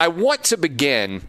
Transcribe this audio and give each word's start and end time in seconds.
I 0.00 0.08
want 0.08 0.44
to 0.44 0.56
begin 0.56 1.28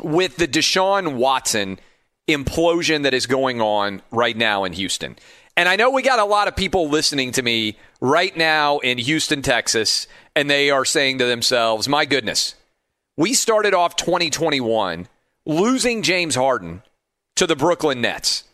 with 0.00 0.36
the 0.36 0.48
Deshaun 0.48 1.16
Watson 1.16 1.78
implosion 2.26 3.02
that 3.02 3.12
is 3.12 3.26
going 3.26 3.60
on 3.60 4.00
right 4.10 4.34
now 4.34 4.64
in 4.64 4.72
Houston. 4.72 5.16
And 5.54 5.68
I 5.68 5.76
know 5.76 5.90
we 5.90 6.00
got 6.00 6.18
a 6.18 6.24
lot 6.24 6.48
of 6.48 6.56
people 6.56 6.88
listening 6.88 7.32
to 7.32 7.42
me 7.42 7.76
right 8.00 8.34
now 8.34 8.78
in 8.78 8.96
Houston, 8.96 9.42
Texas, 9.42 10.06
and 10.34 10.48
they 10.48 10.70
are 10.70 10.86
saying 10.86 11.18
to 11.18 11.26
themselves, 11.26 11.86
my 11.86 12.06
goodness, 12.06 12.54
we 13.18 13.34
started 13.34 13.74
off 13.74 13.96
2021 13.96 15.06
losing 15.44 16.02
James 16.02 16.36
Harden 16.36 16.82
to 17.36 17.46
the 17.46 17.54
Brooklyn 17.54 18.00
Nets. 18.00 18.44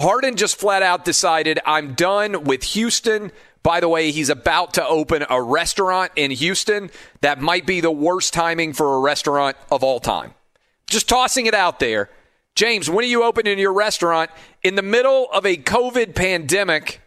Harden 0.00 0.34
just 0.34 0.58
flat 0.58 0.82
out 0.82 1.04
decided, 1.04 1.60
I'm 1.64 1.94
done 1.94 2.42
with 2.42 2.64
Houston. 2.64 3.30
By 3.66 3.80
the 3.80 3.88
way, 3.88 4.12
he's 4.12 4.30
about 4.30 4.74
to 4.74 4.86
open 4.86 5.26
a 5.28 5.42
restaurant 5.42 6.12
in 6.14 6.30
Houston. 6.30 6.88
That 7.20 7.40
might 7.40 7.66
be 7.66 7.80
the 7.80 7.90
worst 7.90 8.32
timing 8.32 8.74
for 8.74 8.94
a 8.94 9.00
restaurant 9.00 9.56
of 9.72 9.82
all 9.82 9.98
time. 9.98 10.34
Just 10.86 11.08
tossing 11.08 11.46
it 11.46 11.54
out 11.54 11.80
there. 11.80 12.08
James, 12.54 12.88
when 12.88 13.04
are 13.04 13.08
you 13.08 13.24
opening 13.24 13.58
your 13.58 13.72
restaurant? 13.72 14.30
In 14.62 14.76
the 14.76 14.82
middle 14.82 15.28
of 15.32 15.44
a 15.44 15.56
COVID 15.56 16.14
pandemic. 16.14 17.00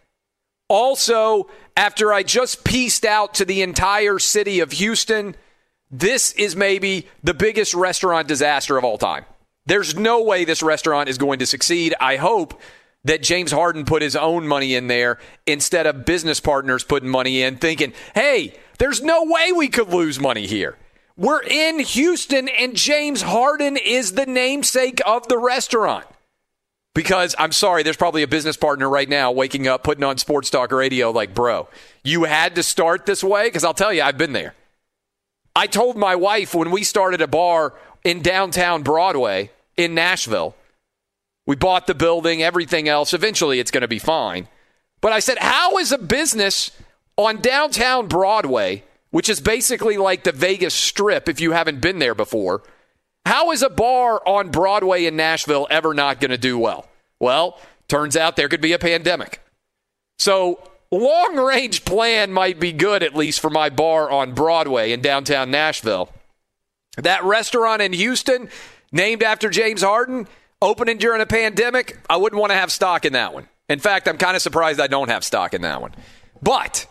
Also, 0.68 1.48
after 1.78 2.12
I 2.12 2.22
just 2.22 2.62
pieced 2.62 3.06
out 3.06 3.32
to 3.36 3.46
the 3.46 3.62
entire 3.62 4.18
city 4.18 4.60
of 4.60 4.72
Houston, 4.72 5.36
this 5.90 6.32
is 6.32 6.54
maybe 6.54 7.08
the 7.24 7.32
biggest 7.32 7.72
restaurant 7.72 8.28
disaster 8.28 8.76
of 8.76 8.84
all 8.84 8.98
time. 8.98 9.24
There's 9.64 9.96
no 9.96 10.24
way 10.24 10.44
this 10.44 10.62
restaurant 10.62 11.08
is 11.08 11.16
going 11.16 11.38
to 11.38 11.46
succeed. 11.46 11.94
I 11.98 12.16
hope 12.16 12.60
that 13.04 13.22
James 13.22 13.52
Harden 13.52 13.84
put 13.84 14.02
his 14.02 14.16
own 14.16 14.46
money 14.46 14.74
in 14.74 14.86
there 14.86 15.18
instead 15.46 15.86
of 15.86 16.04
business 16.04 16.40
partners 16.40 16.84
putting 16.84 17.08
money 17.08 17.42
in, 17.42 17.56
thinking, 17.56 17.92
hey, 18.14 18.54
there's 18.78 19.02
no 19.02 19.24
way 19.24 19.52
we 19.52 19.68
could 19.68 19.88
lose 19.88 20.20
money 20.20 20.46
here. 20.46 20.76
We're 21.16 21.42
in 21.42 21.80
Houston, 21.80 22.48
and 22.48 22.74
James 22.74 23.22
Harden 23.22 23.76
is 23.76 24.12
the 24.12 24.26
namesake 24.26 25.00
of 25.06 25.28
the 25.28 25.38
restaurant. 25.38 26.06
Because 26.94 27.36
I'm 27.38 27.52
sorry, 27.52 27.82
there's 27.82 27.96
probably 27.96 28.22
a 28.22 28.28
business 28.28 28.56
partner 28.56 28.88
right 28.88 29.08
now 29.08 29.30
waking 29.30 29.68
up, 29.68 29.84
putting 29.84 30.02
on 30.02 30.18
Sports 30.18 30.50
Talk 30.50 30.72
Radio, 30.72 31.10
like, 31.10 31.34
bro, 31.34 31.68
you 32.02 32.24
had 32.24 32.54
to 32.56 32.62
start 32.62 33.06
this 33.06 33.22
way? 33.22 33.46
Because 33.46 33.64
I'll 33.64 33.74
tell 33.74 33.92
you, 33.92 34.02
I've 34.02 34.18
been 34.18 34.32
there. 34.32 34.54
I 35.54 35.66
told 35.66 35.96
my 35.96 36.16
wife 36.16 36.54
when 36.54 36.70
we 36.70 36.82
started 36.82 37.20
a 37.20 37.26
bar 37.26 37.74
in 38.02 38.22
downtown 38.22 38.82
Broadway 38.82 39.50
in 39.76 39.94
Nashville, 39.94 40.54
we 41.50 41.56
bought 41.56 41.88
the 41.88 41.96
building, 41.96 42.44
everything 42.44 42.86
else. 42.86 43.12
Eventually, 43.12 43.58
it's 43.58 43.72
going 43.72 43.80
to 43.80 43.88
be 43.88 43.98
fine. 43.98 44.46
But 45.00 45.12
I 45.12 45.18
said, 45.18 45.36
how 45.38 45.78
is 45.78 45.90
a 45.90 45.98
business 45.98 46.70
on 47.16 47.40
downtown 47.40 48.06
Broadway, 48.06 48.84
which 49.10 49.28
is 49.28 49.40
basically 49.40 49.96
like 49.96 50.22
the 50.22 50.30
Vegas 50.30 50.74
Strip 50.74 51.28
if 51.28 51.40
you 51.40 51.50
haven't 51.50 51.80
been 51.80 51.98
there 51.98 52.14
before, 52.14 52.62
how 53.26 53.50
is 53.50 53.62
a 53.62 53.68
bar 53.68 54.22
on 54.28 54.50
Broadway 54.52 55.06
in 55.06 55.16
Nashville 55.16 55.66
ever 55.70 55.92
not 55.92 56.20
going 56.20 56.30
to 56.30 56.38
do 56.38 56.56
well? 56.56 56.86
Well, 57.18 57.58
turns 57.88 58.16
out 58.16 58.36
there 58.36 58.48
could 58.48 58.60
be 58.60 58.72
a 58.72 58.78
pandemic. 58.78 59.40
So, 60.20 60.62
long 60.92 61.34
range 61.34 61.84
plan 61.84 62.32
might 62.32 62.60
be 62.60 62.70
good, 62.70 63.02
at 63.02 63.16
least 63.16 63.40
for 63.40 63.50
my 63.50 63.70
bar 63.70 64.08
on 64.08 64.34
Broadway 64.34 64.92
in 64.92 65.00
downtown 65.00 65.50
Nashville. 65.50 66.10
That 66.96 67.24
restaurant 67.24 67.82
in 67.82 67.92
Houston, 67.92 68.48
named 68.92 69.24
after 69.24 69.50
James 69.50 69.82
Harden, 69.82 70.28
opening 70.62 70.98
during 70.98 71.20
a 71.20 71.26
pandemic, 71.26 71.98
I 72.08 72.16
wouldn't 72.16 72.40
want 72.40 72.50
to 72.50 72.56
have 72.56 72.72
stock 72.72 73.04
in 73.04 73.12
that 73.14 73.34
one. 73.34 73.48
In 73.68 73.78
fact, 73.78 74.08
I'm 74.08 74.18
kind 74.18 74.36
of 74.36 74.42
surprised 74.42 74.80
I 74.80 74.86
don't 74.86 75.08
have 75.08 75.24
stock 75.24 75.54
in 75.54 75.62
that 75.62 75.80
one. 75.80 75.94
But, 76.42 76.86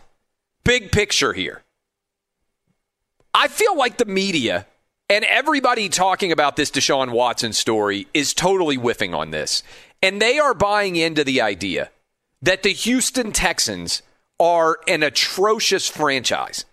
big 0.64 0.92
picture 0.92 1.32
here. 1.32 1.62
I 3.34 3.48
feel 3.48 3.76
like 3.76 3.98
the 3.98 4.06
media 4.06 4.66
and 5.08 5.24
everybody 5.24 5.88
talking 5.88 6.32
about 6.32 6.56
this 6.56 6.70
Deshaun 6.70 7.10
Watson 7.10 7.52
story 7.52 8.06
is 8.14 8.32
totally 8.32 8.76
whiffing 8.76 9.12
on 9.12 9.30
this. 9.30 9.62
And 10.02 10.22
they 10.22 10.38
are 10.38 10.54
buying 10.54 10.96
into 10.96 11.24
the 11.24 11.40
idea 11.40 11.90
that 12.42 12.62
the 12.62 12.72
Houston 12.72 13.32
Texans 13.32 14.02
are 14.38 14.78
an 14.88 15.02
atrocious 15.02 15.86
franchise. 15.88 16.64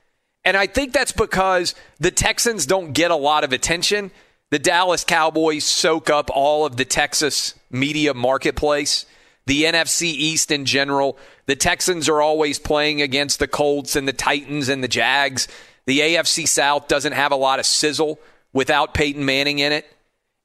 And 0.46 0.56
I 0.56 0.68
think 0.68 0.94
that's 0.94 1.12
because 1.12 1.76
the 2.00 2.12
Texans 2.12 2.66
don't 2.66 2.94
get 2.94 3.12
a 3.12 3.16
lot 3.16 3.44
of 3.44 3.52
attention. 3.52 4.12
The 4.50 4.60
Dallas 4.60 5.04
Cowboys 5.04 5.66
soak 5.66 6.10
up 6.10 6.30
all 6.34 6.66
of 6.66 6.78
the 6.78 6.86
Texas 6.86 7.54
media 7.70 8.14
marketplace, 8.14 9.06
the 9.46 9.64
NFC 9.64 10.04
East 10.04 10.52
in 10.52 10.64
general. 10.64 11.18
The 11.48 11.56
Texans 11.58 12.08
are 12.08 12.22
always 12.22 12.58
playing 12.58 13.02
against 13.02 13.40
the 13.40 13.48
Colts 13.48 13.98
and 13.98 14.08
the 14.08 14.14
Titans 14.14 14.70
and 14.70 14.82
the 14.82 14.88
Jags. 14.88 15.50
The 15.86 16.00
AFC 16.00 16.48
South 16.48 16.88
doesn't 16.88 17.12
have 17.12 17.34
a 17.34 17.38
lot 17.38 17.60
of 17.60 17.66
sizzle 17.66 18.20
without 18.54 18.94
Peyton 18.94 19.26
Manning 19.26 19.60
in 19.60 19.74
it. 19.74 19.86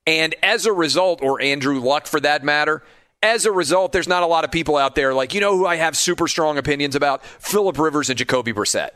And 0.05 0.35
as 0.43 0.67
a 0.67 0.73
result, 0.73 1.23
or 1.23 1.41
Andrew 1.41 1.79
Luck 1.79 2.09
for 2.09 2.19
that 2.21 2.43
matter, 2.43 2.83
as 3.23 3.47
a 3.47 3.53
result, 3.53 3.93
there's 3.93 4.09
not 4.09 4.25
a 4.25 4.27
lot 4.27 4.45
of 4.45 4.51
people 4.51 4.77
out 4.77 4.97
there 4.97 5.15
like, 5.15 5.33
you 5.33 5.41
know 5.41 5.57
who 5.57 5.65
I 5.65 5.77
have 5.77 5.97
super 5.97 6.27
strong 6.27 6.59
opinions 6.59 6.97
about? 6.97 7.25
Philip 7.25 7.79
Rivers 7.79 8.11
and 8.11 8.19
Jacoby 8.19 8.53
Brissett. 8.53 8.91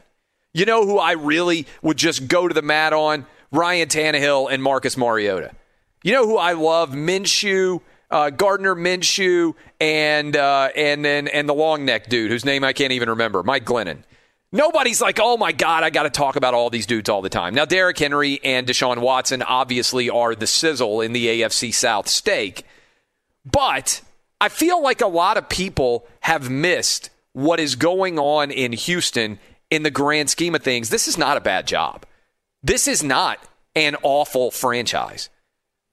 You 0.52 0.64
know 0.64 0.84
who 0.84 0.98
I 0.98 1.12
really 1.12 1.66
would 1.80 1.96
just 1.96 2.26
go 2.26 2.48
to 2.48 2.54
the 2.54 2.62
mat 2.62 2.92
on? 2.92 3.26
Ryan 3.56 3.88
Tannehill 3.88 4.52
and 4.52 4.62
Marcus 4.62 4.96
Mariota. 4.96 5.52
You 6.02 6.12
know 6.12 6.26
who 6.26 6.36
I 6.36 6.52
love? 6.52 6.90
Minshew, 6.90 7.80
uh, 8.10 8.30
Gardner 8.30 8.74
Minshew, 8.74 9.54
and 9.80 10.36
uh, 10.36 10.68
and 10.76 11.04
then 11.04 11.26
and 11.28 11.48
the 11.48 11.54
long 11.54 11.84
neck 11.84 12.08
dude 12.08 12.30
whose 12.30 12.44
name 12.44 12.62
I 12.62 12.72
can't 12.72 12.92
even 12.92 13.08
remember, 13.10 13.42
Mike 13.42 13.64
Glennon. 13.64 14.02
Nobody's 14.52 15.00
like, 15.00 15.18
oh 15.20 15.36
my 15.36 15.52
God, 15.52 15.82
I 15.82 15.90
got 15.90 16.04
to 16.04 16.10
talk 16.10 16.36
about 16.36 16.54
all 16.54 16.70
these 16.70 16.86
dudes 16.86 17.08
all 17.08 17.20
the 17.20 17.28
time. 17.28 17.52
Now, 17.52 17.64
Derrick 17.64 17.98
Henry 17.98 18.38
and 18.44 18.66
Deshaun 18.66 18.98
Watson 18.98 19.42
obviously 19.42 20.08
are 20.08 20.34
the 20.34 20.46
sizzle 20.46 21.00
in 21.00 21.12
the 21.12 21.26
AFC 21.26 21.74
South 21.74 22.08
stake, 22.08 22.64
but 23.44 24.02
I 24.40 24.48
feel 24.48 24.80
like 24.82 25.00
a 25.00 25.08
lot 25.08 25.36
of 25.36 25.48
people 25.48 26.06
have 26.20 26.48
missed 26.48 27.10
what 27.32 27.58
is 27.58 27.74
going 27.74 28.18
on 28.18 28.50
in 28.50 28.72
Houston 28.72 29.38
in 29.70 29.82
the 29.82 29.90
grand 29.90 30.30
scheme 30.30 30.54
of 30.54 30.62
things. 30.62 30.90
This 30.90 31.08
is 31.08 31.18
not 31.18 31.36
a 31.36 31.40
bad 31.40 31.66
job. 31.66 32.06
This 32.66 32.88
is 32.88 33.04
not 33.04 33.38
an 33.76 33.94
awful 34.02 34.50
franchise. 34.50 35.30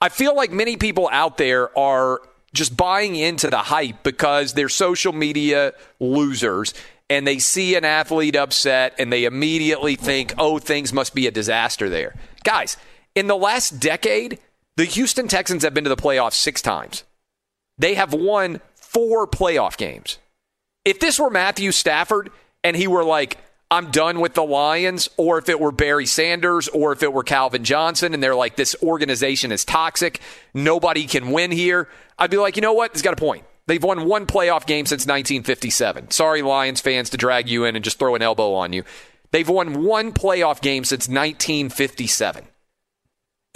I 0.02 0.10
feel 0.10 0.36
like 0.36 0.52
many 0.52 0.75
people 0.75 1.08
out 1.12 1.38
there 1.38 1.78
are 1.78 2.20
just 2.52 2.75
buying 2.75 3.16
into 3.16 3.52
the 3.52 3.60
hype 3.60 4.02
because 4.02 4.54
they're 4.54 4.70
social 4.70 5.14
media 5.14 5.74
losers 6.00 6.74
and 7.12 7.28
they 7.28 7.38
see 7.38 7.75
an 7.75 7.86
athlete 7.86 8.36
upset 8.36 8.96
and 8.98 9.14
they 9.14 9.25
immediately 9.25 9.96
think, 9.96 10.34
oh, 10.40 10.58
things 10.58 10.92
must 10.92 11.14
be 11.14 11.28
a 11.28 11.31
disaster 11.31 11.90
there. 11.90 12.16
Guys, 12.44 12.75
in 13.14 13.28
the 13.28 13.38
last 13.38 13.80
decade, 13.80 14.40
the 14.75 14.86
Houston 14.86 15.28
Texans 15.28 15.62
have 15.64 15.75
been 15.75 15.84
to 15.84 15.92
the 15.92 15.96
playoffs 15.96 16.34
six 16.34 16.60
times. 16.60 17.04
They 17.78 17.94
have 17.94 18.16
won 18.16 18.62
four 18.74 19.28
playoff 19.28 19.78
games. 19.78 20.18
If 20.86 21.00
this 21.00 21.20
were 21.20 21.30
Matthew 21.30 21.72
Stafford 21.72 22.31
and 22.64 22.75
he 22.75 22.88
were 22.88 23.04
like, 23.04 23.38
I'm 23.74 23.90
done 23.90 24.20
with 24.20 24.36
the 24.36 24.44
Lions, 24.44 25.10
or 25.18 25.40
if 25.40 25.50
it 25.50 25.60
were 25.60 25.72
Barry 25.72 26.06
Sanders, 26.06 26.68
or 26.68 26.92
if 26.92 27.02
it 27.02 27.12
were 27.12 27.24
Calvin 27.24 27.64
Johnson, 27.64 28.14
and 28.14 28.22
they're 28.22 28.36
like, 28.36 28.56
this 28.56 28.75
organization 28.84 29.52
is 29.52 29.66
toxic, 29.66 30.22
nobody 30.54 31.08
can 31.08 31.31
win 31.31 31.50
here, 31.50 31.90
I'd 32.20 32.30
be 32.30 32.38
like, 32.38 32.56
you 32.56 32.62
know 32.62 32.74
what? 32.74 32.92
He's 32.94 33.02
got 33.02 33.14
a 33.14 33.18
point. 33.18 33.46
They've 33.66 33.84
won 33.84 34.06
one 34.06 34.28
playoff 34.28 34.68
game 34.68 34.86
since 34.86 35.08
1957. 35.08 36.12
Sorry, 36.12 36.44
Lions 36.44 36.81
fans, 36.81 37.10
to 37.10 37.18
drag 37.18 37.50
you 37.50 37.66
in 37.66 37.75
and 37.75 37.84
just 37.84 37.98
throw 37.98 38.14
an 38.14 38.22
elbow 38.22 38.54
on 38.54 38.74
you. 38.74 38.84
They've 39.31 39.50
won 39.50 39.84
one 39.84 40.12
playoff 40.12 40.62
game 40.62 40.84
since 40.84 41.08
1957. 41.08 42.46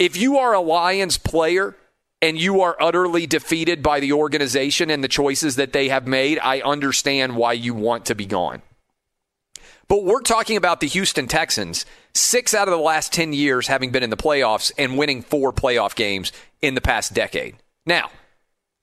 If 0.00 0.16
you 0.16 0.38
are 0.38 0.52
a 0.52 0.60
Lions 0.60 1.16
player 1.16 1.76
and 2.20 2.36
you 2.36 2.60
are 2.62 2.76
utterly 2.80 3.28
defeated 3.28 3.84
by 3.84 4.00
the 4.00 4.14
organization 4.14 4.90
and 4.90 5.04
the 5.04 5.08
choices 5.08 5.54
that 5.54 5.72
they 5.72 5.90
have 5.90 6.08
made, 6.08 6.40
I 6.40 6.60
understand 6.62 7.36
why 7.36 7.52
you 7.52 7.72
want 7.72 8.06
to 8.06 8.16
be 8.16 8.26
gone. 8.26 8.62
But 9.88 10.04
we're 10.04 10.20
talking 10.20 10.56
about 10.58 10.80
the 10.80 10.86
Houston 10.86 11.26
Texans, 11.26 11.86
six 12.12 12.52
out 12.54 12.68
of 12.68 12.72
the 12.72 12.78
last 12.78 13.12
10 13.12 13.32
years 13.32 13.68
having 13.68 13.90
been 13.90 14.02
in 14.02 14.10
the 14.10 14.16
playoffs 14.16 14.70
and 14.76 14.98
winning 14.98 15.22
four 15.22 15.52
playoff 15.52 15.94
games 15.94 16.30
in 16.60 16.74
the 16.74 16.80
past 16.82 17.14
decade. 17.14 17.56
Now, 17.86 18.10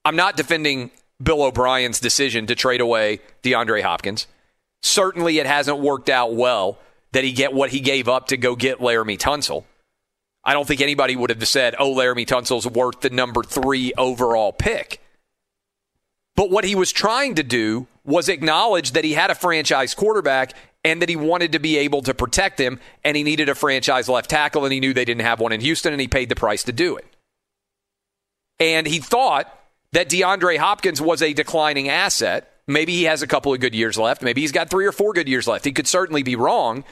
I'm 0.04 0.16
not 0.16 0.36
defending 0.36 0.90
Bill 1.22 1.44
O'Brien's 1.44 2.00
decision 2.00 2.48
to 2.48 2.56
trade 2.56 2.82
away 2.82 3.20
DeAndre 3.44 3.84
Hopkins. 3.84 4.26
Certainly, 4.82 5.40
it 5.40 5.46
hasn't 5.46 5.80
worked 5.80 6.10
out 6.10 6.34
well 6.34 6.80
that 7.12 7.24
he 7.24 7.32
get 7.32 7.54
what 7.54 7.70
he 7.70 7.80
gave 7.80 8.10
up 8.10 8.28
to 8.28 8.38
go 8.38 8.56
get 8.56 8.80
Laremy 8.80 9.18
Tunsil. 9.18 9.64
I 10.44 10.54
don't 10.54 10.68
think 10.68 10.82
anybody 10.82 11.16
would 11.16 11.30
have 11.32 11.48
said, 11.48 11.76
"Oh, 11.80 11.96
Laremy 11.96 12.26
Tunsil's 12.26 12.68
worth 12.68 13.02
the 13.02 13.10
number 13.10 13.42
three 13.42 13.94
overall 13.98 14.52
pick." 14.52 15.02
But 16.36 16.52
what 16.52 16.66
he 16.66 16.76
was 16.76 16.92
trying 16.92 17.36
to 17.36 17.44
do 17.44 17.88
was 18.04 18.30
acknowledge 18.30 18.92
that 18.92 19.06
he 19.06 19.14
had 19.14 19.32
a 19.32 19.36
franchise 19.36 19.96
quarterback 19.96 20.54
and 20.86 21.02
that 21.02 21.10
he 21.10 21.16
wanted 21.16 21.54
to 21.54 21.60
be 21.60 21.78
able 21.78 22.04
to 22.04 22.14
protect 22.14 22.60
him, 22.60 22.80
and 23.04 23.18
he 23.18 23.24
needed 23.24 23.50
a 23.50 23.56
franchise 23.56 24.08
left 24.08 24.30
tackle, 24.30 24.66
and 24.66 24.72
he 24.72 24.80
knew 24.80 24.94
they 24.94 25.04
didn't 25.04 25.24
have 25.24 25.40
one 25.40 25.52
in 25.52 25.60
Houston, 25.60 25.92
and 25.92 26.00
he 26.00 26.08
paid 26.08 26.30
the 26.30 26.36
price 26.36 26.64
to 26.64 26.72
do 26.72 26.96
it. 26.96 27.08
And 28.60 28.86
he 28.86 29.00
thought 29.00 29.52
that 29.94 30.10
DeAndre 30.10 30.60
Hopkins 30.60 31.02
was 31.02 31.24
a 31.24 31.34
declining 31.34 31.90
asset. 31.90 32.52
Maybe 32.68 32.94
he 32.94 33.06
has 33.06 33.24
a 33.24 33.28
couple 33.28 33.52
of 33.52 33.60
good 33.60 33.74
years 33.74 33.98
left. 33.98 34.22
Maybe 34.22 34.42
he's 34.42 34.52
got 34.52 34.70
three 34.70 34.86
or 34.86 34.92
four 34.92 35.14
good 35.14 35.28
years 35.28 35.48
left. 35.48 35.66
He 35.66 35.72
could 35.72 35.88
certainly 35.88 36.22
be 36.22 36.36
wrong. 36.36 36.84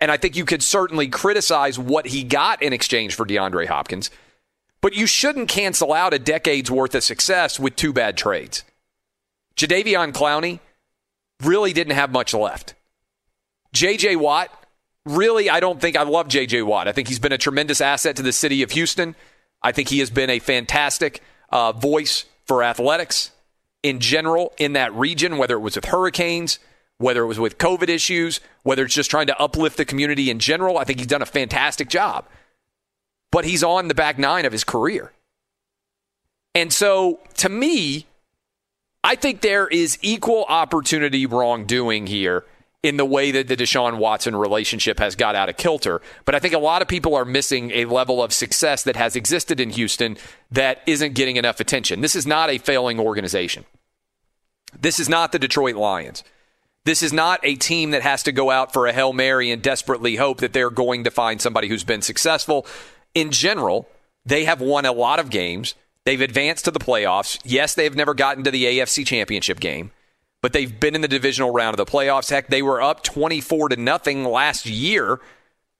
And 0.00 0.10
I 0.10 0.16
think 0.16 0.34
you 0.34 0.44
could 0.44 0.62
certainly 0.62 1.06
criticize 1.06 1.78
what 1.78 2.08
he 2.08 2.24
got 2.24 2.62
in 2.62 2.72
exchange 2.72 3.14
for 3.14 3.24
DeAndre 3.24 3.68
Hopkins. 3.68 4.10
But 4.80 4.94
you 4.94 5.06
shouldn't 5.06 5.48
cancel 5.48 5.92
out 5.92 6.12
a 6.12 6.18
decade's 6.18 6.70
worth 6.70 6.96
of 6.96 7.04
success 7.04 7.60
with 7.60 7.76
two 7.76 7.92
bad 7.92 8.16
trades. 8.16 8.64
Jadeveon 9.56 10.12
Clowney 10.12 10.58
really 11.42 11.72
didn't 11.72 11.94
have 11.94 12.10
much 12.10 12.34
left. 12.34 12.74
JJ 13.76 14.16
Watt, 14.16 14.50
really, 15.04 15.50
I 15.50 15.60
don't 15.60 15.80
think 15.80 15.96
I 15.96 16.02
love 16.02 16.28
JJ 16.28 16.64
Watt. 16.64 16.88
I 16.88 16.92
think 16.92 17.08
he's 17.08 17.18
been 17.18 17.32
a 17.32 17.38
tremendous 17.38 17.80
asset 17.80 18.16
to 18.16 18.22
the 18.22 18.32
city 18.32 18.62
of 18.62 18.70
Houston. 18.70 19.14
I 19.62 19.72
think 19.72 19.88
he 19.88 19.98
has 19.98 20.10
been 20.10 20.30
a 20.30 20.38
fantastic 20.38 21.22
uh, 21.50 21.72
voice 21.72 22.24
for 22.44 22.62
athletics 22.62 23.32
in 23.82 24.00
general 24.00 24.52
in 24.58 24.72
that 24.72 24.94
region, 24.94 25.36
whether 25.36 25.56
it 25.56 25.60
was 25.60 25.76
with 25.76 25.86
hurricanes, 25.86 26.58
whether 26.98 27.22
it 27.22 27.26
was 27.26 27.38
with 27.38 27.58
COVID 27.58 27.88
issues, 27.88 28.40
whether 28.62 28.84
it's 28.84 28.94
just 28.94 29.10
trying 29.10 29.26
to 29.26 29.38
uplift 29.38 29.76
the 29.76 29.84
community 29.84 30.30
in 30.30 30.38
general. 30.38 30.78
I 30.78 30.84
think 30.84 30.98
he's 30.98 31.06
done 31.06 31.22
a 31.22 31.26
fantastic 31.26 31.88
job. 31.88 32.26
But 33.30 33.44
he's 33.44 33.62
on 33.62 33.88
the 33.88 33.94
back 33.94 34.18
nine 34.18 34.46
of 34.46 34.52
his 34.52 34.64
career. 34.64 35.12
And 36.54 36.72
so 36.72 37.20
to 37.34 37.50
me, 37.50 38.06
I 39.04 39.14
think 39.14 39.42
there 39.42 39.68
is 39.68 39.98
equal 40.00 40.46
opportunity 40.48 41.26
wrongdoing 41.26 42.06
here 42.06 42.44
in 42.86 42.96
the 42.96 43.04
way 43.04 43.32
that 43.32 43.48
the 43.48 43.56
Deshaun 43.56 43.98
Watson 43.98 44.36
relationship 44.36 45.00
has 45.00 45.16
got 45.16 45.34
out 45.34 45.48
of 45.48 45.56
kilter. 45.56 46.00
But 46.24 46.36
I 46.36 46.38
think 46.38 46.54
a 46.54 46.58
lot 46.58 46.82
of 46.82 46.88
people 46.88 47.16
are 47.16 47.24
missing 47.24 47.72
a 47.72 47.84
level 47.86 48.22
of 48.22 48.32
success 48.32 48.84
that 48.84 48.94
has 48.94 49.16
existed 49.16 49.58
in 49.58 49.70
Houston 49.70 50.16
that 50.52 50.82
isn't 50.86 51.14
getting 51.14 51.36
enough 51.36 51.58
attention. 51.58 52.00
This 52.00 52.14
is 52.14 52.26
not 52.26 52.48
a 52.48 52.58
failing 52.58 53.00
organization. 53.00 53.64
This 54.78 55.00
is 55.00 55.08
not 55.08 55.32
the 55.32 55.38
Detroit 55.38 55.74
Lions. 55.74 56.22
This 56.84 57.02
is 57.02 57.12
not 57.12 57.40
a 57.42 57.56
team 57.56 57.90
that 57.90 58.02
has 58.02 58.22
to 58.22 58.32
go 58.32 58.50
out 58.50 58.72
for 58.72 58.86
a 58.86 58.92
Hail 58.92 59.12
Mary 59.12 59.50
and 59.50 59.60
desperately 59.60 60.14
hope 60.14 60.38
that 60.38 60.52
they're 60.52 60.70
going 60.70 61.02
to 61.04 61.10
find 61.10 61.42
somebody 61.42 61.66
who's 61.66 61.82
been 61.82 62.02
successful. 62.02 62.64
In 63.14 63.32
general, 63.32 63.88
they 64.24 64.44
have 64.44 64.60
won 64.60 64.86
a 64.86 64.92
lot 64.92 65.18
of 65.18 65.30
games. 65.30 65.74
They've 66.04 66.20
advanced 66.20 66.66
to 66.66 66.70
the 66.70 66.78
playoffs. 66.78 67.40
Yes, 67.42 67.74
they 67.74 67.82
have 67.82 67.96
never 67.96 68.14
gotten 68.14 68.44
to 68.44 68.52
the 68.52 68.64
AFC 68.64 69.04
championship 69.04 69.58
game 69.58 69.90
but 70.42 70.52
they've 70.52 70.78
been 70.78 70.94
in 70.94 71.00
the 71.00 71.08
divisional 71.08 71.52
round 71.52 71.78
of 71.78 71.84
the 71.84 71.90
playoffs. 71.90 72.30
Heck, 72.30 72.48
they 72.48 72.62
were 72.62 72.80
up 72.80 73.02
24 73.02 73.70
to 73.70 73.76
nothing 73.76 74.24
last 74.24 74.66
year 74.66 75.20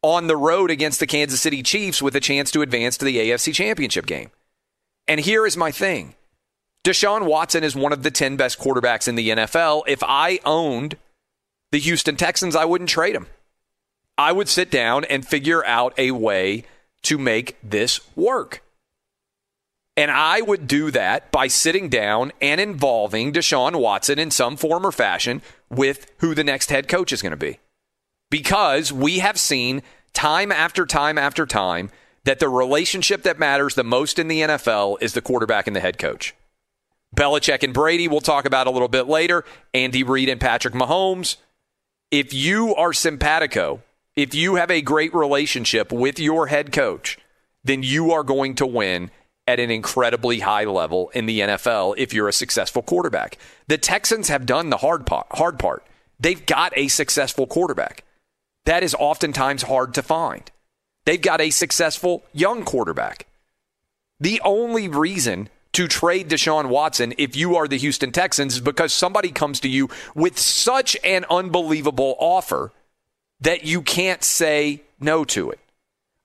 on 0.03 0.27
the 0.27 0.37
road 0.37 0.71
against 0.71 1.01
the 1.01 1.07
Kansas 1.07 1.41
City 1.41 1.63
Chiefs 1.63 2.01
with 2.01 2.15
a 2.15 2.21
chance 2.21 2.51
to 2.53 2.63
advance 2.63 2.97
to 2.99 3.05
the 3.05 3.17
AFC 3.17 3.55
championship 3.55 4.07
game. 4.07 4.31
And 5.09 5.21
here 5.21 5.47
is 5.47 5.57
my 5.57 5.71
thing. 5.71 6.15
Deshaun 6.85 7.27
Watson 7.27 7.65
is 7.65 7.75
one 7.75 7.93
of 7.93 8.03
the 8.03 8.11
10 8.11 8.37
best 8.37 8.59
quarterbacks 8.59 9.09
in 9.09 9.17
the 9.17 9.31
NFL. 9.31 9.83
If 9.89 10.03
I 10.05 10.39
owned 10.45 10.97
the 11.73 11.81
Houston 11.81 12.17
Texans, 12.17 12.55
I 12.55 12.65
wouldn't 12.65 12.91
trade 12.91 13.17
him. 13.17 13.27
I 14.17 14.33
would 14.33 14.49
sit 14.49 14.71
down 14.71 15.05
and 15.05 15.27
figure 15.27 15.65
out 15.65 15.95
a 15.99 16.13
way 16.13 16.65
to 17.03 17.19
make 17.19 17.57
this 17.63 18.01
work. 18.17 18.63
And 19.97 20.11
I 20.11 20.43
would 20.43 20.67
do 20.67 20.91
that 20.91 21.33
by 21.33 21.47
sitting 21.47 21.89
down 21.89 22.33
and 22.43 22.61
involving 22.61 23.33
Deshaun 23.33 23.77
Watson 23.77 24.19
in 24.19 24.31
some 24.31 24.57
form 24.57 24.87
or 24.87 24.93
fashion 24.93 25.41
with 25.71 26.13
who 26.19 26.35
the 26.35 26.45
next 26.45 26.71
head 26.71 26.87
coach 26.87 27.13
is 27.13 27.23
going 27.23 27.31
to 27.31 27.37
be. 27.37 27.59
Because 28.31 28.93
we 28.93 29.21
have 29.21 29.39
seen 29.39 29.83
time 30.13 30.53
after 30.53 30.85
time 30.85 31.17
after 31.17 31.47
time 31.47 31.91
that 32.25 32.41
the 32.41 32.49
relationship 32.49 33.23
that 33.23 33.39
matters 33.39 33.75
the 33.75 33.85
most 33.85 34.19
in 34.19 34.29
the 34.29 34.41
NFL 34.41 34.99
is 35.01 35.15
the 35.15 35.23
quarterback 35.23 35.67
and 35.67 35.75
the 35.75 35.81
head 35.81 35.97
coach. 35.97 36.35
Belichick 37.15 37.63
and 37.63 37.73
Brady, 37.73 38.09
we'll 38.09 38.21
talk 38.21 38.45
about 38.45 38.67
a 38.67 38.71
little 38.71 38.89
bit 38.89 39.07
later. 39.07 39.45
Andy 39.73 40.03
Reid 40.03 40.29
and 40.29 40.41
Patrick 40.41 40.75
Mahomes. 40.75 41.37
If 42.11 42.35
you 42.35 42.75
are 42.75 42.93
simpatico, 42.93 43.83
if 44.17 44.35
you 44.35 44.57
have 44.57 44.71
a 44.71 44.83
great 44.83 45.15
relationship 45.15 45.93
with 45.93 46.19
your 46.19 46.49
head 46.49 46.73
coach, 46.73 47.19
then 47.65 47.83
you 47.83 48.13
are 48.13 48.25
going 48.25 48.55
to 48.57 48.67
win 48.67 49.11
at 49.47 49.61
an 49.61 49.71
incredibly 49.71 50.41
high 50.41 50.65
level 50.65 51.11
in 51.15 51.27
the 51.27 51.41
NFL 51.41 51.95
if 51.99 52.13
you're 52.13 52.29
a 52.29 52.33
successful 52.33 52.83
quarterback. 52.83 53.39
The 53.69 53.79
Texans 53.79 54.29
have 54.29 54.47
done 54.47 54.71
the 54.71 54.79
hard 54.79 55.07
part, 55.07 55.27
hard 55.33 55.59
part. 55.59 55.85
They've 56.19 56.45
got 56.45 56.73
a 56.77 56.89
successful 56.89 57.47
quarterback. 57.47 58.05
That 58.65 58.83
is 58.83 58.95
oftentimes 58.99 59.63
hard 59.63 59.95
to 59.95 60.03
find. 60.03 60.51
They've 61.05 61.21
got 61.21 61.41
a 61.41 61.51
successful 61.51 62.25
young 62.33 62.65
quarterback. 62.65 63.27
The 64.19 64.41
only 64.45 64.89
reason 64.89 65.49
to 65.73 65.87
trade 65.87 66.29
Deshaun 66.29 66.69
Watson 66.69 67.15
if 67.19 67.37
you 67.37 67.57
are 67.57 67.69
the 67.69 67.77
Houston 67.77 68.11
Texans 68.11 68.55
is 68.55 68.61
because 68.61 68.93
somebody 68.93 69.31
comes 69.31 69.61
to 69.61 69.69
you 69.69 69.89
with 70.15 70.39
such 70.39 70.97
an 71.05 71.25
unbelievable 71.31 72.17
offer 72.19 72.73
that 73.41 73.65
you 73.65 73.83
can't 73.83 74.25
say 74.25 74.83
no 74.99 75.25
to 75.27 75.51
it. 75.51 75.61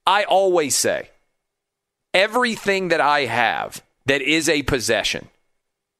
I 0.08 0.24
always 0.24 0.76
say, 0.76 1.10
everything 2.14 2.90
that 2.90 3.02
I 3.02 3.26
have 3.26 3.84
that 4.06 4.22
is 4.22 4.50
a 4.50 4.64
possession 4.64 5.28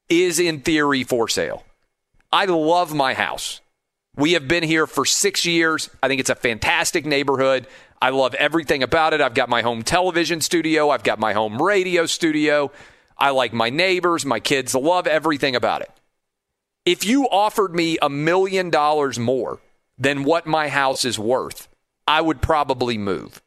is 0.08 0.38
in 0.38 0.60
theory 0.60 1.04
for 1.04 1.28
sale. 1.28 1.64
I 2.32 2.46
love 2.46 2.94
my 2.94 3.14
house. 3.14 3.60
We 4.16 4.32
have 4.32 4.46
been 4.46 4.62
here 4.62 4.86
for 4.86 5.06
six 5.06 5.46
years. 5.46 5.88
I 6.02 6.08
think 6.08 6.20
it's 6.20 6.30
a 6.30 6.34
fantastic 6.34 7.06
neighborhood. 7.06 7.66
I 8.00 8.10
love 8.10 8.34
everything 8.34 8.82
about 8.82 9.14
it. 9.14 9.20
I've 9.20 9.34
got 9.34 9.48
my 9.48 9.62
home 9.62 9.82
television 9.82 10.40
studio, 10.40 10.90
I've 10.90 11.04
got 11.04 11.18
my 11.18 11.32
home 11.32 11.60
radio 11.62 12.06
studio. 12.06 12.72
I 13.16 13.30
like 13.30 13.52
my 13.52 13.70
neighbors, 13.70 14.26
my 14.26 14.40
kids 14.40 14.74
love 14.74 15.06
everything 15.06 15.54
about 15.54 15.82
it. 15.82 15.90
If 16.84 17.04
you 17.04 17.28
offered 17.28 17.74
me 17.74 17.98
a 18.02 18.10
million 18.10 18.70
dollars 18.70 19.18
more 19.18 19.60
than 19.96 20.24
what 20.24 20.46
my 20.46 20.68
house 20.68 21.04
is 21.04 21.18
worth, 21.18 21.68
I 22.08 22.20
would 22.20 22.42
probably 22.42 22.98
move 22.98 23.40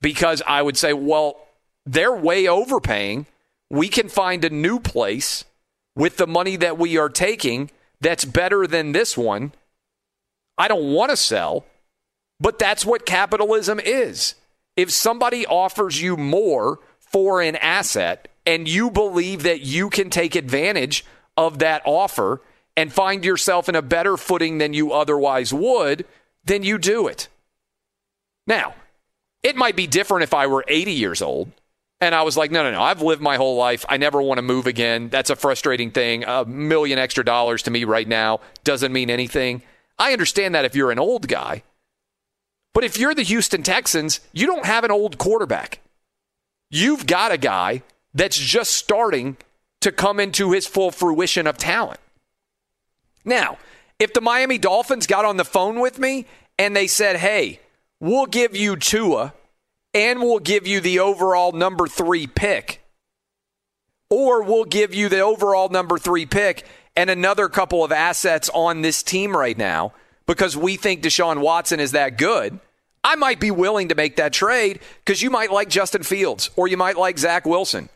because 0.00 0.42
I 0.46 0.60
would 0.62 0.76
say, 0.76 0.92
well, 0.92 1.45
they're 1.86 2.14
way 2.14 2.48
overpaying. 2.48 3.26
We 3.70 3.88
can 3.88 4.08
find 4.08 4.44
a 4.44 4.50
new 4.50 4.80
place 4.80 5.44
with 5.94 6.16
the 6.16 6.26
money 6.26 6.56
that 6.56 6.76
we 6.76 6.98
are 6.98 7.08
taking 7.08 7.70
that's 8.00 8.24
better 8.24 8.66
than 8.66 8.92
this 8.92 9.16
one. 9.16 9.52
I 10.58 10.68
don't 10.68 10.92
want 10.92 11.10
to 11.10 11.16
sell, 11.16 11.64
but 12.40 12.58
that's 12.58 12.84
what 12.84 13.06
capitalism 13.06 13.80
is. 13.80 14.34
If 14.76 14.90
somebody 14.90 15.46
offers 15.46 16.00
you 16.02 16.16
more 16.16 16.80
for 16.98 17.40
an 17.40 17.56
asset 17.56 18.28
and 18.44 18.68
you 18.68 18.90
believe 18.90 19.42
that 19.44 19.60
you 19.60 19.88
can 19.88 20.10
take 20.10 20.34
advantage 20.34 21.04
of 21.36 21.60
that 21.60 21.82
offer 21.84 22.42
and 22.76 22.92
find 22.92 23.24
yourself 23.24 23.68
in 23.68 23.74
a 23.74 23.82
better 23.82 24.16
footing 24.16 24.58
than 24.58 24.74
you 24.74 24.92
otherwise 24.92 25.52
would, 25.52 26.04
then 26.44 26.62
you 26.62 26.78
do 26.78 27.06
it. 27.06 27.28
Now, 28.46 28.74
it 29.42 29.56
might 29.56 29.76
be 29.76 29.86
different 29.86 30.24
if 30.24 30.34
I 30.34 30.46
were 30.46 30.64
80 30.68 30.92
years 30.92 31.22
old 31.22 31.50
and 32.00 32.14
I 32.14 32.22
was 32.22 32.36
like, 32.36 32.50
no, 32.50 32.62
no, 32.62 32.72
no, 32.72 32.82
I've 32.82 33.00
lived 33.00 33.22
my 33.22 33.36
whole 33.36 33.56
life. 33.56 33.84
I 33.88 33.96
never 33.96 34.20
want 34.20 34.38
to 34.38 34.42
move 34.42 34.66
again. 34.66 35.08
That's 35.08 35.30
a 35.30 35.36
frustrating 35.36 35.90
thing. 35.90 36.24
A 36.24 36.44
million 36.44 36.98
extra 36.98 37.24
dollars 37.24 37.62
to 37.64 37.70
me 37.70 37.84
right 37.84 38.06
now 38.06 38.40
doesn't 38.64 38.92
mean 38.92 39.08
anything. 39.08 39.62
I 39.98 40.12
understand 40.12 40.54
that 40.54 40.64
if 40.64 40.74
you're 40.74 40.90
an 40.90 40.98
old 40.98 41.26
guy. 41.26 41.62
But 42.74 42.84
if 42.84 42.98
you're 42.98 43.14
the 43.14 43.22
Houston 43.22 43.62
Texans, 43.62 44.20
you 44.32 44.46
don't 44.46 44.66
have 44.66 44.84
an 44.84 44.90
old 44.90 45.16
quarterback. 45.16 45.80
You've 46.70 47.06
got 47.06 47.32
a 47.32 47.38
guy 47.38 47.82
that's 48.12 48.36
just 48.36 48.72
starting 48.72 49.38
to 49.80 49.90
come 49.90 50.20
into 50.20 50.52
his 50.52 50.66
full 50.66 50.90
fruition 50.90 51.46
of 51.46 51.56
talent. 51.56 52.00
Now, 53.24 53.56
if 53.98 54.12
the 54.12 54.20
Miami 54.20 54.58
Dolphins 54.58 55.06
got 55.06 55.24
on 55.24 55.38
the 55.38 55.44
phone 55.44 55.80
with 55.80 55.98
me 55.98 56.26
and 56.58 56.76
they 56.76 56.86
said, 56.86 57.16
hey, 57.16 57.60
we'll 58.00 58.26
give 58.26 58.54
you 58.54 58.76
Tua 58.76 59.32
and 59.96 60.20
we'll 60.20 60.38
give 60.38 60.66
you 60.66 60.78
the 60.78 60.98
overall 60.98 61.52
number 61.52 61.86
three 61.86 62.26
pick, 62.26 62.82
or 64.10 64.42
we'll 64.42 64.66
give 64.66 64.94
you 64.94 65.08
the 65.08 65.20
overall 65.20 65.70
number 65.70 65.96
three 65.96 66.26
pick 66.26 66.66
and 66.94 67.08
another 67.08 67.48
couple 67.48 67.82
of 67.82 67.90
assets 67.90 68.50
on 68.52 68.82
this 68.82 69.02
team 69.02 69.34
right 69.34 69.56
now 69.56 69.94
because 70.26 70.54
we 70.54 70.76
think 70.76 71.02
Deshaun 71.02 71.40
Watson 71.40 71.80
is 71.80 71.92
that 71.92 72.18
good. 72.18 72.60
I 73.02 73.14
might 73.14 73.40
be 73.40 73.50
willing 73.50 73.88
to 73.88 73.94
make 73.94 74.16
that 74.16 74.34
trade 74.34 74.80
because 75.02 75.22
you 75.22 75.30
might 75.30 75.50
like 75.50 75.70
Justin 75.70 76.02
Fields 76.02 76.50
or 76.56 76.68
you 76.68 76.76
might 76.76 76.98
like 76.98 77.18
Zach 77.18 77.46
Wilson 77.46 77.88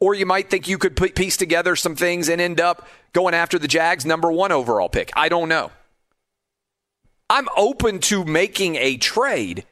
or 0.00 0.14
you 0.14 0.26
might 0.26 0.50
think 0.50 0.66
you 0.66 0.76
could 0.76 0.96
piece 1.14 1.36
together 1.36 1.76
some 1.76 1.94
things 1.94 2.28
and 2.28 2.40
end 2.40 2.60
up 2.60 2.88
going 3.12 3.34
after 3.34 3.60
the 3.60 3.68
Jags' 3.68 4.04
number 4.04 4.32
one 4.32 4.50
overall 4.50 4.88
pick. 4.88 5.12
I 5.14 5.28
don't 5.28 5.48
know. 5.48 5.70
I'm 7.30 7.48
open 7.56 8.00
to 8.00 8.24
making 8.24 8.74
a 8.76 8.96
trade, 8.96 9.64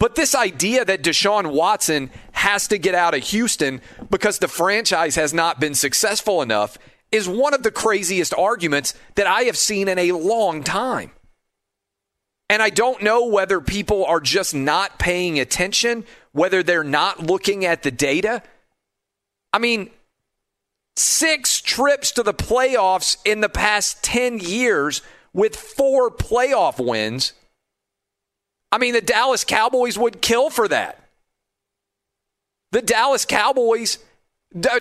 but 0.00 0.14
this 0.14 0.34
idea 0.34 0.82
that 0.84 1.02
Deshaun 1.02 1.52
Watson 1.52 2.10
has 2.32 2.66
to 2.68 2.78
get 2.78 2.94
out 2.94 3.14
of 3.14 3.22
Houston 3.24 3.82
because 4.10 4.38
the 4.38 4.48
franchise 4.48 5.14
has 5.14 5.34
not 5.34 5.60
been 5.60 5.74
successful 5.74 6.40
enough 6.40 6.78
is 7.12 7.28
one 7.28 7.52
of 7.52 7.62
the 7.62 7.70
craziest 7.70 8.32
arguments 8.32 8.94
that 9.16 9.26
I 9.26 9.42
have 9.42 9.58
seen 9.58 9.88
in 9.88 9.98
a 9.98 10.12
long 10.12 10.64
time. 10.64 11.10
And 12.48 12.62
I 12.62 12.70
don't 12.70 13.02
know 13.02 13.26
whether 13.26 13.60
people 13.60 14.06
are 14.06 14.20
just 14.20 14.54
not 14.54 14.98
paying 14.98 15.38
attention, 15.38 16.04
whether 16.32 16.62
they're 16.62 16.82
not 16.82 17.26
looking 17.26 17.66
at 17.66 17.82
the 17.82 17.90
data. 17.90 18.42
I 19.52 19.58
mean, 19.58 19.90
six 20.96 21.60
trips 21.60 22.10
to 22.12 22.22
the 22.22 22.34
playoffs 22.34 23.18
in 23.26 23.42
the 23.42 23.50
past 23.50 24.02
10 24.02 24.38
years 24.38 25.02
with 25.34 25.54
four 25.56 26.10
playoff 26.10 26.82
wins. 26.82 27.34
I 28.72 28.78
mean, 28.78 28.94
the 28.94 29.00
Dallas 29.00 29.44
Cowboys 29.44 29.98
would 29.98 30.20
kill 30.20 30.50
for 30.50 30.68
that. 30.68 31.02
The 32.72 32.82
Dallas 32.82 33.24
Cowboys, 33.24 33.98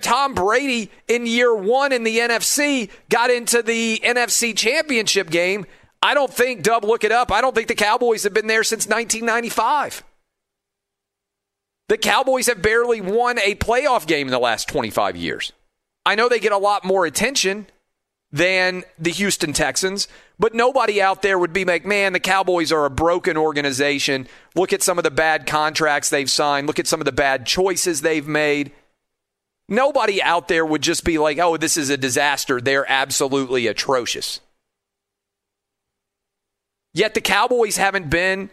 Tom 0.01 0.35
Brady 0.35 0.91
in 1.07 1.25
year 1.25 1.55
one 1.55 1.91
in 1.91 2.03
the 2.03 2.19
NFC 2.19 2.89
got 3.09 3.31
into 3.31 3.63
the 3.63 3.99
NFC 4.03 4.55
championship 4.55 5.29
game. 5.29 5.65
I 6.01 6.13
don't 6.13 6.33
think, 6.33 6.61
Dub, 6.61 6.83
look 6.83 7.03
it 7.03 7.11
up. 7.11 7.31
I 7.31 7.41
don't 7.41 7.55
think 7.55 7.67
the 7.67 7.75
Cowboys 7.75 8.23
have 8.23 8.33
been 8.33 8.47
there 8.47 8.63
since 8.63 8.87
1995. 8.87 10.03
The 11.89 11.97
Cowboys 11.97 12.45
have 12.45 12.61
barely 12.61 13.01
won 13.01 13.39
a 13.39 13.55
playoff 13.55 14.05
game 14.05 14.27
in 14.27 14.31
the 14.31 14.39
last 14.39 14.69
25 14.69 15.17
years. 15.17 15.51
I 16.05 16.15
know 16.15 16.29
they 16.29 16.39
get 16.39 16.51
a 16.51 16.57
lot 16.57 16.85
more 16.85 17.05
attention 17.05 17.65
than 18.31 18.83
the 18.99 19.09
Houston 19.09 19.53
Texans, 19.53 20.07
but 20.39 20.55
nobody 20.55 21.01
out 21.01 21.21
there 21.21 21.37
would 21.37 21.51
be 21.51 21.65
like, 21.65 21.85
man, 21.85 22.13
the 22.13 22.19
Cowboys 22.19 22.71
are 22.71 22.85
a 22.85 22.89
broken 22.89 23.35
organization. 23.35 24.25
Look 24.55 24.71
at 24.71 24.81
some 24.81 24.97
of 24.97 25.03
the 25.03 25.11
bad 25.11 25.45
contracts 25.45 26.09
they've 26.09 26.31
signed. 26.31 26.65
Look 26.65 26.79
at 26.79 26.87
some 26.87 27.01
of 27.01 27.05
the 27.05 27.11
bad 27.11 27.45
choices 27.45 28.01
they've 28.01 28.27
made. 28.27 28.71
Nobody 29.67 30.23
out 30.23 30.47
there 30.47 30.65
would 30.65 30.81
just 30.81 31.03
be 31.03 31.17
like, 31.17 31.37
oh, 31.37 31.57
this 31.57 31.75
is 31.75 31.89
a 31.89 31.97
disaster. 31.97 32.61
They're 32.61 32.89
absolutely 32.89 33.67
atrocious. 33.67 34.39
Yet 36.93 37.13
the 37.13 37.21
Cowboys 37.21 37.77
haven't 37.77 38.09
been 38.09 38.49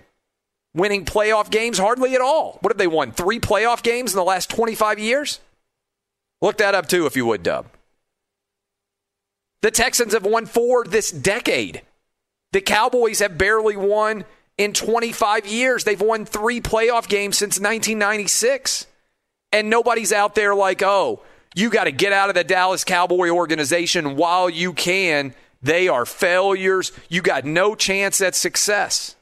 winning 0.75 1.05
playoff 1.05 1.50
games 1.50 1.78
hardly 1.78 2.14
at 2.14 2.21
all. 2.21 2.59
What 2.61 2.73
have 2.73 2.78
they 2.78 2.87
won? 2.88 3.12
Three 3.12 3.38
playoff 3.38 3.83
games 3.83 4.12
in 4.12 4.16
the 4.16 4.25
last 4.25 4.50
25 4.50 4.99
years? 4.99 5.40
Look 6.43 6.59
that 6.59 6.75
up 6.75 6.87
too, 6.87 7.07
if 7.07 7.16
you 7.16 7.25
would, 7.26 7.45
Dub. 7.45 7.66
The 9.66 9.73
Texans 9.73 10.12
have 10.12 10.25
won 10.25 10.46
four 10.46 10.85
this 10.85 11.11
decade. 11.11 11.82
The 12.52 12.61
Cowboys 12.61 13.18
have 13.18 13.37
barely 13.37 13.76
won 13.76 14.25
in 14.56 14.73
25 14.73 15.44
years. 15.44 15.82
They've 15.82 16.00
won 16.00 16.25
three 16.25 16.61
playoff 16.61 17.08
games 17.08 17.37
since 17.37 17.58
1996. 17.58 18.87
And 19.50 19.68
nobody's 19.68 20.12
out 20.12 20.37
there 20.37 20.54
like, 20.54 20.85
oh, 20.85 21.20
you 21.56 21.68
got 21.68 21.85
to 21.85 21.90
get 21.90 22.12
out 22.12 22.28
of 22.28 22.37
the 22.37 22.44
Dallas 22.44 22.85
Cowboy 22.85 23.30
organization 23.30 24.14
while 24.14 24.49
you 24.49 24.73
can. 24.73 25.35
They 25.62 25.88
are 25.88 26.06
failures. 26.06 26.92
You 27.08 27.20
got 27.20 27.44
no 27.44 27.75
chance 27.75 28.20
at 28.20 28.37
success. 28.37 29.16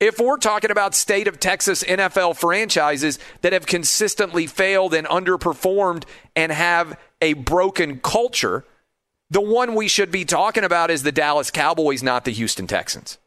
If 0.00 0.18
we're 0.18 0.38
talking 0.38 0.72
about 0.72 0.96
state 0.96 1.28
of 1.28 1.38
Texas 1.38 1.84
NFL 1.84 2.36
franchises 2.38 3.20
that 3.42 3.52
have 3.52 3.66
consistently 3.66 4.48
failed 4.48 4.94
and 4.94 5.06
underperformed 5.06 6.06
and 6.34 6.50
have 6.50 6.98
a 7.22 7.34
broken 7.34 8.00
culture, 8.00 8.64
the 9.30 9.40
one 9.40 9.74
we 9.74 9.88
should 9.88 10.10
be 10.10 10.24
talking 10.24 10.64
about 10.64 10.90
is 10.90 11.02
the 11.02 11.12
Dallas 11.12 11.50
Cowboys, 11.50 12.02
not 12.02 12.24
the 12.24 12.32
Houston 12.32 12.66
Texans. 12.66 13.18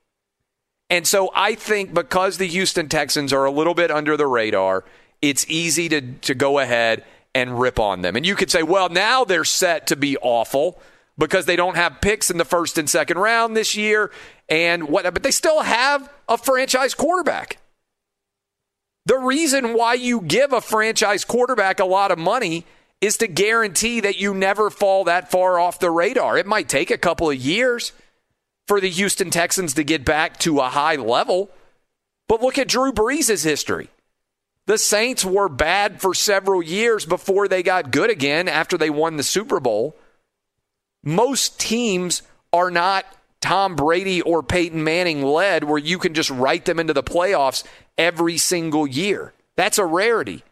And 0.90 1.08
so 1.08 1.32
I 1.34 1.56
think 1.56 1.94
because 1.94 2.38
the 2.38 2.48
Houston 2.48 2.90
Texans 2.90 3.32
are 3.32 3.46
a 3.46 3.52
little 3.52 3.74
bit 3.74 3.92
under 3.92 4.18
the 4.18 4.28
radar, 4.28 4.84
it's 5.22 5.46
easy 5.48 5.88
to, 5.90 6.02
to 6.02 6.36
go 6.36 6.60
ahead 6.60 7.06
and 7.34 7.60
rip 7.60 7.80
on 7.80 8.02
them. 8.02 8.16
And 8.16 8.26
you 8.26 8.36
could 8.36 8.52
say, 8.52 8.64
well, 8.64 8.90
now 8.90 9.24
they're 9.24 9.46
set 9.46 9.88
to 9.88 9.96
be 9.96 10.18
awful 10.18 10.82
because 11.18 11.46
they 11.46 11.56
don't 11.56 11.76
have 11.76 12.02
picks 12.02 12.30
in 12.30 12.38
the 12.38 12.46
first 12.46 12.78
and 12.78 12.90
second 12.90 13.18
round 13.18 13.56
this 13.56 13.76
year 13.76 14.12
and 14.50 14.90
what 14.90 15.04
but 15.14 15.24
they 15.24 15.32
still 15.32 15.62
have 15.62 16.12
a 16.28 16.38
franchise 16.38 16.94
quarterback. 16.94 17.58
The 19.06 19.18
reason 19.18 19.74
why 19.74 19.94
you 19.96 20.22
give 20.22 20.52
a 20.52 20.62
franchise 20.62 21.24
quarterback 21.24 21.80
a 21.80 21.86
lot 21.86 22.12
of 22.12 22.20
money 22.20 22.66
is 23.02 23.18
to 23.18 23.28
guarantee 23.28 24.00
that 24.00 24.20
you 24.20 24.34
never 24.34 24.70
fall 24.70 25.06
that 25.06 25.32
far 25.32 25.60
off 25.60 25.80
the 25.80 25.90
radar. 25.90 26.38
It 26.38 26.46
might 26.46 26.70
take 26.70 26.92
a 26.92 26.98
couple 26.98 27.30
of 27.30 27.36
years 27.36 27.92
for 28.68 28.80
the 28.80 28.90
Houston 28.90 29.32
Texans 29.32 29.74
to 29.74 29.84
get 29.84 30.06
back 30.06 30.38
to 30.40 30.60
a 30.60 30.70
high 30.70 30.96
level. 30.96 31.50
But 32.28 32.42
look 32.42 32.58
at 32.60 32.68
Drew 32.68 32.94
Brees' 32.94 33.44
history. 33.44 33.90
The 34.68 34.78
Saints 34.78 35.26
were 35.26 35.50
bad 35.50 36.00
for 36.00 36.14
several 36.14 36.62
years 36.62 37.06
before 37.06 37.48
they 37.48 37.64
got 37.64 37.92
good 37.92 38.12
again 38.12 38.48
after 38.48 38.78
they 38.78 38.92
won 38.92 39.18
the 39.18 39.24
Super 39.24 39.60
Bowl. 39.60 39.98
Most 41.04 41.60
teams 41.60 42.22
are 42.54 42.70
not 42.70 43.06
Tom 43.42 43.76
Brady 43.76 44.22
or 44.22 44.44
Peyton 44.44 44.84
Manning 44.84 45.24
led, 45.24 45.64
where 45.64 45.80
you 45.80 45.98
can 45.98 46.14
just 46.14 46.30
write 46.30 46.66
them 46.66 46.80
into 46.80 46.94
the 46.94 47.02
playoffs 47.02 47.64
every 47.98 48.38
single 48.38 48.86
year. 48.86 49.34
That's 49.56 49.80
a 49.80 49.86
rarity. 49.86 50.44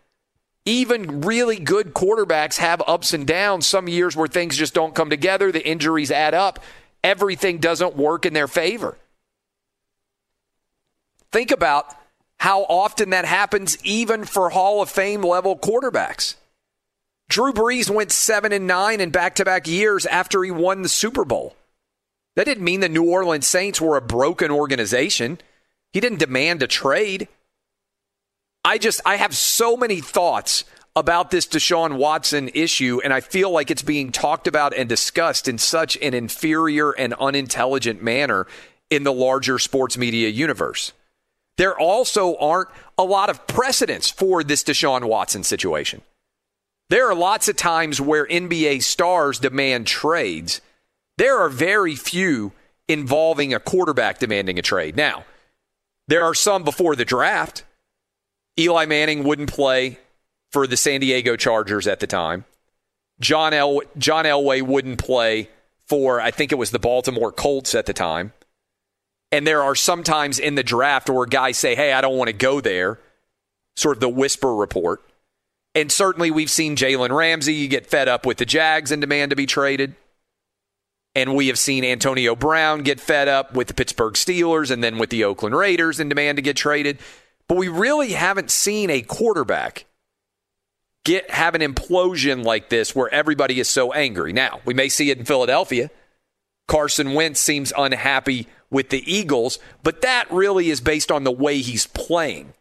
Even 0.66 1.22
really 1.22 1.58
good 1.58 1.94
quarterbacks 1.94 2.58
have 2.58 2.82
ups 2.86 3.14
and 3.14 3.26
downs. 3.26 3.66
Some 3.66 3.88
years 3.88 4.16
where 4.16 4.28
things 4.28 4.58
just 4.58 4.74
don't 4.74 4.96
come 4.96 5.10
together, 5.10 5.52
the 5.52 5.66
injuries 5.66 6.12
add 6.12 6.34
up, 6.34 6.60
everything 7.04 7.58
doesn't 7.58 7.96
work 7.96 8.26
in 8.26 8.34
their 8.34 8.48
favor. 8.48 8.98
Think 11.32 11.52
about 11.52 11.96
how 12.40 12.64
often 12.64 13.12
that 13.12 13.26
happens, 13.26 13.78
even 13.84 14.24
for 14.26 14.50
Hall 14.50 14.82
of 14.82 14.90
Fame 14.90 15.22
level 15.22 15.58
quarterbacks. 15.58 16.36
Drew 17.28 17.54
Brees 17.54 17.90
went 17.90 18.12
seven 18.12 18.52
and 18.52 18.66
nine 18.66 19.00
in 19.00 19.12
back 19.12 19.36
to 19.36 19.46
back 19.46 19.68
years 19.68 20.06
after 20.08 20.44
he 20.44 20.50
won 20.50 20.82
the 20.82 20.90
Super 20.90 21.24
Bowl. 21.24 21.56
That 22.36 22.46
didn't 22.46 22.64
mean 22.64 22.80
the 22.80 22.90
New 22.90 23.04
Orleans 23.04 23.46
Saints 23.46 23.80
were 23.80 23.98
a 23.98 24.02
broken 24.02 24.50
organization. 24.50 25.40
He 25.92 26.00
didn't 26.00 26.20
demand 26.20 26.64
a 26.64 26.68
trade. 26.68 27.28
I 28.64 28.78
just 28.78 29.02
I 29.06 29.16
have 29.16 29.36
so 29.36 29.78
many 29.78 30.02
thoughts 30.02 30.64
about 30.96 31.32
this 31.32 31.48
Deshaun 31.48 31.98
Watson 31.98 32.50
issue, 32.54 33.00
and 33.04 33.14
I 33.14 33.22
feel 33.22 33.52
like 33.52 33.72
it's 33.72 33.82
being 33.82 34.12
talked 34.12 34.48
about 34.48 34.76
and 34.76 34.90
discussed 34.90 35.48
in 35.48 35.58
such 35.58 35.98
an 35.98 36.14
inferior 36.14 36.92
and 36.92 37.14
unintelligent 37.14 38.04
manner 38.04 38.48
in 38.90 39.04
the 39.04 39.14
larger 39.14 39.60
sports 39.60 39.98
media 39.98 40.30
universe. 40.30 40.92
There 41.58 41.78
also 41.78 42.38
aren't 42.38 42.70
a 42.98 43.04
lot 43.04 43.30
of 43.30 43.46
precedents 43.48 44.10
for 44.10 44.44
this 44.44 44.64
Deshaun 44.64 45.06
Watson 45.06 45.44
situation. 45.44 46.02
There 46.90 47.08
are 47.10 47.16
lots 47.16 47.48
of 47.48 47.56
times 47.56 48.02
where 48.02 48.26
NBA 48.26 48.82
stars 48.82 49.40
demand 49.40 49.86
trades. 49.86 50.62
There 51.18 51.38
are 51.38 51.50
very 51.50 51.96
few 51.96 52.54
involving 52.88 53.54
a 53.54 53.60
quarterback 53.60 54.20
demanding 54.20 54.58
a 54.58 54.64
trade. 54.64 54.96
Now, 54.96 55.26
there 56.08 56.24
are 56.24 56.34
some 56.34 56.64
before 56.64 56.96
the 56.96 57.06
draft. 57.06 57.64
Eli 58.60 58.86
Manning 58.86 59.24
wouldn't 59.24 59.52
play 59.52 59.98
for 60.52 60.68
the 60.68 60.78
San 60.78 61.00
Diego 61.00 61.36
Chargers 61.36 61.88
at 61.88 62.02
the 62.02 62.08
time. 62.08 62.46
John 63.20 63.54
El- 63.54 63.82
John 63.98 64.26
Elway 64.26 64.62
wouldn't 64.62 65.00
play 65.00 65.50
for 65.88 66.22
I 66.22 66.32
think 66.32 66.52
it 66.52 66.58
was 66.58 66.72
the 66.72 66.80
Baltimore 66.80 67.32
Colts 67.32 67.74
at 67.74 67.86
the 67.86 67.94
time. 67.94 68.34
And 69.32 69.46
there 69.46 69.64
are 69.64 69.76
sometimes 69.76 70.40
in 70.40 70.56
the 70.56 70.64
draft 70.64 71.10
where 71.10 71.26
guys 71.26 71.58
say, 71.58 71.76
"Hey, 71.76 71.94
I 71.94 72.02
don't 72.02 72.18
want 72.18 72.30
to 72.30 72.34
go 72.34 72.62
there." 72.62 73.00
Sort 73.76 73.98
of 73.98 74.02
the 74.02 74.10
whisper 74.10 74.56
report. 74.56 75.02
And 75.76 75.92
certainly 75.92 76.32
we've 76.32 76.50
seen 76.50 76.76
Jalen 76.76 77.16
Ramsey 77.16 77.68
get 77.68 77.86
fed 77.88 78.08
up 78.08 78.26
with 78.26 78.38
the 78.38 78.46
Jags 78.46 78.92
and 78.92 79.02
demand 79.02 79.30
to 79.30 79.36
be 79.36 79.46
traded. 79.46 79.96
And 81.16 81.36
we 81.36 81.48
have 81.48 81.60
seen 81.60 81.84
Antonio 81.84 82.36
Brown 82.36 82.82
get 82.82 83.00
fed 83.00 83.28
up 83.28 83.54
with 83.54 83.68
the 83.68 83.74
Pittsburgh 83.74 84.14
Steelers 84.14 84.72
and 84.72 84.84
then 84.84 84.98
with 84.98 85.10
the 85.10 85.24
Oakland 85.24 85.56
Raiders 85.56 86.00
and 86.00 86.10
demand 86.10 86.38
to 86.38 86.42
get 86.42 86.58
traded. 86.58 87.00
But 87.50 87.58
we 87.58 87.68
really 87.68 88.14
haven't 88.14 88.52
seen 88.52 88.90
a 88.90 89.02
quarterback 89.02 89.86
get 91.04 91.32
have 91.32 91.56
an 91.56 91.62
implosion 91.62 92.44
like 92.46 92.70
this 92.70 92.96
where 92.96 93.14
everybody 93.14 93.60
is 93.60 93.68
so 93.68 93.92
angry. 93.92 94.32
Now, 94.32 94.62
we 94.64 94.74
may 94.74 94.88
see 94.88 95.10
it 95.10 95.18
in 95.18 95.26
Philadelphia. 95.26 95.90
Carson 96.68 97.16
Wentz 97.16 97.40
seems 97.40 97.74
unhappy 97.76 98.48
with 98.70 98.90
the 98.90 99.04
Eagles, 99.12 99.58
but 99.82 100.02
that 100.04 100.32
really 100.32 100.70
is 100.70 100.80
based 100.80 101.12
on 101.12 101.24
the 101.24 101.32
way 101.32 101.58
he's 101.58 101.88
playing, 101.88 102.54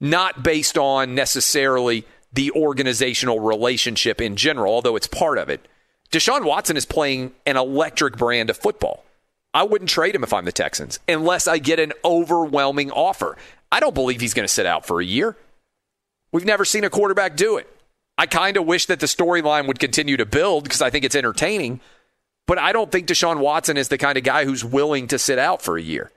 not 0.00 0.42
based 0.42 0.76
on 0.76 1.14
necessarily 1.14 2.04
the 2.32 2.50
organizational 2.50 3.38
relationship 3.38 4.20
in 4.20 4.34
general, 4.34 4.74
although 4.74 4.96
it's 4.96 5.06
part 5.06 5.38
of 5.38 5.48
it. 5.48 5.68
Deshaun 6.10 6.44
Watson 6.44 6.76
is 6.76 6.84
playing 6.84 7.32
an 7.46 7.56
electric 7.56 8.16
brand 8.16 8.50
of 8.50 8.56
football. 8.56 9.04
I 9.54 9.62
wouldn't 9.62 9.90
trade 9.90 10.14
him 10.14 10.24
if 10.24 10.32
I'm 10.32 10.44
the 10.44 10.52
Texans 10.52 10.98
unless 11.08 11.46
I 11.46 11.58
get 11.58 11.78
an 11.78 11.92
overwhelming 12.04 12.90
offer. 12.90 13.36
I 13.70 13.80
don't 13.80 13.94
believe 13.94 14.20
he's 14.20 14.34
going 14.34 14.46
to 14.46 14.52
sit 14.52 14.66
out 14.66 14.86
for 14.86 15.00
a 15.00 15.04
year. 15.04 15.36
We've 16.32 16.44
never 16.44 16.64
seen 16.64 16.84
a 16.84 16.90
quarterback 16.90 17.36
do 17.36 17.56
it. 17.56 17.68
I 18.16 18.26
kind 18.26 18.56
of 18.56 18.66
wish 18.66 18.86
that 18.86 19.00
the 19.00 19.06
storyline 19.06 19.66
would 19.66 19.78
continue 19.78 20.16
to 20.16 20.26
build 20.26 20.64
because 20.64 20.82
I 20.82 20.90
think 20.90 21.04
it's 21.04 21.14
entertaining, 21.14 21.80
but 22.46 22.58
I 22.58 22.72
don't 22.72 22.90
think 22.90 23.06
Deshaun 23.06 23.38
Watson 23.38 23.76
is 23.76 23.88
the 23.88 23.98
kind 23.98 24.18
of 24.18 24.24
guy 24.24 24.44
who's 24.44 24.64
willing 24.64 25.06
to 25.08 25.18
sit 25.18 25.38
out 25.38 25.62
for 25.62 25.76
a 25.76 25.82
year. 25.82 26.10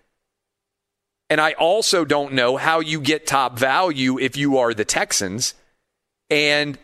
And 1.29 1.39
I 1.39 1.53
also 1.53 2.03
don't 2.03 2.33
know 2.33 2.57
how 2.57 2.79
you 2.79 2.99
get 2.99 3.27
top 3.27 3.57
value 3.57 4.19
if 4.19 4.35
you 4.35 4.57
are 4.57 4.73
the 4.73 4.83
Texans 4.83 5.53
and 6.29 6.77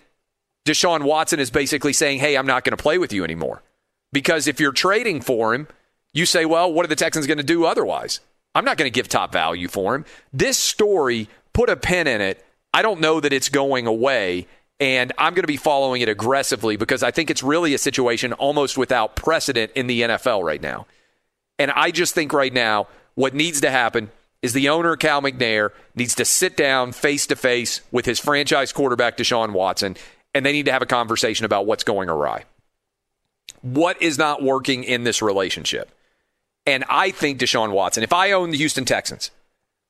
Deshaun 0.66 1.04
Watson 1.04 1.40
is 1.40 1.50
basically 1.50 1.94
saying, 1.94 2.20
hey, 2.20 2.38
I'm 2.38 2.46
not 2.46 2.64
going 2.64 2.76
to 2.76 2.82
play 2.82 2.98
with 2.98 3.14
you 3.14 3.24
anymore. 3.24 3.64
Because 4.12 4.48
if 4.48 4.60
you're 4.60 4.74
trading 4.74 5.22
for 5.22 5.54
him, 5.54 5.68
you 6.14 6.26
say, 6.26 6.46
well, 6.46 6.72
what 6.72 6.86
are 6.86 6.90
the 6.90 6.96
Texans 6.96 7.26
going 7.26 7.38
to 7.38 7.44
do 7.44 7.66
otherwise? 7.66 8.20
I'm 8.58 8.66
not 8.66 8.78
going 8.78 8.88
to 8.88 8.94
give 8.94 9.08
top 9.08 9.32
value 9.32 9.68
for 9.68 9.94
him. 9.94 10.06
This 10.34 10.58
story, 10.58 11.30
put 11.54 11.70
a 11.70 11.76
pin 11.76 12.08
in 12.08 12.22
it. 12.22 12.44
I 12.74 12.82
don't 12.82 13.00
know 13.00 13.20
that 13.20 13.32
it's 13.32 13.50
going 13.50 13.86
away. 13.86 14.48
And 14.80 15.12
I'm 15.18 15.34
going 15.34 15.44
to 15.44 15.48
be 15.48 15.58
following 15.58 16.02
it 16.02 16.10
aggressively 16.10 16.76
because 16.76 17.04
I 17.04 17.12
think 17.12 17.30
it's 17.30 17.44
really 17.44 17.74
a 17.74 17.78
situation 17.78 18.34
almost 18.34 18.78
without 18.78 19.16
precedent 19.16 19.72
in 19.75 19.88
the 19.88 20.01
NFL 20.01 20.44
right 20.44 20.62
now. 20.62 20.88
And 21.60 21.72
I 21.72 21.92
just 21.92 22.16
think 22.16 22.34
right 22.34 22.53
now, 22.53 22.88
what 23.16 23.34
needs 23.34 23.62
to 23.62 23.72
happen 23.72 24.12
is 24.42 24.53
the 24.53 24.70
owner, 24.70 24.96
Cal 24.96 25.22
McNair, 25.22 25.72
needs 25.96 26.14
to 26.16 26.25
sit 26.25 26.55
down 26.55 26.92
face 26.92 27.25
to 27.27 27.36
face 27.36 27.81
with 27.92 28.05
his 28.05 28.20
franchise 28.20 28.72
quarterback, 28.72 29.18
Deshaun 29.18 29.51
Watson, 29.51 29.98
and 30.36 30.46
they 30.46 30.51
need 30.51 30.66
to 30.66 30.72
have 30.72 30.84
a 30.84 30.88
conversation 30.88 31.46
about 31.46 31.66
what's 31.66 31.84
going 31.84 32.10
awry. 32.10 32.46
What 33.62 34.01
is 34.01 34.18
not 34.20 34.44
working 34.44 34.84
in 34.84 35.03
this 35.03 35.22
relationship? 35.22 35.92
And 36.68 36.84
I 36.90 37.12
think 37.12 37.40
Deshaun 37.40 37.72
Watson, 37.72 38.03
if 38.03 38.12
I 38.14 38.34
own 38.34 38.51
the 38.51 38.58
Houston 38.58 38.86
Texans, 38.86 39.32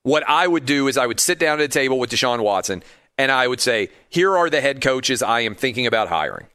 what 0.04 0.24
I 0.30 0.48
would 0.48 0.66
do 0.66 0.88
is 0.88 0.96
I 0.96 1.08
would 1.08 1.20
sit 1.20 1.40
down 1.40 1.60
at 1.60 1.66
a 1.66 1.68
table 1.68 2.00
with 2.00 2.12
Deshaun 2.12 2.42
Watson 2.42 2.84
and 3.18 3.32
I 3.32 3.48
would 3.48 3.60
say, 3.60 3.90
here 4.10 4.38
are 4.38 4.50
the 4.50 4.62
head 4.62 4.80
coaches 4.80 5.24
I 5.24 5.42
am 5.42 5.56
thinking 5.56 5.88
about 5.88 6.08
hiring. 6.08 6.46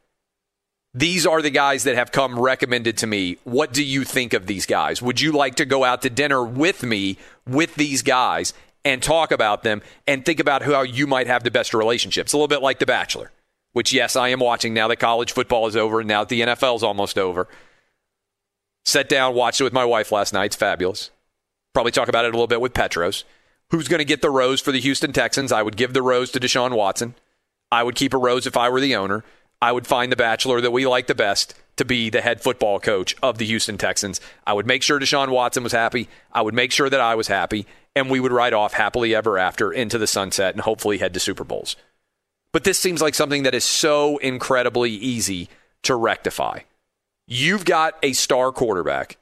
These 0.95 1.27
are 1.27 1.43
the 1.43 1.51
guys 1.51 1.85
that 1.85 1.97
have 1.97 2.13
come 2.13 2.39
recommended 2.39 2.99
to 2.99 3.07
me. 3.07 3.39
What 3.45 3.73
do 3.73 3.83
you 3.83 4.05
think 4.05 4.33
of 4.33 4.47
these 4.47 4.65
guys? 4.65 5.03
Would 5.03 5.21
you 5.21 5.33
like 5.33 5.57
to 5.57 5.65
go 5.65 5.85
out 5.85 6.03
to 6.03 6.11
dinner 6.11 6.45
with 6.45 6.83
me 6.83 7.17
with 7.47 7.75
these 7.75 8.03
guys 8.03 8.55
and 8.85 9.03
talk 9.03 9.33
about 9.33 9.65
them 9.65 9.83
and 10.07 10.25
think 10.25 10.39
about 10.39 10.63
how 10.63 10.83
you 10.83 11.07
might 11.07 11.27
have 11.27 11.43
the 11.43 11.51
best 11.51 11.75
relationships? 11.75 12.33
A 12.33 12.37
little 12.37 12.47
bit 12.47 12.63
like 12.63 12.79
The 12.79 12.87
Bachelor, 12.87 13.33
which, 13.73 13.93
yes, 13.93 14.15
I 14.15 14.29
am 14.29 14.41
watching 14.41 14.73
now 14.73 14.87
that 14.89 14.97
college 14.97 15.33
football 15.33 15.67
is 15.67 15.77
over 15.77 15.99
and 16.01 16.09
now 16.09 16.21
that 16.21 16.29
the 16.29 16.43
NFL 16.43 16.77
is 16.77 16.83
almost 16.83 17.19
over. 17.19 17.49
Sat 18.85 19.09
down, 19.09 19.35
watched 19.35 19.61
it 19.61 19.65
with 19.65 19.73
my 19.73 19.85
wife 19.85 20.13
last 20.13 20.33
night. 20.33 20.47
It's 20.47 20.57
fabulous. 20.57 21.11
Probably 21.73 21.93
talk 21.93 22.09
about 22.09 22.25
it 22.25 22.29
a 22.29 22.33
little 22.33 22.47
bit 22.47 22.61
with 22.61 22.75
Petros. 22.75 23.25
Who's 23.71 23.89
going 23.89 24.01
to 24.01 24.05
get 24.05 24.21
the 24.21 24.31
rose 24.31 24.61
for 24.61 24.73
the 24.73 24.81
Houston 24.81 25.13
Texans? 25.13 25.53
I 25.53 25.63
would 25.63 25.77
give 25.77 25.95
the 25.95 26.03
rose 26.03 26.31
to 26.33 26.41
Deshaun 26.41 26.77
Watson. 26.77 27.15
I 27.71 27.83
would 27.83 27.95
keep 27.95 28.13
a 28.13 28.19
rose 28.19 28.47
if 28.47 28.57
I 28.57 28.69
were 28.69 28.81
the 28.81 28.97
owner. 28.97 29.25
I 29.63 29.73
would 29.73 29.87
find 29.87 30.13
the 30.13 30.17
bachelor 30.17 30.61
that 30.61 30.73
we 30.73 30.87
like 30.87 31.07
the 31.07 31.15
best 31.15 31.55
to 31.77 31.85
be 31.85 32.11
the 32.11 32.21
head 32.21 32.43
football 32.43 32.79
coach 32.79 33.17
of 33.23 33.39
the 33.39 33.47
Houston 33.47 33.79
Texans. 33.79 34.21
I 34.47 34.53
would 34.53 34.67
make 34.67 34.83
sure 34.83 35.01
Deshaun 35.01 35.31
Watson 35.31 35.63
was 35.63 35.73
happy. 35.73 36.09
I 36.33 36.43
would 36.43 36.53
make 36.53 36.73
sure 36.73 36.91
that 36.91 37.01
I 37.01 37.15
was 37.15 37.29
happy, 37.29 37.67
and 37.97 38.11
we 38.11 38.21
would 38.21 38.33
ride 38.33 38.53
off 38.53 38.75
happily 38.75 39.15
ever 39.15 39.39
after 39.39 39.73
into 39.73 39.97
the 39.97 40.07
sunset 40.07 40.55
and 40.55 40.61
hopefully 40.61 40.99
head 40.99 41.15
to 41.15 41.21
Super 41.21 41.45
Bowls. 41.45 41.77
But 42.53 42.65
this 42.65 42.79
seems 42.79 43.01
like 43.01 43.15
something 43.15 43.45
that 43.45 43.55
is 43.55 43.65
so 43.65 44.19
incredibly 44.19 44.91
easy 44.91 45.49
to 45.85 45.95
rectify. 45.95 46.61
You've 47.35 47.65
got 47.65 47.95
a 48.03 48.13
star 48.13 48.53
quarterback. 48.53 49.17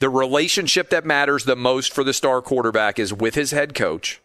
The 0.00 0.10
relationship 0.10 0.90
that 0.90 1.06
matters 1.06 1.44
the 1.44 1.56
most 1.56 1.94
for 1.94 2.04
the 2.04 2.12
star 2.12 2.42
quarterback 2.42 2.98
is 2.98 3.10
with 3.10 3.36
his 3.36 3.52
head 3.52 3.74
coach. 3.74 4.20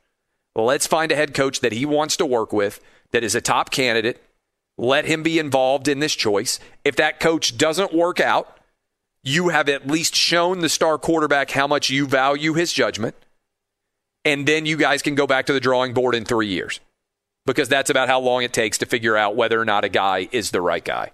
Let's 0.57 0.87
find 0.87 1.09
a 1.09 1.15
head 1.15 1.33
coach 1.33 1.61
that 1.61 1.71
he 1.71 1.85
wants 1.85 2.17
to 2.17 2.25
work 2.25 2.51
with, 2.51 2.81
that 3.11 3.23
is 3.23 3.33
a 3.33 3.39
top 3.39 3.71
candidate. 3.71 4.21
Let 4.77 5.05
him 5.05 5.23
be 5.23 5.39
involved 5.39 5.87
in 5.87 5.99
this 5.99 6.15
choice. 6.15 6.59
If 6.83 6.97
that 6.97 7.21
coach 7.21 7.57
doesn't 7.57 7.93
work 7.93 8.19
out, 8.19 8.57
you 9.23 9.47
have 9.47 9.69
at 9.69 9.87
least 9.87 10.17
shown 10.17 10.59
the 10.59 10.67
star 10.67 10.97
quarterback 10.97 11.51
how 11.51 11.65
much 11.65 11.89
you 11.89 12.05
value 12.05 12.55
his 12.55 12.73
judgment. 12.73 13.15
And 14.25 14.45
then 14.45 14.65
you 14.65 14.75
guys 14.75 15.01
can 15.01 15.15
go 15.15 15.27
back 15.27 15.45
to 15.45 15.53
the 15.53 15.61
drawing 15.61 15.93
board 15.93 16.13
in 16.13 16.25
three 16.25 16.47
years 16.47 16.81
because 17.45 17.69
that's 17.69 17.89
about 17.89 18.09
how 18.09 18.19
long 18.19 18.43
it 18.43 18.51
takes 18.51 18.79
to 18.79 18.85
figure 18.85 19.15
out 19.15 19.37
whether 19.37 19.61
or 19.61 19.63
not 19.63 19.85
a 19.85 19.89
guy 19.89 20.27
is 20.33 20.51
the 20.51 20.59
right 20.59 20.83
guy. 20.83 21.13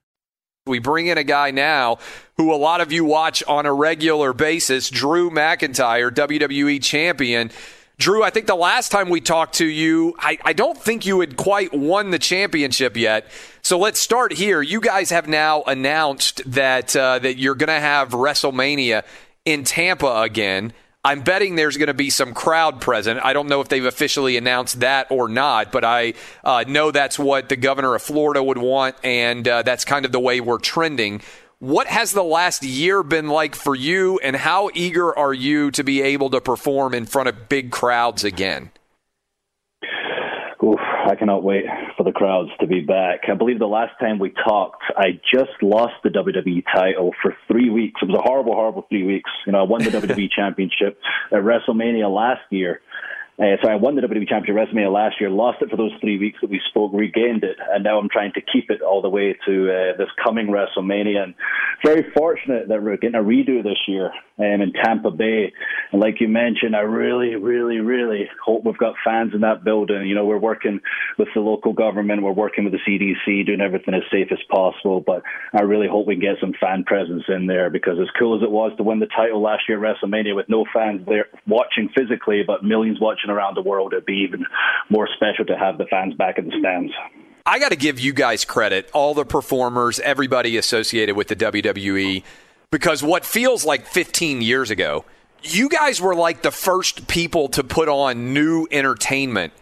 We 0.71 0.79
bring 0.79 1.07
in 1.07 1.17
a 1.19 1.23
guy 1.23 1.51
now 1.51 1.99
who 2.37 2.53
a 2.53 2.55
lot 2.55 2.81
of 2.81 2.91
you 2.91 3.05
watch 3.05 3.43
on 3.47 3.67
a 3.67 3.73
regular 3.73 4.33
basis, 4.33 4.89
Drew 4.89 5.29
McIntyre, 5.29 6.09
WWE 6.09 6.81
champion. 6.81 7.51
Drew, 7.99 8.23
I 8.23 8.31
think 8.31 8.47
the 8.47 8.55
last 8.55 8.91
time 8.91 9.09
we 9.09 9.21
talked 9.21 9.55
to 9.55 9.65
you, 9.65 10.15
I, 10.17 10.39
I, 10.43 10.53
don't 10.53 10.75
think 10.75 11.05
you 11.05 11.19
had 11.19 11.37
quite 11.37 11.71
won 11.71 12.09
the 12.09 12.17
championship 12.17 12.97
yet. 12.97 13.29
So 13.61 13.77
let's 13.77 13.99
start 13.99 14.33
here. 14.33 14.59
You 14.63 14.81
guys 14.81 15.11
have 15.11 15.27
now 15.27 15.61
announced 15.67 16.41
that 16.51 16.95
uh, 16.95 17.19
that 17.19 17.37
you're 17.37 17.53
going 17.53 17.67
to 17.67 17.73
have 17.79 18.09
WrestleMania 18.09 19.03
in 19.45 19.63
Tampa 19.65 20.21
again. 20.21 20.73
I'm 21.03 21.21
betting 21.21 21.55
there's 21.55 21.77
going 21.77 21.87
to 21.87 21.95
be 21.95 22.11
some 22.11 22.33
crowd 22.33 22.79
present. 22.79 23.19
I 23.23 23.33
don't 23.33 23.47
know 23.47 23.61
if 23.61 23.69
they've 23.69 23.85
officially 23.85 24.37
announced 24.37 24.81
that 24.81 25.07
or 25.09 25.27
not, 25.27 25.71
but 25.71 25.83
I 25.83 26.13
uh, 26.43 26.63
know 26.67 26.91
that's 26.91 27.17
what 27.17 27.49
the 27.49 27.55
governor 27.55 27.95
of 27.95 28.03
Florida 28.03 28.43
would 28.43 28.59
want, 28.59 28.95
and 29.03 29.47
uh, 29.47 29.63
that's 29.63 29.83
kind 29.83 30.05
of 30.05 30.11
the 30.11 30.19
way 30.19 30.41
we're 30.41 30.59
trending. 30.59 31.21
What 31.57 31.87
has 31.87 32.11
the 32.11 32.23
last 32.23 32.63
year 32.63 33.01
been 33.01 33.29
like 33.29 33.55
for 33.55 33.75
you, 33.75 34.19
and 34.19 34.35
how 34.35 34.69
eager 34.75 35.17
are 35.17 35.33
you 35.33 35.71
to 35.71 35.83
be 35.83 36.03
able 36.03 36.29
to 36.31 36.41
perform 36.41 36.93
in 36.93 37.07
front 37.07 37.29
of 37.29 37.49
big 37.49 37.71
crowds 37.71 38.23
again? 38.23 38.69
Oof, 40.63 40.79
I 40.79 41.15
cannot 41.15 41.43
wait 41.43 41.65
crowds 42.21 42.51
to 42.59 42.67
be 42.67 42.81
back. 42.81 43.21
I 43.31 43.33
believe 43.33 43.57
the 43.57 43.65
last 43.65 43.93
time 43.99 44.19
we 44.19 44.29
talked, 44.29 44.83
I 44.95 45.19
just 45.33 45.51
lost 45.63 45.95
the 46.03 46.09
WWE 46.09 46.63
title 46.71 47.15
for 47.19 47.35
three 47.47 47.71
weeks. 47.71 47.99
It 47.99 48.09
was 48.09 48.19
a 48.19 48.21
horrible, 48.21 48.53
horrible 48.53 48.85
three 48.89 49.03
weeks. 49.03 49.31
You 49.47 49.53
know, 49.53 49.59
I 49.59 49.63
won 49.63 49.83
the 49.83 49.89
WWE 49.89 50.29
Championship 50.35 50.99
at 51.31 51.39
WrestleMania 51.39 52.13
last 52.13 52.41
year. 52.51 52.81
Uh, 53.41 53.57
so 53.63 53.71
I 53.71 53.75
won 53.75 53.95
the 53.95 54.03
WWE 54.03 54.29
Championship 54.29 54.55
WrestleMania 54.55 54.93
last 54.93 55.15
year, 55.19 55.31
lost 55.31 55.63
it 55.63 55.69
for 55.71 55.75
those 55.75 55.93
three 55.99 56.19
weeks 56.19 56.37
that 56.41 56.51
we 56.51 56.61
spoke, 56.69 56.91
regained 56.93 57.43
it, 57.43 57.57
and 57.73 57.83
now 57.83 57.97
I'm 57.97 58.07
trying 58.07 58.33
to 58.33 58.41
keep 58.41 58.69
it 58.69 58.83
all 58.83 59.01
the 59.01 59.09
way 59.09 59.35
to 59.47 59.71
uh, 59.71 59.97
this 59.97 60.09
coming 60.23 60.49
WrestleMania. 60.49 61.23
And 61.23 61.33
very 61.83 62.05
fortunate 62.15 62.67
that 62.67 62.83
we're 62.83 62.97
getting 62.97 63.15
a 63.15 63.23
redo 63.23 63.63
this 63.63 63.79
year 63.87 64.11
um, 64.37 64.61
in 64.61 64.73
Tampa 64.73 65.09
Bay. 65.09 65.51
And 65.91 65.99
like 65.99 66.21
you 66.21 66.27
mentioned, 66.27 66.75
I 66.75 66.81
really, 66.81 67.35
really, 67.35 67.79
really 67.79 68.29
hope 68.45 68.63
we've 68.63 68.77
got 68.77 68.93
fans 69.03 69.33
in 69.33 69.41
that 69.41 69.63
building. 69.63 70.05
You 70.05 70.13
know, 70.13 70.25
we're 70.25 70.37
working 70.37 70.79
with 71.17 71.29
the 71.33 71.41
local 71.41 71.73
government, 71.73 72.21
we're 72.21 72.33
working 72.33 72.63
with 72.63 72.73
the 72.73 72.79
CDC, 72.87 73.47
doing 73.47 73.61
everything 73.61 73.95
as 73.95 74.03
safe 74.11 74.27
as 74.31 74.39
possible. 74.51 75.01
But 75.01 75.23
I 75.51 75.63
really 75.63 75.87
hope 75.87 76.05
we 76.05 76.13
can 76.13 76.21
get 76.21 76.39
some 76.39 76.53
fan 76.61 76.83
presence 76.83 77.23
in 77.27 77.47
there 77.47 77.71
because 77.71 77.97
as 77.99 78.09
cool 78.19 78.37
as 78.37 78.43
it 78.43 78.51
was 78.51 78.71
to 78.77 78.83
win 78.83 78.99
the 78.99 79.07
title 79.07 79.41
last 79.41 79.63
year 79.67 79.83
at 79.83 79.97
WrestleMania 79.97 80.35
with 80.35 80.47
no 80.47 80.65
fans 80.71 81.01
there 81.07 81.25
watching 81.47 81.89
physically, 81.97 82.43
but 82.45 82.63
millions 82.63 82.99
watching 83.01 83.30
around 83.31 83.55
the 83.55 83.61
world, 83.61 83.93
it'd 83.93 84.05
be 84.05 84.25
even 84.27 84.45
more 84.89 85.07
special 85.15 85.45
to 85.45 85.57
have 85.57 85.77
the 85.77 85.85
fans 85.85 86.13
back 86.15 86.37
in 86.37 86.45
the 86.45 86.55
stands. 86.59 86.91
I 87.45 87.57
got 87.57 87.69
to 87.69 87.75
give 87.75 87.99
you 87.99 88.13
guys 88.13 88.45
credit, 88.45 88.89
all 88.93 89.13
the 89.13 89.25
performers, 89.25 89.99
everybody 89.99 90.57
associated 90.57 91.15
with 91.15 91.27
the 91.27 91.35
WWE, 91.35 92.23
because 92.69 93.01
what 93.01 93.25
feels 93.25 93.65
like 93.65 93.87
15 93.87 94.41
years 94.41 94.69
ago, 94.69 95.05
you 95.41 95.67
guys 95.69 95.99
were 95.99 96.13
like 96.13 96.43
the 96.43 96.51
first 96.51 97.07
people 97.07 97.49
to 97.49 97.63
put 97.63 97.89
on 97.89 98.33
new 98.33 98.67
entertainment 98.71 99.53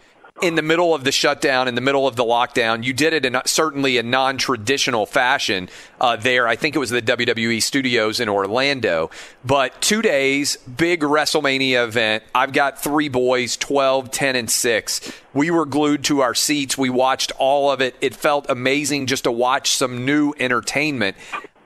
in 0.41 0.55
the 0.55 0.61
middle 0.61 0.93
of 0.93 1.03
the 1.03 1.11
shutdown, 1.11 1.67
in 1.67 1.75
the 1.75 1.81
middle 1.81 2.07
of 2.07 2.15
the 2.15 2.23
lockdown. 2.23 2.83
You 2.83 2.93
did 2.93 3.13
it 3.13 3.25
in 3.25 3.39
certainly 3.45 3.97
a 3.97 4.03
non 4.03 4.37
traditional 4.37 5.05
fashion 5.05 5.69
uh, 5.99 6.15
there. 6.15 6.47
I 6.47 6.55
think 6.55 6.75
it 6.75 6.79
was 6.79 6.89
the 6.89 7.01
WWE 7.01 7.61
studios 7.61 8.19
in 8.19 8.29
Orlando. 8.29 9.09
But 9.43 9.81
two 9.81 10.01
days, 10.01 10.57
big 10.57 11.01
WrestleMania 11.01 11.83
event. 11.85 12.23
I've 12.33 12.53
got 12.53 12.81
three 12.81 13.09
boys 13.09 13.57
12, 13.57 14.11
10, 14.11 14.35
and 14.35 14.49
6. 14.49 15.11
We 15.33 15.51
were 15.51 15.65
glued 15.65 16.03
to 16.05 16.21
our 16.21 16.33
seats. 16.33 16.77
We 16.77 16.89
watched 16.89 17.31
all 17.37 17.71
of 17.71 17.81
it. 17.81 17.95
It 18.01 18.15
felt 18.15 18.49
amazing 18.49 19.07
just 19.07 19.25
to 19.25 19.31
watch 19.31 19.71
some 19.71 20.05
new 20.05 20.33
entertainment. 20.39 21.15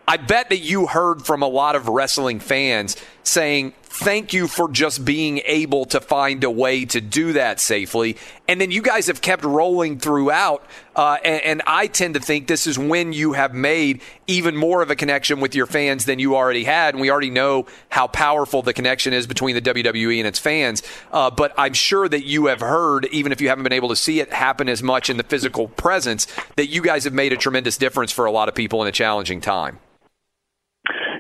I 0.07 0.17
bet 0.17 0.49
that 0.49 0.57
you 0.57 0.87
heard 0.87 1.25
from 1.25 1.41
a 1.41 1.47
lot 1.47 1.75
of 1.75 1.87
wrestling 1.87 2.39
fans 2.39 2.97
saying, 3.23 3.73
thank 3.93 4.33
you 4.33 4.47
for 4.47 4.67
just 4.69 5.05
being 5.05 5.39
able 5.45 5.85
to 5.85 6.01
find 6.01 6.43
a 6.43 6.49
way 6.49 6.83
to 6.83 6.99
do 6.99 7.33
that 7.33 7.59
safely. 7.59 8.17
And 8.47 8.59
then 8.59 8.71
you 8.71 8.81
guys 8.81 9.05
have 9.05 9.21
kept 9.21 9.43
rolling 9.43 9.99
throughout. 9.99 10.65
Uh, 10.95 11.17
and, 11.23 11.41
and, 11.43 11.61
I 11.67 11.87
tend 11.87 12.15
to 12.15 12.19
think 12.19 12.47
this 12.47 12.65
is 12.65 12.77
when 12.77 13.13
you 13.13 13.33
have 13.33 13.53
made 13.53 14.01
even 14.27 14.55
more 14.55 14.81
of 14.81 14.89
a 14.89 14.95
connection 14.95 15.39
with 15.39 15.55
your 15.55 15.65
fans 15.65 16.05
than 16.05 16.19
you 16.19 16.35
already 16.35 16.63
had. 16.63 16.95
And 16.95 17.01
we 17.01 17.11
already 17.11 17.29
know 17.29 17.67
how 17.89 18.07
powerful 18.07 18.63
the 18.63 18.73
connection 18.73 19.13
is 19.13 19.27
between 19.27 19.55
the 19.55 19.61
WWE 19.61 20.17
and 20.17 20.27
its 20.27 20.39
fans. 20.39 20.81
Uh, 21.11 21.29
but 21.29 21.53
I'm 21.57 21.73
sure 21.73 22.09
that 22.09 22.25
you 22.25 22.47
have 22.47 22.61
heard, 22.61 23.05
even 23.11 23.31
if 23.31 23.41
you 23.41 23.49
haven't 23.49 23.63
been 23.63 23.73
able 23.73 23.89
to 23.89 23.95
see 23.95 24.19
it 24.19 24.33
happen 24.33 24.69
as 24.69 24.81
much 24.81 25.09
in 25.09 25.17
the 25.17 25.23
physical 25.23 25.67
presence, 25.67 26.25
that 26.57 26.67
you 26.67 26.81
guys 26.81 27.03
have 27.03 27.13
made 27.13 27.31
a 27.31 27.37
tremendous 27.37 27.77
difference 27.77 28.11
for 28.11 28.25
a 28.25 28.31
lot 28.31 28.49
of 28.49 28.55
people 28.55 28.81
in 28.81 28.87
a 28.87 28.91
challenging 28.91 29.39
time. 29.39 29.79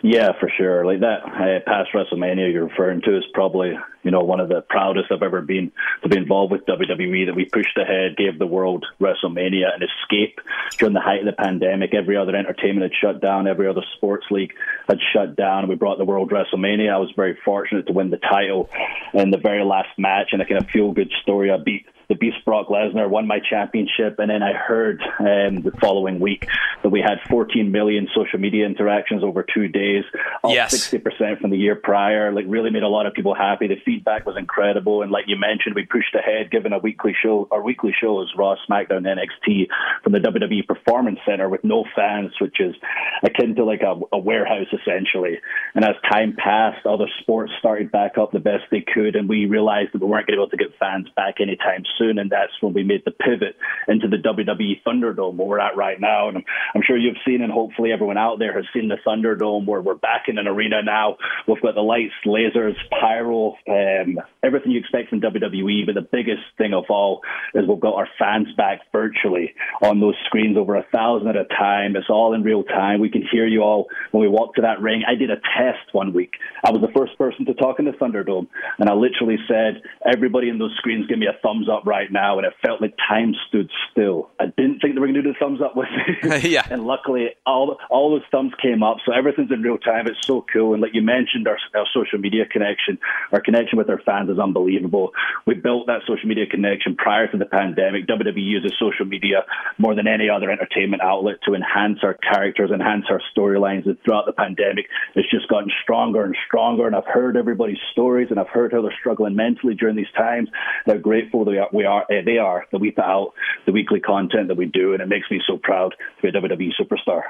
Yeah, 0.05 0.33
for 0.37 0.51
sure. 0.57 0.85
Like 0.85 0.99
that 0.99 1.23
uh, 1.23 1.59
past 1.65 1.91
WrestleMania 1.93 2.51
you're 2.51 2.67
referring 2.67 3.01
to 3.03 3.17
is 3.17 3.23
probably 3.33 3.71
you 4.03 4.11
know 4.11 4.19
one 4.19 4.41
of 4.41 4.49
the 4.49 4.59
proudest 4.59 5.09
I've 5.09 5.23
ever 5.23 5.41
been 5.41 5.71
to 6.01 6.09
be 6.09 6.17
involved 6.17 6.51
with 6.51 6.65
WWE. 6.65 7.27
That 7.27 7.35
we 7.35 7.45
pushed 7.45 7.77
ahead, 7.77 8.17
gave 8.17 8.37
the 8.37 8.45
world 8.45 8.85
WrestleMania 8.99 9.73
an 9.73 9.81
escape 9.81 10.41
during 10.77 10.93
the 10.93 10.99
height 10.99 11.21
of 11.21 11.25
the 11.25 11.41
pandemic. 11.41 11.93
Every 11.93 12.17
other 12.17 12.35
entertainment 12.35 12.91
had 12.91 12.99
shut 12.99 13.21
down. 13.21 13.47
Every 13.47 13.65
other 13.65 13.83
sports 13.95 14.25
league 14.29 14.51
had 14.89 14.99
shut 15.13 15.37
down. 15.37 15.69
We 15.69 15.75
brought 15.75 15.99
the 15.99 16.05
world 16.05 16.31
WrestleMania. 16.31 16.93
I 16.93 16.97
was 16.97 17.13
very 17.15 17.37
fortunate 17.45 17.87
to 17.87 17.93
win 17.93 18.09
the 18.09 18.17
title 18.17 18.69
in 19.13 19.31
the 19.31 19.37
very 19.37 19.63
last 19.63 19.97
match, 19.97 20.31
and 20.33 20.41
a 20.41 20.45
kind 20.45 20.61
of 20.61 20.69
feel 20.69 20.91
good 20.91 21.13
story. 21.21 21.49
I 21.49 21.55
beat 21.63 21.85
the 22.09 22.15
Beast 22.15 22.37
Brock 22.45 22.67
Lesnar, 22.67 23.09
won 23.09 23.27
my 23.27 23.39
championship, 23.39 24.19
and 24.19 24.29
then 24.29 24.43
I 24.43 24.53
heard 24.53 25.01
um, 25.19 25.61
the 25.61 25.71
following 25.79 26.19
week 26.19 26.47
that 26.81 26.89
we 26.89 27.01
had 27.01 27.19
14 27.29 27.71
million 27.71 28.07
social 28.15 28.39
media 28.39 28.65
interactions 28.65 29.23
over 29.23 29.43
two 29.43 29.67
days, 29.67 30.03
up 30.43 30.51
yes. 30.51 30.73
60% 30.73 31.39
from 31.39 31.49
the 31.49 31.57
year 31.57 31.75
prior. 31.75 32.31
Like, 32.31 32.45
really 32.47 32.69
made 32.69 32.83
a 32.83 32.89
lot 32.89 33.05
of 33.05 33.13
people 33.13 33.33
happy. 33.33 33.67
The 33.67 33.79
feedback 33.85 34.25
was 34.25 34.35
incredible, 34.37 35.01
and 35.01 35.11
like 35.11 35.25
you 35.27 35.37
mentioned, 35.37 35.75
we 35.75 35.85
pushed 35.85 36.15
ahead, 36.15 36.51
given 36.51 36.73
a 36.73 36.79
weekly 36.79 37.15
show. 37.21 37.47
Our 37.51 37.61
weekly 37.61 37.93
show 37.99 38.21
is 38.21 38.29
Raw, 38.37 38.55
SmackDown, 38.69 39.07
NXT 39.07 39.67
from 40.03 40.13
the 40.13 40.19
WWE 40.19 40.67
Performance 40.67 41.19
Center 41.25 41.49
with 41.49 41.63
no 41.63 41.85
fans, 41.95 42.31
which 42.39 42.59
is 42.59 42.75
akin 43.23 43.55
to 43.55 43.63
like 43.63 43.81
a, 43.81 43.99
a 44.11 44.17
warehouse 44.17 44.67
essentially. 44.73 45.39
And 45.75 45.85
as 45.85 45.95
time 46.11 46.35
passed, 46.37 46.85
other 46.85 47.07
sports 47.21 47.51
started 47.59 47.91
back 47.91 48.17
up 48.17 48.31
the 48.31 48.39
best 48.39 48.63
they 48.71 48.81
could, 48.81 49.15
and 49.15 49.27
we 49.29 49.45
realized 49.45 49.93
that 49.93 50.01
we 50.01 50.07
weren't 50.07 50.27
going 50.27 50.37
to 50.37 50.41
be 50.41 50.43
able 50.43 50.49
to 50.49 50.57
get 50.57 50.77
fans 50.79 51.07
back 51.15 51.35
anytime 51.39 51.83
soon, 51.97 52.19
and 52.19 52.29
that's 52.29 52.51
when 52.61 52.73
we 52.73 52.83
made 52.83 53.03
the 53.05 53.11
pivot 53.11 53.55
into 53.87 54.07
the 54.07 54.17
WWE 54.17 54.81
Thunderdome, 54.85 55.35
where 55.35 55.47
we're 55.47 55.59
at 55.59 55.75
right 55.75 55.99
now. 55.99 56.29
And 56.29 56.37
I'm, 56.37 56.43
I'm 56.75 56.81
sure 56.85 56.97
you've 56.97 57.17
seen, 57.25 57.41
and 57.41 57.51
hopefully 57.51 57.91
everyone 57.91 58.17
out 58.17 58.39
there 58.39 58.53
has 58.53 58.65
seen 58.73 58.89
the 58.89 58.97
Thunderdome, 59.05 59.65
where 59.65 59.81
we're 59.81 59.95
back 59.95 60.23
in 60.27 60.37
an 60.37 60.47
arena 60.47 60.81
now. 60.83 61.17
We've 61.47 61.61
got 61.61 61.75
the 61.75 61.81
lights, 61.81 62.13
lasers, 62.25 62.75
pyro, 62.99 63.55
um, 63.67 64.19
everything 64.43 64.71
you 64.71 64.79
expect 64.79 65.09
from 65.09 65.21
WWE. 65.21 65.85
But 65.85 65.95
the 65.95 66.07
biggest 66.09 66.43
thing 66.57 66.73
of 66.73 66.85
all 66.89 67.21
is 67.53 67.67
we've 67.67 67.79
got 67.79 67.95
our 67.95 68.07
fans 68.19 68.47
back 68.57 68.81
virtually 68.91 69.53
on 69.81 69.99
those 69.99 70.15
screens, 70.25 70.57
over 70.57 70.75
a 70.75 70.85
thousand 70.91 71.27
at 71.27 71.35
a 71.35 71.45
time. 71.45 71.95
It's 71.95 72.09
all 72.09 72.33
in 72.33 72.43
real 72.43 72.63
time. 72.63 72.99
We 72.99 73.09
can 73.09 73.23
hear 73.31 73.47
you 73.47 73.61
all 73.61 73.87
when 74.11 74.21
we 74.21 74.27
walk 74.27 74.55
to 74.55 74.61
that 74.61 74.81
ring. 74.81 75.03
I 75.07 75.15
did 75.15 75.29
a 75.29 75.37
test 75.57 75.93
one 75.93 76.13
week. 76.13 76.33
I 76.63 76.71
was 76.71 76.81
the 76.81 76.91
first 76.97 77.17
person 77.17 77.45
to 77.45 77.53
talk 77.53 77.79
in 77.79 77.85
the 77.85 77.91
Thunderdome, 77.91 78.47
and 78.79 78.89
I 78.89 78.93
literally 78.93 79.37
said, 79.47 79.81
"Everybody 80.05 80.49
in 80.49 80.57
those 80.57 80.75
screens, 80.77 81.07
give 81.07 81.19
me 81.19 81.27
a 81.27 81.37
thumbs 81.41 81.67
up." 81.69 81.82
Right 81.85 82.11
now, 82.11 82.37
and 82.37 82.45
it 82.45 82.53
felt 82.65 82.81
like 82.81 82.95
time 82.97 83.33
stood 83.47 83.69
still. 83.91 84.29
I 84.39 84.45
didn't 84.45 84.79
think 84.79 84.95
they 84.95 84.99
were 84.99 85.07
going 85.07 85.15
to 85.15 85.21
do 85.21 85.33
the 85.33 85.39
thumbs 85.39 85.61
up 85.61 85.75
with 85.75 85.87
me, 86.23 86.49
yeah. 86.49 86.67
and 86.69 86.85
luckily, 86.85 87.29
all 87.45 87.77
all 87.89 88.11
those 88.11 88.27
thumbs 88.31 88.53
came 88.61 88.83
up. 88.83 88.97
So 89.05 89.13
everything's 89.13 89.51
in 89.51 89.61
real 89.61 89.77
time. 89.77 90.07
It's 90.07 90.25
so 90.25 90.45
cool. 90.51 90.73
And 90.73 90.81
like 90.81 90.93
you 90.93 91.01
mentioned, 91.01 91.47
our, 91.47 91.57
our 91.75 91.85
social 91.93 92.19
media 92.19 92.45
connection, 92.45 92.97
our 93.31 93.41
connection 93.41 93.77
with 93.77 93.89
our 93.89 93.99
fans 94.05 94.29
is 94.29 94.39
unbelievable. 94.39 95.11
We 95.45 95.55
built 95.55 95.87
that 95.87 96.01
social 96.07 96.27
media 96.27 96.45
connection 96.45 96.95
prior 96.95 97.27
to 97.27 97.37
the 97.37 97.45
pandemic. 97.45 98.07
WWE 98.07 98.37
uses 98.37 98.73
social 98.79 99.05
media 99.05 99.45
more 99.77 99.95
than 99.95 100.07
any 100.07 100.29
other 100.29 100.51
entertainment 100.51 101.01
outlet 101.01 101.37
to 101.45 101.53
enhance 101.53 101.99
our 102.03 102.13
characters, 102.15 102.71
enhance 102.71 103.05
our 103.09 103.21
storylines. 103.35 103.85
And 103.85 103.97
throughout 104.03 104.25
the 104.25 104.33
pandemic, 104.33 104.87
it's 105.15 105.29
just 105.29 105.47
gotten 105.47 105.71
stronger 105.83 106.23
and 106.23 106.35
stronger. 106.47 106.87
And 106.87 106.95
I've 106.95 107.07
heard 107.07 107.37
everybody's 107.37 107.77
stories, 107.91 108.27
and 108.29 108.39
I've 108.39 108.49
heard 108.49 108.71
how 108.71 108.81
they're 108.81 108.95
struggling 108.99 109.35
mentally 109.35 109.75
during 109.75 109.95
these 109.95 110.11
times. 110.15 110.49
They're 110.85 110.99
grateful 110.99 111.45
they 111.45 111.57
are, 111.57 111.69
we 111.73 111.85
are 111.85 112.03
uh, 112.03 112.21
they 112.25 112.37
are 112.37 112.65
that 112.71 112.79
we 112.79 112.91
put 112.91 113.03
out 113.03 113.33
the 113.65 113.71
weekly 113.71 113.99
content 113.99 114.47
that 114.47 114.57
we 114.57 114.65
do, 114.65 114.93
and 114.93 115.01
it 115.01 115.09
makes 115.09 115.29
me 115.29 115.41
so 115.45 115.57
proud 115.57 115.95
to 116.21 116.31
be 116.31 116.37
a 116.37 116.41
WWE 116.41 116.71
superstar. 116.79 117.23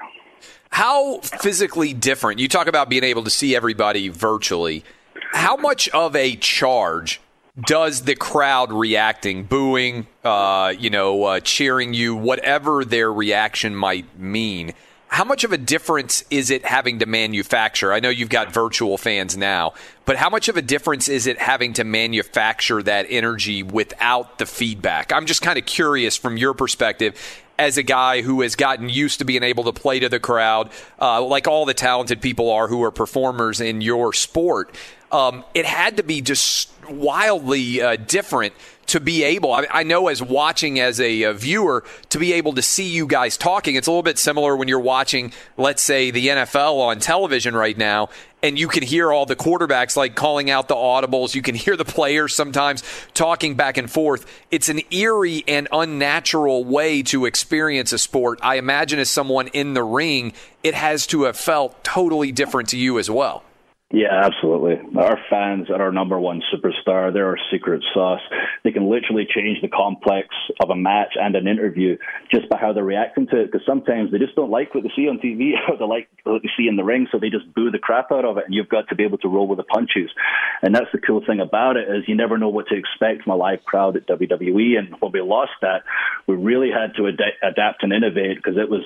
How 0.70 1.20
physically 1.20 1.94
different? 1.94 2.40
You 2.40 2.48
talk 2.48 2.68
about 2.68 2.90
being 2.90 3.04
able 3.04 3.24
to 3.24 3.30
see 3.30 3.56
everybody 3.56 4.10
virtually. 4.10 4.84
How 5.32 5.56
much 5.56 5.88
of 5.90 6.16
a 6.16 6.36
charge 6.36 7.22
does 7.68 8.02
the 8.02 8.16
crowd 8.16 8.74
reacting, 8.74 9.44
booing, 9.44 10.08
uh, 10.24 10.74
you 10.78 10.90
know, 10.90 11.24
uh, 11.24 11.40
cheering 11.40 11.94
you, 11.94 12.16
whatever 12.16 12.84
their 12.84 13.12
reaction 13.12 13.76
might 13.76 14.20
mean? 14.20 14.74
How 15.14 15.24
much 15.24 15.44
of 15.44 15.52
a 15.52 15.60
difference 15.60 16.24
is 16.32 16.50
it 16.50 16.66
having 16.66 16.98
to 16.98 17.06
manufacture? 17.06 17.94
I 17.94 18.00
know 18.00 18.10
you've 18.10 18.30
got 18.30 18.52
virtual 18.52 18.98
fans 18.98 19.38
now, 19.38 19.74
but 20.06 20.16
how 20.16 20.28
much 20.28 20.50
of 20.50 20.58
a 20.58 20.62
difference 20.64 21.08
is 21.08 21.28
it 21.28 21.38
having 21.38 21.74
to 21.74 21.84
manufacture 21.84 22.82
that 22.82 23.06
energy 23.08 23.62
without 23.62 24.40
the 24.40 24.48
feedback? 24.48 25.14
I'm 25.14 25.28
just 25.28 25.44
kind 25.44 25.60
of 25.60 25.68
curious 25.68 26.18
from 26.18 26.36
your 26.36 26.56
perspective 26.56 27.16
as 27.60 27.78
a 27.78 27.84
guy 27.84 28.24
who 28.24 28.42
has 28.42 28.56
gotten 28.56 28.90
used 28.90 29.20
to 29.20 29.26
being 29.26 29.44
able 29.44 29.66
to 29.66 29.72
play 29.72 30.00
to 30.00 30.10
the 30.10 30.20
crowd, 30.20 30.72
uh, 31.00 31.24
like 31.24 31.48
all 31.48 31.66
the 31.66 31.76
talented 31.76 32.20
people 32.20 32.50
are 32.50 32.68
who 32.68 32.84
are 32.84 32.90
performers 32.90 33.62
in 33.62 33.82
your 33.82 34.14
sport. 34.14 34.76
Um, 35.12 35.46
it 35.54 35.68
had 35.68 35.98
to 35.98 36.04
be 36.04 36.22
just 36.22 36.73
wildly 36.90 37.82
uh, 37.82 37.96
different 37.96 38.54
to 38.88 39.00
be 39.00 39.24
able, 39.24 39.54
I, 39.54 39.66
I 39.72 39.84
know 39.84 40.08
as 40.08 40.22
watching 40.22 40.80
as 40.80 41.00
a, 41.00 41.24
a, 41.24 41.34
viewer, 41.34 41.84
to 42.10 42.20
be 42.20 42.34
able 42.34 42.54
to 42.54 42.62
see 42.62 42.88
you 42.88 43.08
guys 43.08 43.38
talking. 43.38 43.76
It's 43.76 43.88
a 43.88 43.92
little 43.92 44.04
bit 44.04 44.18
similar 44.18 44.56
when 44.56 44.68
you're 44.68 44.80
watching, 44.80 45.34
let's 45.58 45.82
say, 45.82 46.12
the 46.12 46.28
NFL 46.28 46.80
on 46.80 47.00
television 47.00 47.56
right 47.56 47.78
now, 47.78 48.10
and 48.42 48.60
you 48.60 48.68
can 48.68 48.84
hear 48.84 49.12
all 49.12 49.26
the 49.26 49.36
quarterbacks 49.36 49.96
like 49.96 50.16
calling 50.16 50.50
out 50.50 50.68
the 50.68 50.76
audibles. 50.76 51.34
You 51.34 51.42
can 51.42 51.56
hear 51.56 51.78
the 51.78 51.86
players 51.86 52.36
sometimes 52.36 52.84
talking 53.14 53.56
back 53.56 53.78
and 53.78 53.90
forth. 53.90 54.26
It's 54.52 54.70
an 54.70 54.82
eerie 54.92 55.44
and 55.48 55.68
unnatural 55.72 56.66
way 56.66 57.04
to 57.04 57.26
experience 57.26 57.94
a 57.94 57.98
sport. 57.98 58.40
I 58.42 58.56
imagine 58.56 59.00
as 59.00 59.10
someone 59.10 59.48
in 59.48 59.74
the 59.74 59.84
ring, 59.84 60.34
it 60.62 60.74
has 60.74 61.08
to 61.08 61.24
have 61.24 61.38
felt 61.38 61.84
totally 61.84 62.32
different 62.32 62.70
to 62.70 62.78
you 62.78 63.00
as 63.00 63.10
well. 63.10 63.44
Yeah, 63.94 64.26
absolutely. 64.26 64.82
Our 64.98 65.20
fans 65.30 65.70
are 65.70 65.80
our 65.80 65.92
number 65.92 66.20
one 66.20 66.42
superstar. 66.52 67.14
They're 67.14 67.28
our 67.28 67.38
secret 67.52 67.84
sauce. 67.94 68.22
They 68.64 68.72
can 68.72 68.90
literally 68.90 69.28
change 69.30 69.62
the 69.62 69.68
complex 69.68 70.30
of 70.60 70.72
a 70.72 70.76
match 70.76 71.14
and 71.14 71.36
an 71.36 71.48
interview 71.48 71.98
just 72.34 72.50
by 72.50 72.58
how 72.58 72.74
they're 72.74 72.84
reacting 72.84 73.28
to 73.28 73.42
it. 73.42 73.52
Because 73.52 73.64
sometimes 73.68 74.12
they 74.12 74.18
just 74.18 74.34
don't 74.34 74.50
like 74.50 74.74
what 74.74 74.84
they 74.84 74.90
see 74.96 75.08
on 75.08 75.20
TV 75.20 75.52
or 75.70 75.78
they 75.78 75.86
like 75.86 76.10
what 76.24 76.42
they 76.42 76.50
see 76.58 76.68
in 76.68 76.76
the 76.76 76.84
ring, 76.84 77.06
so 77.12 77.20
they 77.20 77.30
just 77.30 77.54
boo 77.54 77.70
the 77.70 77.78
crap 77.78 78.12
out 78.12 78.26
of 78.26 78.40
it. 78.40 78.46
And 78.46 78.56
you've 78.56 78.68
got 78.68 78.90
to 78.90 78.96
be 78.96 79.04
able 79.04 79.20
to 79.20 79.28
roll 79.28 79.48
with 79.48 79.58
the 79.58 79.64
punches. 79.64 80.10
And 80.64 80.74
that's 80.74 80.92
the 80.92 80.98
cool 80.98 81.22
thing 81.24 81.40
about 81.40 81.78
it 81.78 81.88
is 81.88 82.08
you 82.08 82.16
never 82.16 82.40
know 82.40 82.50
what 82.50 82.66
to 82.70 82.76
expect 82.76 83.26
from 83.26 83.34
a 83.34 83.36
live 83.36 83.64
crowd 83.64 83.96
at 83.96 84.08
WWE. 84.08 84.80
And 84.80 84.96
when 85.02 85.12
we 85.12 85.22
lost 85.22 85.54
that, 85.62 85.84
we 86.26 86.34
really 86.34 86.72
had 86.72 86.96
to 86.98 87.10
ad- 87.10 87.38
adapt 87.44 87.84
and 87.84 87.94
innovate 87.94 88.38
because 88.38 88.58
it 88.58 88.72
was, 88.72 88.82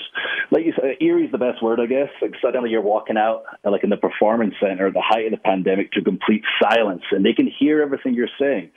like 0.51 0.65
you 0.65 0.73
said, 0.75 0.97
eerie 0.99 1.27
is 1.27 1.31
the 1.31 1.37
best 1.37 1.63
word, 1.63 1.79
I 1.79 1.85
guess. 1.85 2.09
Like 2.21 2.33
suddenly 2.41 2.71
you're 2.71 2.81
walking 2.81 3.15
out 3.15 3.43
like 3.63 3.85
in 3.85 3.89
the 3.89 3.95
performance 3.95 4.55
center 4.59 4.91
the 4.97 5.03
height 5.05 5.25
of 5.25 5.31
the 5.31 5.37
pandemic 5.37 5.91
to 5.91 6.01
complete 6.01 6.43
silence, 6.61 7.03
and 7.11 7.23
they 7.23 7.33
can 7.33 7.47
hear 7.47 7.81
everything 7.81 8.13
you're 8.13 8.27
saying. 8.39 8.71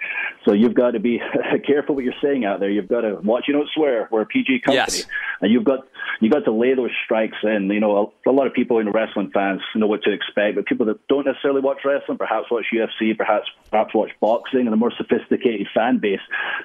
So 0.45 0.53
you've 0.53 0.75
got 0.75 0.93
to 0.93 1.01
be 1.01 1.21
careful 1.67 1.95
what 1.95 2.05
you're 2.05 2.21
saying 2.23 2.45
out 2.45 2.61
there. 2.61 2.71
You've 2.71 2.89
got 2.89 3.03
to 3.03 3.17
watch. 3.23 3.45
You 3.49 3.55
don't 3.55 3.69
swear. 3.75 4.09
We're 4.11 4.23
a 4.23 4.27
PG 4.27 4.61
company, 4.61 4.99
yes. 4.99 5.07
and 5.41 5.51
you've 5.51 5.65
got 5.65 5.81
you 6.21 6.31
got 6.31 6.45
to 6.45 6.53
lay 6.53 6.75
those 6.75 6.91
strikes 7.05 7.39
in. 7.43 7.71
You 7.71 7.81
know, 7.81 8.13
a, 8.27 8.31
a 8.31 8.33
lot 8.33 8.47
of 8.47 8.53
people 8.53 8.79
in 8.79 8.91
wrestling 8.91 9.31
fans 9.33 9.61
know 9.75 9.87
what 9.87 10.03
to 10.03 10.13
expect, 10.13 10.57
but 10.57 10.67
people 10.67 10.87
that 10.87 11.07
don't 11.09 11.27
necessarily 11.27 11.61
watch 11.61 11.79
wrestling, 11.85 12.19
perhaps 12.19 12.51
watch 12.51 12.67
UFC, 12.75 13.17
perhaps 13.17 13.49
perhaps 13.71 13.95
watch 13.95 14.11
boxing, 14.21 14.61
and 14.61 14.73
the 14.73 14.77
more 14.77 14.93
sophisticated 14.97 15.67
fan 15.75 15.99
base, 15.99 16.21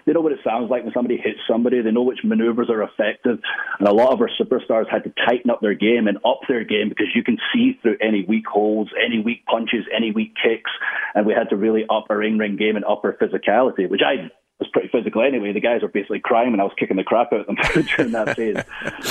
they 0.06 0.13
know 0.13 0.22
what 0.22 0.32
it 0.32 0.39
sounds 0.44 0.70
like 0.70 0.84
when 0.84 0.94
somebody 0.94 1.18
hits 1.18 1.39
somebody. 1.48 1.82
They 1.82 1.91
know 1.91 2.04
which 2.04 2.20
maneuvers 2.24 2.70
are 2.70 2.84
effective, 2.84 3.39
and 3.80 3.88
a 3.88 3.94
lot 3.94 4.12
of 4.12 4.22
our 4.22 4.30
superstars 4.39 4.89
had 4.89 5.04
to 5.06 5.13
tighten 5.26 5.50
up 5.50 5.62
their 5.62 5.74
game 5.74 6.08
and 6.08 6.18
up 6.26 6.41
their 6.48 6.63
game 6.63 6.89
because 6.89 7.08
you 7.15 7.24
can 7.24 7.38
see 7.54 7.80
through 7.82 7.98
any 8.02 8.26
weak 8.28 8.48
holds, 8.48 8.91
any 9.04 9.22
weak 9.22 9.44
punches, 9.45 9.86
any 9.95 10.12
weak 10.12 10.34
kicks, 10.36 10.71
and 11.13 11.25
we 11.25 11.34
had 11.34 11.49
to 11.49 11.55
really 11.55 11.84
up 11.89 12.05
our 12.10 12.21
in 12.23 12.38
ring 12.38 12.55
game 12.55 12.75
and 12.75 12.86
up 12.86 13.01
our 13.03 13.13
physicality, 13.13 13.89
which 13.89 14.01
I 14.05 14.29
was 14.60 14.70
pretty 14.72 14.88
physical 14.88 15.22
anyway. 15.22 15.52
The 15.52 15.60
guys 15.60 15.82
were 15.82 15.89
basically 15.89 16.22
crying 16.22 16.52
when 16.52 16.62
I 16.62 16.63
was 16.63 16.72
kicking 16.80 16.96
the 16.96 17.04
crap 17.04 17.34
out 17.34 17.41
of 17.41 17.48
them 17.48 17.58
during 17.98 18.12
that 18.13 18.38
phase. 18.38 18.56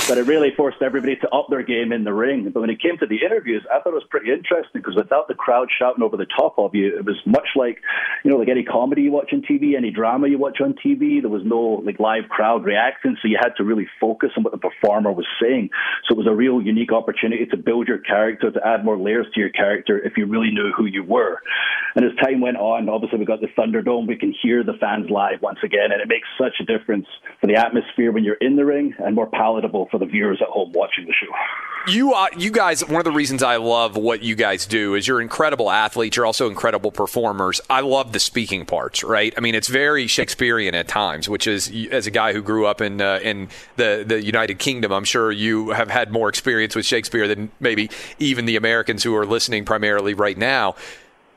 But 0.07 0.17
it 0.17 0.25
really 0.25 0.49
forced 0.55 0.81
everybody 0.81 1.15
to 1.17 1.29
up 1.29 1.47
their 1.49 1.61
game 1.61 1.91
in 1.91 2.03
the 2.03 2.13
ring. 2.13 2.49
But 2.49 2.61
when 2.61 2.71
it 2.71 2.81
came 2.81 2.97
to 2.97 3.05
the 3.05 3.23
interviews, 3.23 3.63
I 3.71 3.79
thought 3.79 3.91
it 3.91 4.01
was 4.01 4.09
pretty 4.09 4.31
interesting 4.31 4.81
because 4.81 4.95
without 4.95 5.27
the 5.27 5.35
crowd 5.35 5.69
shouting 5.77 6.03
over 6.03 6.17
the 6.17 6.25
top 6.25 6.57
of 6.57 6.73
you, 6.73 6.97
it 6.97 7.05
was 7.05 7.17
much 7.27 7.49
like, 7.55 7.77
you 8.23 8.31
know, 8.31 8.37
like 8.37 8.49
any 8.49 8.63
comedy 8.63 9.03
you 9.03 9.11
watch 9.11 9.29
on 9.33 9.43
TV, 9.43 9.77
any 9.77 9.91
drama 9.91 10.27
you 10.27 10.39
watch 10.39 10.61
on 10.61 10.73
TV. 10.73 11.21
There 11.21 11.29
was 11.29 11.43
no 11.45 11.81
like 11.85 11.99
live 11.99 12.27
crowd 12.29 12.65
reacting, 12.65 13.15
so 13.21 13.27
you 13.27 13.37
had 13.39 13.53
to 13.57 13.63
really 13.63 13.87
focus 14.01 14.31
on 14.37 14.43
what 14.43 14.51
the 14.51 14.57
performer 14.57 15.11
was 15.11 15.27
saying. 15.39 15.69
So 16.07 16.15
it 16.15 16.17
was 16.17 16.27
a 16.27 16.35
real 16.35 16.59
unique 16.59 16.91
opportunity 16.91 17.45
to 17.45 17.57
build 17.57 17.87
your 17.87 17.99
character, 17.99 18.49
to 18.49 18.67
add 18.67 18.83
more 18.83 18.97
layers 18.97 19.27
to 19.35 19.39
your 19.39 19.49
character 19.51 19.99
if 19.99 20.17
you 20.17 20.25
really 20.25 20.49
knew 20.49 20.71
who 20.75 20.85
you 20.85 21.03
were. 21.03 21.41
And 21.95 22.03
as 22.03 22.11
time 22.23 22.41
went 22.41 22.57
on, 22.57 22.89
obviously 22.89 23.19
we 23.19 23.25
got 23.25 23.41
the 23.41 23.47
Thunderdome. 23.57 24.07
We 24.07 24.17
can 24.17 24.33
hear 24.41 24.63
the 24.63 24.73
fans 24.81 25.09
live 25.11 25.34
once 25.41 25.59
again, 25.63 25.91
and 25.91 26.01
it 26.01 26.07
makes 26.07 26.27
such 26.37 26.53
a 26.59 26.65
difference 26.65 27.07
for 27.39 27.47
the 27.47 27.55
atmosphere 27.55 28.11
when 28.11 28.23
you're 28.23 28.35
in 28.35 28.55
the 28.55 28.65
ring, 28.65 28.93
and 28.99 29.15
more 29.15 29.27
palatable 29.27 29.87
for 29.91 29.97
the 29.97 30.05
viewers 30.05 30.39
at 30.41 30.47
home 30.47 30.71
watching 30.73 31.05
the 31.05 31.13
show. 31.13 31.31
You, 31.87 32.13
uh, 32.13 32.27
you 32.35 32.49
guys, 32.49 32.83
one 32.83 32.95
of 32.95 33.03
the 33.03 33.11
reasons 33.11 33.43
I 33.43 33.57
love 33.57 33.95
what 33.95 34.23
you 34.23 34.35
guys 34.35 34.65
do 34.65 34.95
is 34.95 35.07
you're 35.07 35.21
incredible 35.21 35.69
athletes. 35.69 36.17
You're 36.17 36.25
also 36.25 36.49
incredible 36.49 36.91
performers. 36.91 37.61
I 37.69 37.81
love 37.81 38.11
the 38.11 38.19
speaking 38.19 38.65
parts, 38.65 39.03
right? 39.03 39.33
I 39.37 39.41
mean, 39.41 39.53
it's 39.53 39.67
very 39.67 40.07
Shakespearean 40.07 40.73
at 40.73 40.87
times, 40.87 41.29
which 41.29 41.45
is 41.45 41.71
as 41.91 42.07
a 42.07 42.11
guy 42.11 42.33
who 42.33 42.41
grew 42.41 42.65
up 42.65 42.81
in 42.81 43.01
uh, 43.01 43.19
in 43.21 43.49
the 43.75 44.03
the 44.05 44.23
United 44.23 44.57
Kingdom, 44.57 44.91
I'm 44.91 45.03
sure 45.03 45.31
you 45.31 45.69
have 45.69 45.89
had 45.89 46.11
more 46.11 46.27
experience 46.27 46.75
with 46.75 46.85
Shakespeare 46.85 47.27
than 47.27 47.51
maybe 47.59 47.91
even 48.17 48.45
the 48.45 48.55
Americans 48.55 49.03
who 49.03 49.15
are 49.15 49.25
listening 49.25 49.63
primarily 49.63 50.13
right 50.15 50.37
now. 50.37 50.75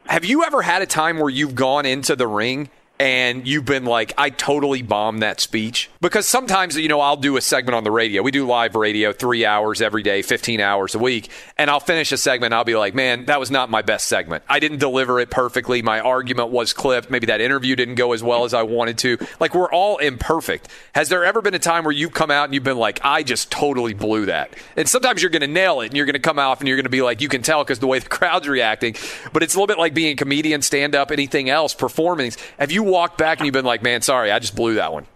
Have 0.07 0.25
you 0.25 0.45
ever 0.45 0.63
had 0.63 0.81
a 0.81 0.87
time 0.87 1.19
where 1.19 1.29
you've 1.29 1.55
gone 1.55 1.85
into 1.85 2.17
the 2.17 2.27
ring 2.27 2.71
and 3.01 3.47
you've 3.47 3.65
been 3.65 3.85
like, 3.85 4.13
I 4.19 4.31
totally 4.31 4.83
bombed 4.83 5.23
that 5.23 5.41
speech? 5.41 5.89
Because 6.01 6.27
sometimes, 6.27 6.77
you 6.77 6.89
know, 6.89 7.01
I'll 7.01 7.17
do 7.17 7.37
a 7.37 7.41
segment 7.41 7.77
on 7.77 7.85
the 7.85 7.91
radio. 7.91 8.23
We 8.23 8.33
do 8.33 8.47
live 8.47 8.75
radio 8.75 9.13
three 9.13 9.47
hours 9.47 9.81
every 9.81 10.03
day, 10.03 10.23
15 10.23 10.61
hours 10.61 10.95
a 10.95 10.99
week. 10.99 11.31
And 11.57 11.71
I'll 11.71 11.81
finish 11.81 12.11
a 12.11 12.17
segment. 12.17 12.55
I'll 12.55 12.65
be 12.65 12.77
like, 12.77 12.95
man, 12.95 13.27
that 13.27 13.39
was 13.39 13.51
not 13.51 13.71
my 13.71 13.83
best 13.83 14.09
segment. 14.09 14.43
I 14.49 14.59
didn't 14.59 14.79
deliver 14.79 15.21
it 15.21 15.31
perfectly. 15.31 15.81
My 15.81 16.01
argument 16.01 16.51
was 16.51 16.73
clipped. 16.73 17.11
Maybe 17.11 17.27
that 17.27 17.41
interview 17.41 17.77
didn't 17.77 17.95
go 17.97 18.13
as 18.13 18.23
well 18.23 18.45
as 18.45 18.53
I 18.53 18.63
wanted 18.65 18.99
to. 18.99 19.19
Like, 19.39 19.55
we're 19.55 19.71
all 19.71 19.99
imperfect. 19.99 20.69
Has 20.95 21.09
there 21.09 21.25
ever 21.25 21.41
been 21.41 21.55
a 21.55 21.61
time 21.61 21.85
where 21.85 21.93
you've 21.93 22.15
come 22.15 22.33
out 22.33 22.45
and 22.45 22.55
you've 22.55 22.65
been 22.65 22.79
like, 22.79 23.01
I 23.05 23.23
just 23.23 23.51
totally 23.51 23.95
blew 23.95 24.27
that? 24.27 24.55
And 24.77 24.89
sometimes 24.89 25.23
you're 25.23 25.31
going 25.31 25.43
to 25.43 25.47
nail 25.47 25.81
it 25.83 25.87
and 25.87 25.97
you're 25.97 26.07
going 26.07 26.15
to 26.15 26.19
come 26.19 26.39
out 26.39 26.59
and 26.59 26.67
you're 26.67 26.77
going 26.77 26.85
to 26.85 26.91
be 26.91 27.03
like, 27.03 27.21
you 27.21 27.29
can 27.29 27.43
tell 27.43 27.63
because 27.63 27.79
the 27.79 27.87
way 27.87 28.01
the 28.01 28.09
crowd's 28.09 28.49
reacting. 28.49 28.97
But 29.33 29.45
it's 29.45 29.55
a 29.55 29.57
little 29.57 29.69
bit 29.69 29.79
like 29.79 29.95
being 29.95 30.15
a 30.15 30.17
comedian, 30.17 30.63
stand 30.63 30.97
up, 30.97 31.13
anything 31.13 31.49
else, 31.49 31.75
performing. 31.75 32.33
Have 32.59 32.73
you 32.73 32.88
walked 32.89 33.19
back 33.19 33.39
and 33.39 33.47
you've 33.47 33.53
been 33.53 33.65
like, 33.65 33.83
man, 33.83 34.03
sorry, 34.03 34.31
I 34.33 34.39
just 34.39 34.57
blew 34.57 34.75
that 34.75 34.93
one? 34.93 35.07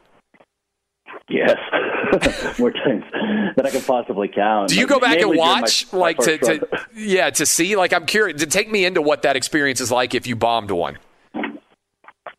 Yes, 1.29 1.57
more 2.59 2.73
times 2.73 3.05
than 3.57 3.67
I 3.67 3.71
can 3.71 3.81
possibly 3.83 4.29
count. 4.29 4.69
Do 4.69 4.79
you 4.79 4.87
go 4.87 5.01
back 5.01 5.19
and 5.19 5.37
watch, 5.37 5.91
my- 5.93 5.99
my 5.99 6.01
like 6.05 6.19
to, 6.19 6.39
to, 6.39 6.69
yeah, 6.95 7.31
to 7.31 7.47
see? 7.47 7.77
Like, 7.77 7.93
I'm 7.93 8.07
curious. 8.07 8.41
To 8.41 8.47
take 8.47 8.71
me 8.71 8.85
into 8.85 9.01
what 9.01 9.23
that 9.23 9.37
experience 9.37 9.81
is 9.81 9.91
like 9.91 10.15
if 10.15 10.27
you 10.27 10.37
bombed 10.37 10.71
one. 10.71 10.99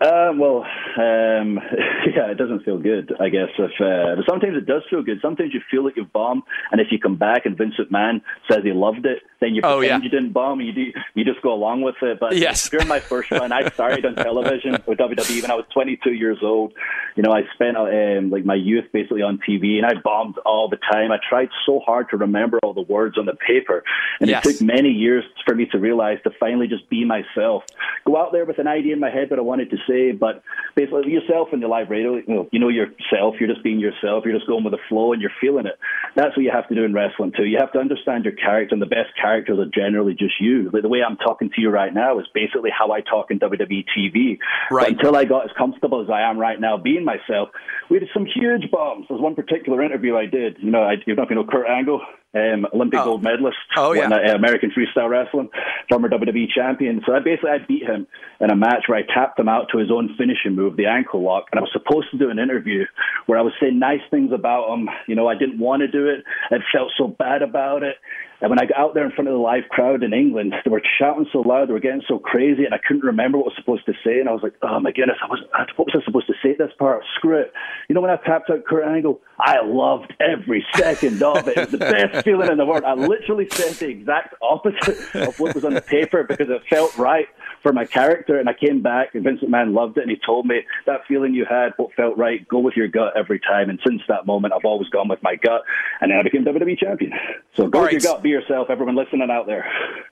Uh, 0.04 0.34
well, 0.36 0.66
um, 0.98 1.60
yeah, 2.13 2.30
it 2.30 2.38
doesn't 2.38 2.66
feel 2.66 2.78
good, 2.78 3.13
I 3.22 3.30
guess. 3.30 3.48
If 3.58 3.72
uh, 3.80 4.16
but 4.18 4.26
sometimes 4.28 4.58
it 4.58 4.66
does 4.66 4.82
feel 4.89 5.02
good. 5.02 5.20
Sometimes 5.22 5.54
you 5.54 5.62
feel 5.72 5.86
like 5.86 5.96
you've 5.96 6.12
bombed, 6.12 6.44
and 6.72 6.82
if 6.82 6.88
you 6.92 7.00
come 7.00 7.16
back 7.16 7.46
and 7.46 7.58
Vince 7.58 7.76
McMahon 7.80 8.22
says 8.52 8.60
he 8.63 8.74
loved 8.74 9.06
it, 9.06 9.20
then 9.39 9.56
you 9.56 9.62
Oh, 9.63 9.78
pretend 9.78 10.04
yeah. 10.04 10.06
you 10.06 10.10
didn't 10.10 10.34
bomb. 10.34 10.60
You 10.60 10.74
do, 10.74 10.86
you 11.16 11.24
just 11.24 11.42
go 11.42 11.54
along 11.54 11.84
with 11.84 11.96
it. 12.02 12.20
But 12.20 12.36
Yes. 12.36 12.70
during 12.74 12.88
my 12.89 13.00
first 13.00 13.32
run, 13.32 13.54
I 13.54 13.70
started 13.70 14.06
on 14.06 14.16
television 14.16 14.74
with 14.86 14.98
WWE 15.00 15.42
when 15.42 15.52
I 15.52 15.56
was 15.56 15.66
22 15.74 16.12
years 16.12 16.39
old. 16.42 16.74
You 17.16 17.24
know, 17.24 17.32
I 17.32 17.44
spent 17.54 17.78
um, 17.78 18.30
like 18.30 18.44
my 18.44 18.56
youth 18.56 18.86
basically 18.92 19.22
on 19.22 19.39
TV, 19.48 19.78
and 19.78 19.86
I 19.86 19.94
bombed 20.04 20.38
all 20.39 20.68
the 20.68 20.78
time. 20.92 21.13
I 21.13 21.18
tried 21.30 21.48
so 21.66 21.80
hard 21.86 22.10
to 22.10 22.18
remember 22.18 22.60
all 22.63 22.74
the 22.74 22.82
words 22.82 23.18
on 23.18 23.26
the 23.26 23.36
paper, 23.36 23.84
and 24.20 24.30
Yes. 24.30 24.46
it 24.46 24.54
took 24.58 24.62
many 24.68 24.89
years 24.89 25.24
for 25.46 25.56
me 25.56 25.66
to 25.68 25.78
realize 25.78 26.18
to 26.26 26.32
finally 26.39 26.68
just 26.68 26.89
be 26.89 27.06
myself. 27.06 27.63
Go 28.06 28.18
out 28.18 28.34
there 28.34 28.44
with 28.46 28.60
an 28.60 28.68
idea 28.68 28.92
in 28.94 29.00
my 29.00 29.10
head 29.10 29.30
that 29.30 29.39
I 29.39 29.44
wanted 29.44 29.70
to 29.70 29.78
say, 29.88 29.92
but 30.19 30.43
basically 30.75 31.12
yourself 31.12 31.49
in 31.53 31.60
the 31.60 31.67
live 31.67 31.89
radio, 31.89 32.15
you 32.15 32.23
know, 32.27 32.49
you 32.51 32.60
know 32.60 32.69
yourself, 32.69 33.36
you're 33.39 33.49
just 33.49 33.63
being 33.63 33.79
yourself, 33.79 34.23
you're 34.25 34.34
just 34.34 34.47
going 34.47 34.63
with 34.63 34.73
the 34.73 34.84
flow 34.89 35.13
and 35.13 35.21
you're 35.21 35.32
feeling 35.39 35.65
it. 35.65 35.77
That's 36.15 36.36
what 36.36 36.43
you 36.43 36.51
have 36.51 36.67
to 36.69 36.75
do 36.75 36.84
in 36.84 36.93
wrestling 36.93 37.34
too. 37.36 37.45
You 37.45 37.58
have 37.60 37.71
to 37.73 37.79
understand 37.79 38.25
your 38.25 38.34
character, 38.34 38.73
and 38.73 38.82
the 38.82 38.88
best 38.88 39.10
characters 39.19 39.60
are 39.60 39.69
generally 39.69 40.13
just 40.13 40.36
you. 40.39 40.69
Like 40.71 40.82
the 40.82 40.89
way 40.89 40.99
I'm 41.01 41.17
talking 41.17 41.49
to 41.56 41.62
you 41.62 41.69
right 41.69 41.93
now 41.93 42.19
is 42.19 42.25
basically 42.34 42.71
how 42.71 42.91
I 42.91 43.01
talk 43.01 43.32
in 43.32 43.39
WWE 43.39 43.86
TV. 43.95 44.38
Right. 44.71 44.95
But 44.95 45.06
until 45.06 45.15
I 45.15 45.25
got 45.25 45.45
as 45.45 45.51
comfortable 45.58 46.01
as 46.01 46.10
I 46.10 46.21
am 46.21 46.38
right 46.38 46.60
now 46.60 46.77
being 46.77 47.06
myself, 47.06 47.49
we 47.89 47.99
had 47.99 48.08
some 48.13 48.25
huge 48.25 48.71
bombs. 48.71 49.06
There's 49.10 49.21
one 49.21 49.36
particular 49.36 49.84
interview 49.84 50.15
I 50.15 50.25
did. 50.25 50.58
You 50.60 50.71
know, 50.71 50.84
I, 50.84 50.93
you 51.06 51.15
don't 51.15 51.17
know 51.17 51.23
if 51.23 51.29
you 51.29 51.36
know 51.36 51.45
Kurt 51.45 51.67
Angle, 51.67 52.01
um, 52.36 52.65
Olympic 52.74 53.00
Oh. 53.00 53.06
gold 53.06 53.24
medalist, 53.24 53.58
Oh, 53.78 53.93
yeah. 53.93 54.10
won, 54.10 54.13
uh, 54.13 54.34
American 54.36 54.72
Freestyle 54.72 55.10
Wrestling, 55.10 55.50
former 55.89 56.10
WWE 56.10 56.48
champion. 56.54 57.02
So 57.06 57.13
I 57.15 57.19
basically 57.19 57.52
I 57.52 57.58
beat 57.60 57.84
him 57.84 58.08
in 58.39 58.50
a 58.50 58.56
match 58.56 58.84
where 58.88 58.98
I 58.98 59.04
tapped 59.04 59.39
him 59.39 59.48
out 59.48 59.69
to 59.72 59.78
his 59.78 59.91
own 59.91 60.15
finishing 60.17 60.56
move, 60.56 60.76
the 60.76 60.88
ankle 60.88 61.22
lock, 61.22 61.46
and 61.52 61.60
I 61.60 61.62
was 61.62 61.72
supposed 61.72 62.10
to 62.12 62.17
do 62.17 62.30
an 62.30 62.39
interview 62.39 62.86
where 63.28 63.38
I 63.38 63.41
was 63.41 63.54
saying 63.62 63.78
nice 63.80 64.02
things 64.10 64.32
about 64.32 64.67
him. 64.74 64.89
You 65.08 65.15
know, 65.15 65.28
I 65.28 65.36
didn't 65.36 65.60
want 65.60 65.82
to 65.82 65.88
do 65.88 66.08
it. 66.08 66.24
I 66.52 66.58
felt 66.72 66.91
so 66.98 67.08
bad 67.08 67.41
about 67.41 67.84
it. 67.84 67.96
And 68.43 68.49
when 68.49 68.60
I 68.60 68.65
got 68.65 68.77
out 68.77 68.93
there 68.93 69.06
in 69.06 69.12
front 69.13 69.29
of 69.29 69.36
the 69.36 69.39
live 69.39 69.63
crowd 69.69 70.03
in 70.03 70.12
England, 70.12 70.53
they 70.65 70.69
were 70.69 70.82
shouting 70.99 71.25
so 71.32 71.39
loud, 71.39 71.69
they 71.69 71.73
were 71.73 71.79
getting 71.79 72.01
so 72.10 72.19
crazy, 72.19 72.65
and 72.65 72.73
I 72.73 72.77
couldn't 72.77 73.06
remember 73.06 73.38
what 73.38 73.45
I 73.45 73.47
was 73.47 73.56
supposed 73.56 73.86
to 73.86 73.93
say. 74.03 74.19
And 74.19 74.27
I 74.27 74.34
was 74.34 74.43
like, 74.43 74.56
oh 74.62 74.82
my 74.82 74.91
goodness, 74.91 75.15
I 75.23 75.27
was, 75.27 75.39
what 75.77 75.88
was 75.88 75.95
I 76.01 76.03
supposed 76.03 76.27
to 76.27 76.34
say 76.43 76.51
at 76.51 76.58
this 76.58 76.73
part? 76.77 77.06
Screw 77.15 77.38
it. 77.39 77.53
You 77.88 77.95
know, 77.95 78.01
when 78.01 78.12
I 78.12 78.17
tapped 78.17 78.49
out 78.49 78.65
Kurt 78.65 78.84
Angle, 78.84 79.21
I 79.39 79.62
loved 79.63 80.13
every 80.19 80.65
second 80.75 81.23
of 81.23 81.47
it. 81.47 81.56
It 81.56 81.71
was 81.71 81.71
the 81.71 81.77
best 82.12 82.25
feeling 82.25 82.51
in 82.51 82.58
the 82.58 82.65
world. 82.65 82.84
I 82.84 82.95
literally 82.95 83.47
said 83.49 83.75
the 83.75 83.88
exact 83.88 84.36
opposite 84.41 85.15
of 85.15 85.39
what 85.39 85.56
was 85.56 85.63
on 85.63 85.73
the 85.73 85.82
paper 85.82 86.25
because 86.25 86.49
it 86.49 86.63
felt 86.69 86.97
right 86.97 87.29
for 87.62 87.71
my 87.71 87.86
character. 87.86 88.38
And 88.41 88.49
I 88.49 88.53
came 88.53 88.82
back, 88.82 89.15
and 89.15 89.23
Vincent 89.23 89.51
McMahon 89.51 89.73
loved 89.73 89.97
it, 89.97 90.01
and 90.01 90.12
he 90.12 90.17
told 90.17 90.47
me 90.47 90.63
that 90.86 91.08
feeling 91.08 91.34
you 91.34 91.45
had, 91.49 91.71
what 91.77 91.93
felt 91.93 92.17
right, 92.17 92.45
go 92.49 92.60
with 92.60 92.75
your 92.75 92.89
gut 92.89 93.13
every 93.15 93.39
time. 93.39 93.69
And 93.69 93.79
since 93.88 94.01
that 94.10 94.25
moment, 94.25 94.53
I've 94.53 94.65
always 94.65 94.89
gone 94.89 95.08
with 95.08 95.23
my 95.23 95.38
gut, 95.38 95.62
and 96.01 96.12
then 96.12 96.19
I 96.19 96.23
became 96.23 96.43
WWE 96.43 96.77
champion. 96.77 97.13
So 97.56 97.67
go 97.67 97.79
All 97.79 97.86
with 97.86 97.93
right. 97.93 98.03
your 98.03 98.13
gut, 98.13 98.21
be 98.21 98.33
yourself, 98.34 98.69
everyone 98.69 98.96
listening 98.96 99.30
out 99.32 99.46
there. 99.46 99.65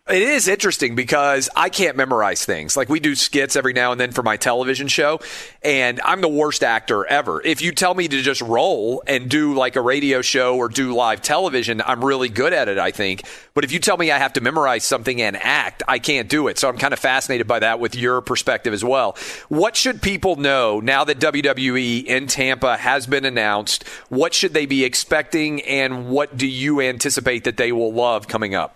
It 0.09 0.21
is 0.21 0.47
interesting 0.47 0.95
because 0.95 1.49
I 1.55 1.69
can't 1.69 1.95
memorize 1.95 2.43
things. 2.45 2.75
Like 2.75 2.89
we 2.89 2.99
do 2.99 3.15
skits 3.15 3.55
every 3.55 3.73
now 3.73 3.91
and 3.91 3.99
then 3.99 4.11
for 4.11 4.23
my 4.23 4.37
television 4.37 4.87
show, 4.87 5.19
and 5.63 5.99
I'm 6.01 6.21
the 6.21 6.27
worst 6.29 6.63
actor 6.63 7.05
ever. 7.05 7.41
If 7.43 7.61
you 7.61 7.71
tell 7.71 7.93
me 7.93 8.07
to 8.07 8.21
just 8.21 8.41
roll 8.41 9.03
and 9.07 9.29
do 9.29 9.53
like 9.53 9.75
a 9.75 9.81
radio 9.81 10.21
show 10.21 10.57
or 10.57 10.69
do 10.69 10.93
live 10.93 11.21
television, 11.21 11.81
I'm 11.81 12.03
really 12.03 12.29
good 12.29 12.53
at 12.53 12.67
it, 12.67 12.77
I 12.77 12.91
think. 12.91 13.23
But 13.53 13.63
if 13.63 13.71
you 13.71 13.79
tell 13.79 13.97
me 13.97 14.11
I 14.11 14.17
have 14.17 14.33
to 14.33 14.41
memorize 14.41 14.83
something 14.83 15.21
and 15.21 15.35
act, 15.37 15.83
I 15.87 15.99
can't 15.99 16.29
do 16.29 16.47
it. 16.47 16.57
So 16.57 16.67
I'm 16.67 16.77
kind 16.77 16.93
of 16.93 16.99
fascinated 16.99 17.47
by 17.47 17.59
that 17.59 17.79
with 17.79 17.95
your 17.95 18.21
perspective 18.21 18.73
as 18.73 18.83
well. 18.83 19.17
What 19.49 19.75
should 19.75 20.01
people 20.01 20.35
know 20.35 20.79
now 20.79 21.03
that 21.03 21.19
WWE 21.19 22.05
in 22.05 22.27
Tampa 22.27 22.77
has 22.77 23.07
been 23.07 23.25
announced? 23.25 23.87
What 24.09 24.33
should 24.33 24.53
they 24.53 24.65
be 24.65 24.83
expecting, 24.83 25.61
and 25.61 26.09
what 26.09 26.37
do 26.37 26.47
you 26.47 26.81
anticipate 26.81 27.43
that 27.45 27.57
they 27.57 27.71
will 27.71 27.93
love 27.93 28.10
coming 28.27 28.55
up? 28.55 28.75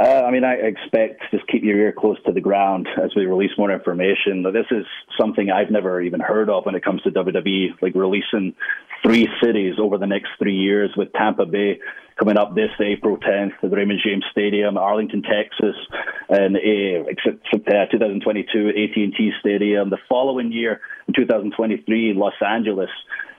Uh, 0.00 0.22
I 0.26 0.30
mean, 0.30 0.44
I 0.44 0.54
expect 0.54 1.22
just 1.30 1.46
keep 1.46 1.62
your 1.62 1.76
ear 1.76 1.92
close 1.96 2.16
to 2.24 2.32
the 2.32 2.40
ground 2.40 2.88
as 3.02 3.10
we 3.14 3.26
release 3.26 3.50
more 3.58 3.70
information. 3.70 4.42
This 4.44 4.64
is 4.70 4.86
something 5.20 5.50
I've 5.50 5.70
never 5.70 6.00
even 6.00 6.20
heard 6.20 6.48
of 6.48 6.64
when 6.64 6.74
it 6.74 6.82
comes 6.82 7.02
to 7.02 7.10
WWE, 7.10 7.82
like 7.82 7.94
releasing 7.94 8.54
three 9.02 9.28
cities 9.42 9.74
over 9.78 9.98
the 9.98 10.06
next 10.06 10.30
three 10.38 10.56
years 10.56 10.90
with 10.96 11.12
Tampa 11.12 11.44
Bay 11.44 11.80
coming 12.20 12.36
up 12.36 12.54
this 12.54 12.70
April 12.80 13.16
10th 13.16 13.52
at 13.62 13.70
the 13.70 13.76
Raymond 13.76 14.00
James 14.04 14.24
Stadium, 14.30 14.76
Arlington, 14.76 15.22
Texas, 15.22 15.74
and 16.28 16.54
uh, 16.54 17.10
uh, 17.10 17.86
2022 17.90 18.68
AT&T 18.68 19.32
Stadium. 19.40 19.88
The 19.88 19.96
following 20.06 20.52
year, 20.52 20.82
in 21.08 21.14
2023, 21.14 22.12
Los 22.14 22.34
Angeles 22.46 22.90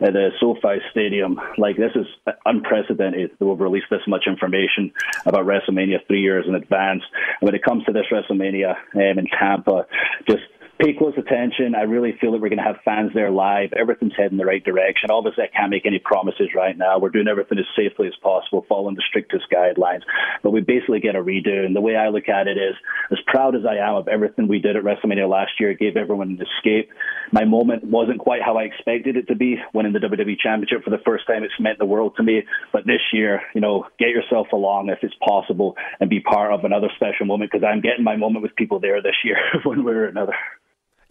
at 0.02 0.14
the 0.14 0.32
SoFi 0.40 0.80
Stadium. 0.90 1.40
Like 1.60 1.78
this 1.78 1.92
is 1.94 2.08
unprecedented. 2.44 3.32
that 3.38 3.46
We've 3.46 3.60
released 3.60 3.88
this 3.92 4.02
much 4.08 4.24
information 4.26 4.92
about 5.28 5.46
WrestleMania 5.46 6.08
three 6.08 6.22
years 6.22 6.46
in 6.48 6.56
advance. 6.56 7.04
When 7.40 7.54
it 7.54 7.64
comes 7.64 7.86
to 7.86 7.94
this 7.94 8.06
WrestleMania 8.12 8.76
um, 8.96 9.20
in 9.20 9.28
Tampa, 9.28 9.86
just 10.28 10.42
pay 10.80 10.94
close 10.94 11.14
attention. 11.18 11.76
I 11.76 11.84
really 11.84 12.18
feel 12.20 12.32
that 12.32 12.42
we're 12.42 12.50
going 12.50 12.60
to 12.60 12.66
have 12.66 12.78
fans 12.84 13.12
there 13.14 13.32
live. 13.32 13.74
Everything's 13.74 14.14
heading 14.18 14.38
the 14.38 14.46
right 14.46 14.64
direction. 14.64 15.12
Obviously, 15.12 15.44
I 15.44 15.56
can't 15.56 15.70
make 15.70 15.86
any 15.86 16.00
promises 16.00 16.50
right 16.56 16.78
now. 16.78 17.00
We're 17.00 17.10
doing 17.10 17.28
everything 17.28 17.60
as 17.60 17.66
safely 17.76 18.08
as 18.08 18.14
possible, 18.22 18.66
following 18.68 18.96
the 18.96 19.04
strictest 19.08 19.46
guidelines. 19.52 20.02
But 20.44 20.52
we 20.52 20.62
basically 20.62 21.00
get 21.00 21.16
a 21.16 21.22
redo. 21.22 21.66
And 21.66 21.76
the 21.76 21.82
way 21.82 21.96
I 21.96 22.10
look 22.10 22.30
at 22.30 22.48
it 22.48 22.58
is, 22.58 22.76
as 23.12 23.20
proud 23.28 23.56
as 23.56 23.62
I 23.66 23.76
am 23.76 23.96
of 23.96 24.08
everything 24.08 24.48
we 24.48 24.60
did 24.60 24.76
at 24.76 24.84
WrestleMania 24.84 25.30
last 25.30 25.52
year, 25.60 25.72
it 25.72 25.80
gave 25.80 25.98
everyone 25.98 26.30
an 26.30 26.42
escape. 26.42 26.90
My 27.32 27.46
moment 27.46 27.84
wasn't 27.84 28.20
quite 28.20 28.42
how 28.42 28.58
I 28.58 28.64
expected 28.64 29.18
it 29.18 29.28
to 29.28 29.36
be. 29.36 29.58
Winning 29.74 29.94
the 29.94 30.00
WWE 30.00 30.38
Championship 30.40 30.84
for 30.84 30.90
the 30.90 31.02
first 31.06 31.28
time, 31.28 31.44
it's 31.44 31.54
meant 31.60 31.80
the 31.80 31.86
world 31.86 32.16
to 32.18 32.24
me. 32.24 32.44
But 32.74 32.86
this 32.86 33.02
year, 33.14 33.42
you 33.54 33.62
know, 33.62 33.86
get 34.00 34.10
yourself 34.10 34.48
along 34.52 34.90
if 34.90 35.00
it's 35.02 35.16
possible 35.26 35.76
and 36.00 36.10
be 36.10 36.20
part 36.20 36.54
of 36.54 36.66
another 36.66 36.90
special 36.96 37.26
moment 37.26 37.52
because 37.52 37.66
I'm 37.68 37.82
getting 37.82 38.04
my 38.04 38.16
moment 38.16 38.44
with 38.44 38.56
people 38.56 38.80
there 38.80 39.02
this 39.02 39.16
year, 39.24 39.38
one 39.64 39.84
way 39.84 39.94
or 39.94 40.06
another. 40.06 40.34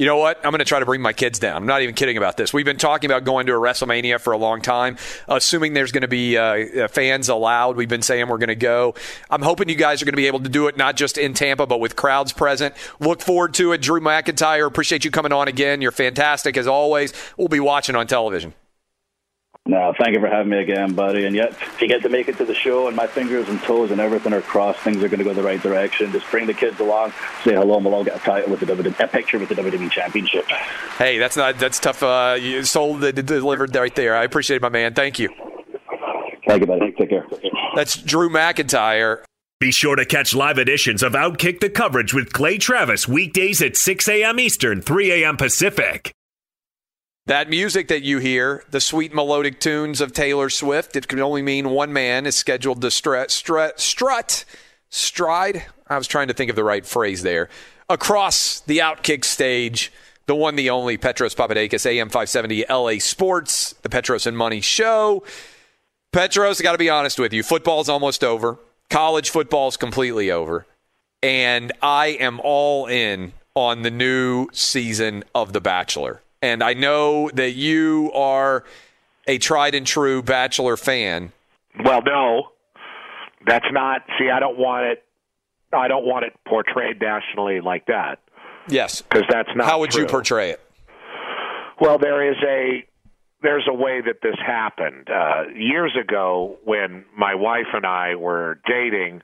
You 0.01 0.07
know 0.07 0.16
what? 0.16 0.38
I'm 0.38 0.51
going 0.51 0.61
to 0.61 0.64
try 0.64 0.78
to 0.78 0.86
bring 0.86 1.03
my 1.03 1.12
kids 1.12 1.38
down. 1.38 1.59
I'm 1.59 1.66
not 1.66 1.82
even 1.82 1.94
kidding 1.94 2.16
about 2.16 2.38
this. 2.38 2.55
We've 2.55 2.64
been 2.64 2.78
talking 2.78 3.11
about 3.11 3.24
going 3.24 3.44
to 3.48 3.53
a 3.53 3.57
WrestleMania 3.57 4.18
for 4.18 4.32
a 4.32 4.38
long 4.38 4.62
time, 4.62 4.96
assuming 5.28 5.74
there's 5.74 5.92
going 5.92 6.01
to 6.01 6.09
be 6.09 6.38
uh, 6.38 6.88
fans 6.88 7.28
allowed. 7.28 7.76
We've 7.76 7.86
been 7.86 8.01
saying 8.01 8.26
we're 8.28 8.38
going 8.38 8.48
to 8.48 8.55
go. 8.55 8.94
I'm 9.28 9.42
hoping 9.42 9.68
you 9.68 9.74
guys 9.74 10.01
are 10.01 10.07
going 10.07 10.14
to 10.14 10.16
be 10.16 10.26
able 10.26 10.40
to 10.40 10.48
do 10.48 10.68
it 10.68 10.78
not 10.78 10.96
just 10.96 11.18
in 11.18 11.34
Tampa, 11.34 11.66
but 11.66 11.80
with 11.80 11.96
crowds 11.96 12.32
present. 12.32 12.74
Look 12.98 13.20
forward 13.20 13.53
to 13.55 13.72
it. 13.72 13.82
Drew 13.82 14.01
McIntyre, 14.01 14.66
appreciate 14.66 15.05
you 15.05 15.11
coming 15.11 15.32
on 15.32 15.48
again. 15.48 15.82
You're 15.82 15.92
fantastic 15.92 16.57
as 16.57 16.66
always. 16.66 17.12
We'll 17.36 17.48
be 17.48 17.61
watching 17.61 17.94
on 17.94 18.07
television. 18.07 18.55
No, 19.67 19.95
thank 19.99 20.15
you 20.15 20.21
for 20.21 20.27
having 20.27 20.51
me 20.51 20.59
again, 20.59 20.95
buddy. 20.95 21.27
And 21.27 21.37
yet, 21.37 21.51
if 21.51 21.81
you 21.81 21.87
get 21.87 22.03
to 22.03 22.09
make 22.09 22.29
it 22.29 22.37
to 22.39 22.45
the 22.45 22.55
show 22.55 22.89
and 22.89 22.97
my 22.97 23.07
fingers 23.07 23.49
and 23.49 23.61
toes 23.61 23.91
and 23.91 24.01
everything 24.01 24.33
are 24.33 24.41
crossed, 24.41 24.81
things 24.81 24.97
are 24.97 25.09
going 25.09 25.19
to 25.19 25.25
go 25.25 25.35
the 25.35 25.43
right 25.43 25.63
direction. 25.63 26.11
Just 26.13 26.29
bring 26.31 26.47
the 26.47 26.55
kids 26.55 26.81
along, 26.81 27.13
say 27.45 27.55
hello, 27.55 27.77
and 27.77 27.85
we'll 27.85 27.95
all 27.95 28.03
get 28.03 28.17
a 28.17 28.21
title 28.21 28.51
with 28.51 28.61
the 28.61 28.67
WWE, 28.67 28.99
a 28.99 29.07
picture 29.07 29.39
with 29.39 29.51
the 29.51 29.55
WWE 29.55 29.91
Championship. 29.91 30.47
Hey, 30.99 31.19
that's 31.19 31.37
not 31.37 31.59
that's 31.59 31.79
tough. 31.79 32.03
Uh, 32.03 32.37
you 32.41 32.65
sold 32.65 33.05
it 33.05 33.15
delivered 33.25 33.77
right 33.77 33.95
there. 33.95 34.17
I 34.17 34.25
appreciate 34.25 34.57
it, 34.57 34.63
my 34.63 34.71
man. 34.71 34.95
Thank 34.95 35.19
you. 35.19 35.29
Thank 36.47 36.63
you, 36.63 36.67
buddy. 36.67 36.93
Take 36.93 37.11
care. 37.11 37.27
That's 37.77 37.97
Drew 37.97 38.31
McIntyre. 38.31 39.23
Be 39.61 39.71
sure 39.71 39.95
to 39.95 40.07
catch 40.07 40.35
live 40.35 40.59
editions 40.59 41.03
of 41.03 41.13
Outkick 41.13 41.61
the 41.61 41.69
coverage 41.69 42.15
with 42.15 42.33
Clay 42.33 42.57
Travis 42.57 43.07
weekdays 43.07 43.61
at 43.61 43.77
6 43.77 44.09
a.m. 44.09 44.41
Eastern, 44.41 44.81
3 44.81 45.23
a.m. 45.23 45.37
Pacific. 45.37 46.15
That 47.27 47.51
music 47.51 47.89
that 47.89 48.03
you 48.03 48.18
hear, 48.18 48.64
the 48.71 48.81
sweet 48.81 49.14
melodic 49.14 49.61
tunes 49.61 50.01
of 50.01 50.12
Taylor 50.12 50.51
Swift, 50.51 50.97
it 50.97 51.07
can 51.07 51.21
only 51.21 51.43
mean 51.43 51.71
one 51.71 51.93
man 51.93 52.27
is 52.27 52.35
scheduled 52.35 52.81
to 52.81 52.91
strut, 52.91 53.31
strut, 53.31 53.79
strut, 53.79 54.45
stride. 54.89 55.66
I 55.89 55.99
was 55.99 56.07
trying 56.07 56.29
to 56.29 56.35
think 56.35 56.51
of 56.51 56.57
the 56.57 56.64
right 56.64 56.85
phrase 56.85 57.23
there. 57.23 57.49
Across 57.89 58.61
the 58.61 58.79
outkick 58.79 59.25
stage, 59.25 59.93
the 60.27 60.35
one, 60.35 60.57
the 60.57 60.71
only 60.71 60.97
Petros 60.97 61.35
Papadakis, 61.35 61.85
AM 61.87 62.09
570 62.09 62.64
LA 62.71 62.99
Sports, 62.99 63.75
the 63.83 63.89
Petros 63.89 64.27
and 64.27 64.37
Money 64.37 64.61
Show. 64.61 65.23
Petros, 66.12 66.61
I 66.61 66.62
got 66.62 66.73
to 66.73 66.79
be 66.79 66.91
honest 66.91 67.18
with 67.18 67.33
you, 67.33 67.43
football's 67.43 67.89
almost 67.89 68.25
over. 68.25 68.59
College 68.89 69.31
football's 69.31 69.77
completely 69.77 70.31
over. 70.31 70.66
And 71.23 71.73
I 71.83 72.09
am 72.09 72.41
all 72.43 72.87
in 72.87 73.35
on 73.55 73.83
the 73.83 73.91
new 73.91 74.49
season 74.53 75.25
of 75.35 75.53
The 75.53 75.61
Bachelor. 75.61 76.23
And 76.43 76.62
I 76.62 76.74
know 76.74 77.30
that 77.34 77.53
you 77.53 78.11
are 78.14 78.64
a 79.26 79.38
tried 79.38 79.74
and 79.74 79.86
true 79.86 80.22
Bachelor 80.22 80.76
fan. 80.76 81.32
Well, 81.84 82.03
no, 82.05 82.49
that's 83.47 83.66
not. 83.70 84.03
See, 84.18 84.30
I 84.30 84.41
don't 84.41 84.59
want 84.59 84.86
it. 84.86 85.05
I 85.72 85.88
don't 85.88 86.05
want 86.05 86.24
it 86.24 86.32
portrayed 86.49 87.01
nationally 87.01 87.61
like 87.61 87.86
that. 87.86 88.18
Yes, 88.68 89.03
because 89.03 89.24
that's 89.30 89.49
not. 89.55 89.66
How 89.66 89.80
would 89.80 89.91
true. 89.91 90.03
you 90.03 90.09
portray 90.09 90.51
it? 90.51 90.61
Well, 91.80 91.99
there 91.99 92.30
is 92.30 92.36
a 92.47 92.84
there's 93.43 93.66
a 93.68 93.74
way 93.74 94.01
that 94.01 94.16
this 94.22 94.36
happened 94.45 95.09
uh, 95.09 95.45
years 95.55 95.97
ago 95.99 96.59
when 96.64 97.05
my 97.16 97.34
wife 97.34 97.68
and 97.72 97.86
I 97.86 98.16
were 98.16 98.61
dating. 98.66 99.22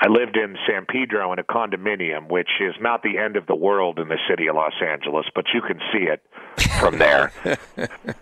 I 0.00 0.08
lived 0.08 0.36
in 0.36 0.56
San 0.68 0.84
Pedro 0.86 1.32
in 1.32 1.38
a 1.38 1.44
condominium, 1.44 2.28
which 2.30 2.50
is 2.60 2.74
not 2.80 3.02
the 3.02 3.16
end 3.18 3.36
of 3.36 3.46
the 3.46 3.54
world 3.54 3.98
in 3.98 4.08
the 4.08 4.18
city 4.28 4.46
of 4.48 4.54
Los 4.56 4.74
Angeles, 4.82 5.26
but 5.34 5.46
you 5.54 5.62
can 5.62 5.78
see 5.92 6.04
it 6.04 6.22
from 6.80 6.98
there. 6.98 7.32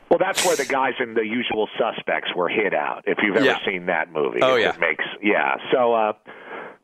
well, 0.09 0.19
that's 0.19 0.45
where 0.47 0.57
the 0.57 0.65
guys 0.67 0.95
in 1.01 1.15
the 1.15 1.25
usual 1.27 1.69
suspects 1.79 2.31
were 2.37 2.49
hid 2.49 2.75
out. 2.75 3.03
If 3.07 3.19
you've 3.23 3.37
ever 3.37 3.45
Yeah. 3.45 3.59
seen 3.67 3.87
that 3.87 4.13
movie, 4.13 4.41
Oh, 4.43 4.55
it 4.57 4.61
yeah. 4.63 4.77
makes 4.79 5.05
yeah. 5.23 5.57
So, 5.73 5.93
uh, 5.95 6.13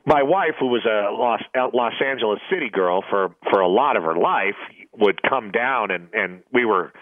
my 0.07 0.23
wife, 0.23 0.55
who 0.59 0.67
was 0.67 0.85
a 0.87 1.13
Los 1.13 1.41
Los 1.73 1.93
Angeles 2.05 2.41
city 2.51 2.69
girl 2.71 3.05
for 3.09 3.35
for 3.51 3.61
a 3.61 3.69
lot 3.69 3.97
of 3.97 4.03
her 4.03 4.17
life, 4.17 4.57
would 4.99 5.21
come 5.23 5.51
down 5.53 5.91
and 5.91 6.09
and 6.15 6.43
we 6.53 6.65
were, 6.65 6.93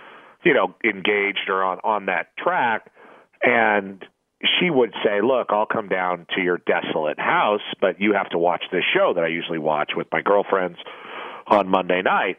you 0.44 0.52
know, 0.52 0.74
engaged 0.84 1.48
or 1.48 1.62
on 1.64 1.78
on 1.84 2.06
that 2.06 2.36
track, 2.36 2.90
and 3.42 4.04
she 4.58 4.70
would 4.70 4.94
say, 5.04 5.20
"Look, 5.20 5.48
I'll 5.50 5.66
come 5.66 5.88
down 5.88 6.26
to 6.34 6.40
your 6.40 6.58
desolate 6.58 7.18
house, 7.18 7.62
but 7.80 8.00
you 8.00 8.12
have 8.14 8.28
to 8.30 8.38
watch 8.38 8.64
this 8.70 8.84
show 8.94 9.14
that 9.14 9.24
I 9.24 9.28
usually 9.28 9.58
watch 9.58 9.92
with 9.96 10.06
my 10.12 10.22
girlfriends 10.22 10.78
on 11.46 11.68
Monday 11.68 12.02
night." 12.02 12.38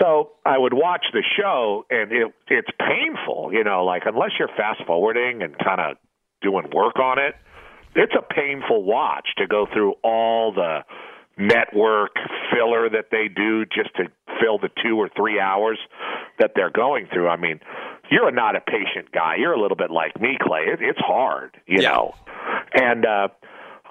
So 0.00 0.32
I 0.46 0.56
would 0.56 0.72
watch 0.72 1.04
the 1.12 1.22
show, 1.36 1.84
and 1.90 2.12
it 2.12 2.32
it's 2.48 2.70
painful, 2.78 3.52
you 3.52 3.64
know, 3.64 3.84
like 3.84 4.06
unless 4.06 4.30
you're 4.38 4.48
fast 4.48 4.84
forwarding 4.86 5.42
and 5.42 5.58
kind 5.58 5.80
of 5.80 5.96
doing 6.40 6.70
work 6.70 6.98
on 6.98 7.18
it, 7.18 7.36
it's 7.94 8.14
a 8.14 8.22
painful 8.22 8.82
watch 8.84 9.28
to 9.36 9.46
go 9.46 9.66
through 9.66 9.94
all 10.02 10.52
the 10.52 10.84
network 11.38 12.12
filler 12.52 12.88
that 12.90 13.06
they 13.10 13.28
do 13.28 13.64
just 13.64 13.94
to 13.96 14.04
fill 14.40 14.58
the 14.58 14.70
two 14.82 14.96
or 14.96 15.08
three 15.16 15.40
hours 15.40 15.78
that 16.38 16.52
they're 16.54 16.70
going 16.70 17.06
through. 17.12 17.28
I 17.28 17.36
mean, 17.36 17.60
you're 18.10 18.30
not 18.30 18.56
a 18.56 18.60
patient 18.60 19.10
guy. 19.12 19.36
You're 19.38 19.52
a 19.54 19.60
little 19.60 19.76
bit 19.76 19.90
like 19.90 20.20
me, 20.20 20.36
Clay. 20.40 20.64
It, 20.66 20.80
it's 20.82 20.98
hard, 21.00 21.56
you 21.66 21.80
Yeah. 21.82 21.90
know. 21.90 22.14
And 22.74 23.06
uh 23.06 23.28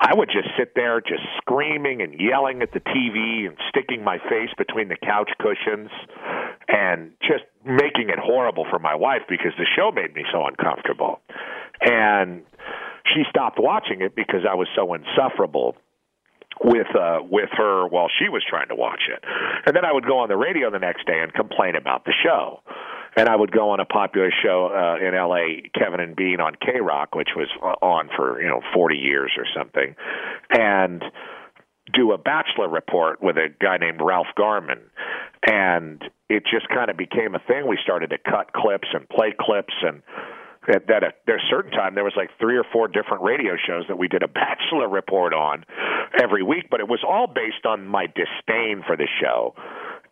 I 0.04 0.16
would 0.16 0.30
just 0.34 0.48
sit 0.58 0.74
there 0.74 1.00
just 1.00 1.22
screaming 1.38 2.02
and 2.02 2.20
yelling 2.20 2.64
at 2.64 2.72
the 2.74 2.80
TV 2.80 3.46
and 3.48 3.56
sticking 3.70 4.04
my 4.04 4.18
face 4.18 4.50
between 4.58 4.88
the 4.88 4.96
couch 4.96 5.30
cushions 5.40 5.92
and 6.68 7.12
just 7.22 7.44
making 7.64 8.10
it 8.10 8.18
horrible 8.18 8.66
for 8.68 8.80
my 8.80 8.96
wife 8.96 9.22
because 9.30 9.52
the 9.60 9.68
show 9.76 9.92
made 9.92 10.16
me 10.16 10.24
so 10.34 10.44
uncomfortable. 10.48 11.20
And 11.82 12.42
she 13.14 13.24
stopped 13.30 13.60
watching 13.60 14.02
it 14.02 14.16
because 14.16 14.42
I 14.50 14.56
was 14.56 14.68
so 14.76 14.92
insufferable 14.96 15.76
with 16.64 16.88
uh 16.96 17.20
with 17.24 17.50
her 17.54 17.88
while 17.88 18.08
she 18.20 18.30
was 18.30 18.44
trying 18.48 18.68
to 18.68 18.76
watch 18.76 19.02
it. 19.10 19.24
And 19.66 19.76
then 19.76 19.86
I 19.86 19.92
would 19.92 20.06
go 20.06 20.20
on 20.20 20.30
the 20.30 20.38
radio 20.38 20.70
the 20.70 20.80
next 20.80 21.06
day 21.06 21.20
and 21.22 21.34
complain 21.34 21.76
about 21.76 22.06
the 22.06 22.14
show. 22.24 22.62
And 23.16 23.28
I 23.28 23.36
would 23.36 23.52
go 23.52 23.72
on 23.72 23.82
a 23.82 23.86
popular 23.86 24.32
show 24.42 24.72
uh, 24.72 25.06
in 25.06 25.14
LA, 25.14 25.68
Kevin 25.78 26.00
and 26.00 26.16
Bean 26.16 26.40
on 26.40 26.56
KROQ, 26.56 27.08
which 27.14 27.30
was 27.36 27.50
uh, 27.62 27.86
on 27.86 28.10
for 28.16 28.42
you 28.42 28.48
know 28.48 28.62
40 28.74 28.96
years 28.96 29.32
or 29.38 29.46
something, 29.54 29.96
and 30.50 31.04
do 31.94 32.14
a 32.14 32.18
bachelor 32.18 32.70
report 32.70 33.22
with 33.22 33.38
a 33.38 33.50
guy 33.62 33.78
named 33.78 34.00
Ralph 34.02 34.32
Garman, 34.38 34.80
and 35.46 36.02
it 36.30 36.44
just 36.50 36.70
kind 36.70 36.90
of 36.90 36.96
became 36.96 37.36
a 37.36 37.40
thing. 37.40 37.68
We 37.68 37.78
started 37.84 38.12
to 38.12 38.18
cut 38.18 38.54
clips 38.54 38.88
and 38.94 39.08
play 39.10 39.34
clips, 39.38 39.74
and 39.82 40.02
that, 40.68 41.04
at 41.04 41.16
a 41.28 41.38
certain 41.50 41.72
time 41.72 41.96
there 41.96 42.04
was 42.04 42.14
like 42.16 42.30
three 42.40 42.58
or 42.58 42.66
four 42.72 42.88
different 42.88 43.24
radio 43.24 43.56
shows 43.56 43.86
that 43.88 43.98
we 43.98 44.08
did 44.08 44.24
a 44.24 44.28
bachelor 44.28 44.88
report 44.88 45.34
on 45.34 45.66
every 46.22 46.44
week, 46.44 46.66
but 46.70 46.80
it 46.80 46.88
was 46.88 47.04
all 47.08 47.28
based 47.28 47.66
on 47.66 47.88
my 47.88 48.06
disdain 48.08 48.84
for 48.86 48.96
the 48.96 49.08
show 49.22 49.56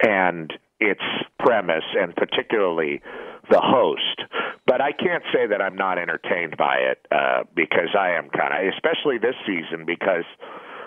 and 0.01 0.53
its 0.79 1.01
premise, 1.39 1.83
and 1.97 2.15
particularly 2.15 3.01
the 3.49 3.59
host. 3.59 4.21
But 4.65 4.81
I 4.81 4.91
can't 4.91 5.23
say 5.33 5.47
that 5.47 5.61
I'm 5.61 5.75
not 5.75 5.97
entertained 5.97 6.55
by 6.57 6.75
it 6.77 7.05
uh, 7.11 7.43
because 7.55 7.89
I 7.97 8.11
am 8.11 8.29
kind 8.29 8.53
of, 8.53 8.73
especially 8.73 9.17
this 9.17 9.35
season, 9.45 9.85
because 9.85 10.23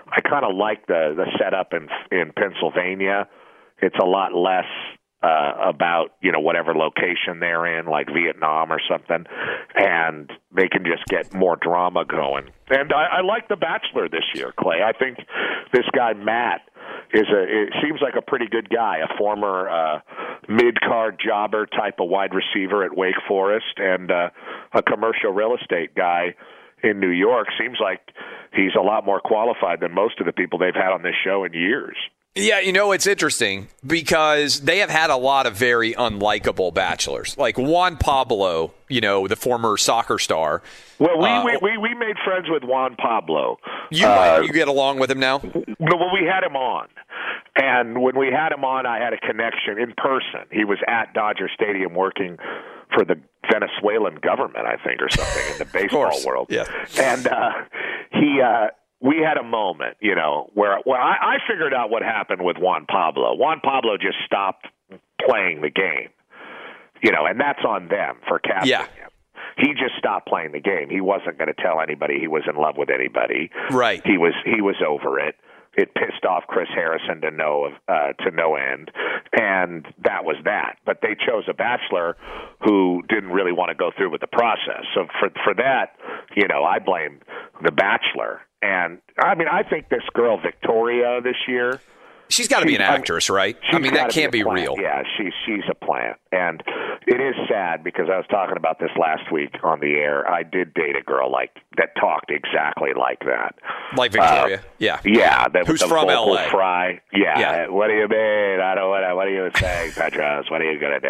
I 0.08 0.20
kind 0.20 0.44
of 0.44 0.56
like 0.56 0.86
the 0.86 1.14
the 1.16 1.26
setup 1.38 1.72
in 1.72 1.88
in 2.10 2.32
Pennsylvania. 2.32 3.28
It's 3.80 3.96
a 4.00 4.06
lot 4.06 4.32
less 4.32 4.70
uh, 5.22 5.52
about 5.64 6.14
you 6.20 6.32
know 6.32 6.40
whatever 6.40 6.74
location 6.74 7.40
they're 7.40 7.78
in, 7.78 7.86
like 7.86 8.08
Vietnam 8.12 8.72
or 8.72 8.80
something, 8.90 9.24
and 9.76 10.30
they 10.54 10.68
can 10.68 10.84
just 10.84 11.04
get 11.06 11.32
more 11.32 11.56
drama 11.56 12.04
going. 12.04 12.50
And 12.70 12.92
I, 12.92 13.18
I 13.18 13.20
like 13.22 13.48
The 13.48 13.56
Bachelor 13.56 14.08
this 14.08 14.24
year, 14.34 14.52
Clay. 14.58 14.82
I 14.82 14.92
think 14.92 15.18
this 15.72 15.84
guy 15.94 16.14
Matt 16.14 16.62
is 17.12 17.26
a 17.32 17.42
it 17.42 17.72
seems 17.82 18.00
like 18.00 18.14
a 18.16 18.22
pretty 18.22 18.46
good 18.48 18.68
guy, 18.68 18.98
a 18.98 19.16
former 19.16 19.68
uh, 19.68 20.00
mid 20.48 20.80
card 20.80 21.20
jobber 21.24 21.66
type 21.66 22.00
of 22.00 22.08
wide 22.08 22.32
receiver 22.34 22.84
at 22.84 22.96
Wake 22.96 23.20
Forest, 23.28 23.78
and 23.78 24.10
uh, 24.10 24.30
a 24.74 24.82
commercial 24.82 25.30
real 25.32 25.54
estate 25.60 25.94
guy 25.94 26.34
in 26.82 26.98
New 26.98 27.10
York. 27.10 27.46
Seems 27.58 27.78
like 27.80 28.00
he's 28.52 28.74
a 28.78 28.82
lot 28.82 29.04
more 29.04 29.20
qualified 29.20 29.80
than 29.80 29.94
most 29.94 30.18
of 30.20 30.26
the 30.26 30.32
people 30.32 30.58
they've 30.58 30.74
had 30.74 30.92
on 30.92 31.02
this 31.02 31.14
show 31.24 31.44
in 31.44 31.52
years. 31.52 31.96
Yeah, 32.34 32.60
you 32.60 32.72
know, 32.72 32.92
it's 32.92 33.06
interesting 33.06 33.68
because 33.86 34.60
they 34.60 34.78
have 34.78 34.88
had 34.88 35.10
a 35.10 35.16
lot 35.16 35.44
of 35.46 35.54
very 35.54 35.92
unlikable 35.92 36.72
bachelors. 36.72 37.36
Like 37.36 37.58
Juan 37.58 37.98
Pablo, 37.98 38.72
you 38.88 39.02
know, 39.02 39.28
the 39.28 39.36
former 39.36 39.76
soccer 39.76 40.18
star. 40.18 40.62
Well, 40.98 41.18
we 41.18 41.28
Uh, 41.28 41.44
we, 41.44 41.58
we 41.60 41.76
we 41.78 41.94
made 41.94 42.16
friends 42.24 42.46
with 42.48 42.62
Juan 42.64 42.96
Pablo. 42.96 43.58
You, 43.90 44.06
Uh, 44.06 44.40
you 44.46 44.52
get 44.52 44.68
along 44.68 44.98
with 44.98 45.10
him 45.10 45.20
now? 45.20 45.42
No, 45.44 45.96
well, 45.96 46.10
we 46.14 46.26
had 46.26 46.42
him 46.42 46.56
on, 46.56 46.88
and 47.56 48.00
when 48.00 48.16
we 48.18 48.28
had 48.28 48.50
him 48.50 48.64
on, 48.64 48.86
I 48.86 48.98
had 48.98 49.12
a 49.12 49.18
connection 49.18 49.78
in 49.78 49.92
person. 49.98 50.46
He 50.50 50.64
was 50.64 50.78
at 50.88 51.12
Dodger 51.12 51.50
Stadium 51.54 51.92
working 51.94 52.38
for 52.94 53.04
the 53.04 53.16
Venezuelan 53.52 54.16
government, 54.22 54.66
I 54.66 54.76
think, 54.82 55.02
or 55.02 55.10
something 55.10 55.52
in 55.52 55.58
the 55.58 55.64
baseball 55.72 56.18
world. 56.24 56.46
yeah. 56.48 56.64
and 56.98 57.26
uh, 57.26 57.50
he. 58.12 58.40
Uh, 58.40 58.68
we 59.02 59.16
had 59.18 59.36
a 59.36 59.42
moment, 59.42 59.96
you 60.00 60.14
know, 60.14 60.48
where 60.54 60.78
where 60.84 61.00
I, 61.00 61.34
I 61.34 61.36
figured 61.48 61.74
out 61.74 61.90
what 61.90 62.02
happened 62.02 62.42
with 62.44 62.56
Juan 62.58 62.86
Pablo. 62.86 63.34
Juan 63.34 63.60
Pablo 63.62 63.96
just 63.96 64.16
stopped 64.24 64.66
playing 65.26 65.60
the 65.60 65.70
game, 65.70 66.08
you 67.02 67.10
know, 67.12 67.26
and 67.26 67.40
that's 67.40 67.64
on 67.66 67.88
them 67.88 68.16
for 68.28 68.38
casting 68.38 68.70
Yeah. 68.70 68.86
him. 68.86 69.10
He 69.58 69.68
just 69.74 69.96
stopped 69.98 70.26
playing 70.28 70.52
the 70.52 70.60
game. 70.60 70.88
He 70.88 71.00
wasn't 71.00 71.36
going 71.36 71.52
to 71.54 71.62
tell 71.62 71.80
anybody 71.80 72.18
he 72.18 72.26
was 72.28 72.42
in 72.48 72.56
love 72.56 72.76
with 72.78 72.88
anybody. 72.90 73.50
Right. 73.70 74.00
He 74.06 74.16
was 74.16 74.32
he 74.46 74.60
was 74.62 74.76
over 74.86 75.18
it. 75.18 75.34
It 75.74 75.94
pissed 75.94 76.24
off 76.24 76.44
Chris 76.46 76.68
Harrison 76.74 77.20
to 77.22 77.30
no 77.30 77.70
uh, 77.88 78.12
to 78.24 78.30
no 78.30 78.56
end, 78.56 78.90
and 79.32 79.86
that 80.04 80.24
was 80.24 80.36
that. 80.44 80.76
But 80.84 81.00
they 81.02 81.14
chose 81.14 81.44
a 81.48 81.54
bachelor 81.54 82.16
who 82.64 83.02
didn't 83.08 83.30
really 83.30 83.52
want 83.52 83.70
to 83.70 83.74
go 83.74 83.90
through 83.96 84.10
with 84.10 84.20
the 84.20 84.26
process. 84.26 84.84
So 84.94 85.06
for 85.18 85.30
for 85.44 85.54
that, 85.54 85.96
you 86.36 86.46
know, 86.48 86.64
I 86.64 86.78
blame 86.78 87.20
the 87.62 87.72
bachelor. 87.72 88.40
And 88.60 88.98
I 89.18 89.34
mean, 89.34 89.48
I 89.48 89.62
think 89.62 89.88
this 89.88 90.04
girl 90.14 90.38
Victoria 90.40 91.20
this 91.22 91.36
year 91.48 91.80
She's 92.32 92.48
got 92.48 92.60
to 92.60 92.66
be 92.66 92.74
an 92.74 92.80
actress, 92.80 93.28
right? 93.28 93.58
I 93.70 93.78
mean, 93.78 93.92
that 93.92 94.10
can't 94.10 94.32
be, 94.32 94.42
be 94.42 94.48
real. 94.48 94.76
Yeah, 94.80 95.02
she's 95.18 95.34
she's 95.44 95.64
a 95.70 95.74
plant, 95.74 96.16
and 96.32 96.62
it 97.06 97.20
is 97.20 97.34
sad 97.48 97.82
because 97.82 98.08
I 98.12 98.16
was 98.16 98.26
talking 98.30 98.56
about 98.56 98.78
this 98.78 98.90
last 98.98 99.32
week 99.32 99.54
on 99.62 99.80
the 99.80 99.94
air. 99.94 100.28
I 100.30 100.42
did 100.42 100.72
date 100.74 100.96
a 100.96 101.02
girl 101.02 101.30
like 101.30 101.50
that 101.76 101.96
talked 101.98 102.30
exactly 102.30 102.90
like 102.96 103.20
that, 103.20 103.56
like 103.96 104.12
Victoria. 104.12 104.58
Uh, 104.58 104.62
yeah, 104.78 105.00
yeah. 105.04 105.48
The, 105.48 105.64
Who's 105.66 105.80
the 105.80 105.88
from 105.88 106.06
LA? 106.06 106.48
Fry. 106.50 107.00
Yeah. 107.12 107.38
Yeah. 107.38 107.68
What 107.68 107.88
do 107.88 107.94
you 107.94 108.08
mean? 108.08 108.60
I 108.60 108.74
don't 108.74 108.88
what. 108.88 109.02
What 109.16 109.26
are 109.26 109.30
you 109.30 109.50
saying, 109.56 109.92
Petros? 109.96 110.50
What 110.50 110.60
are 110.60 110.72
you 110.72 110.78
gonna 110.78 111.00
do? 111.00 111.08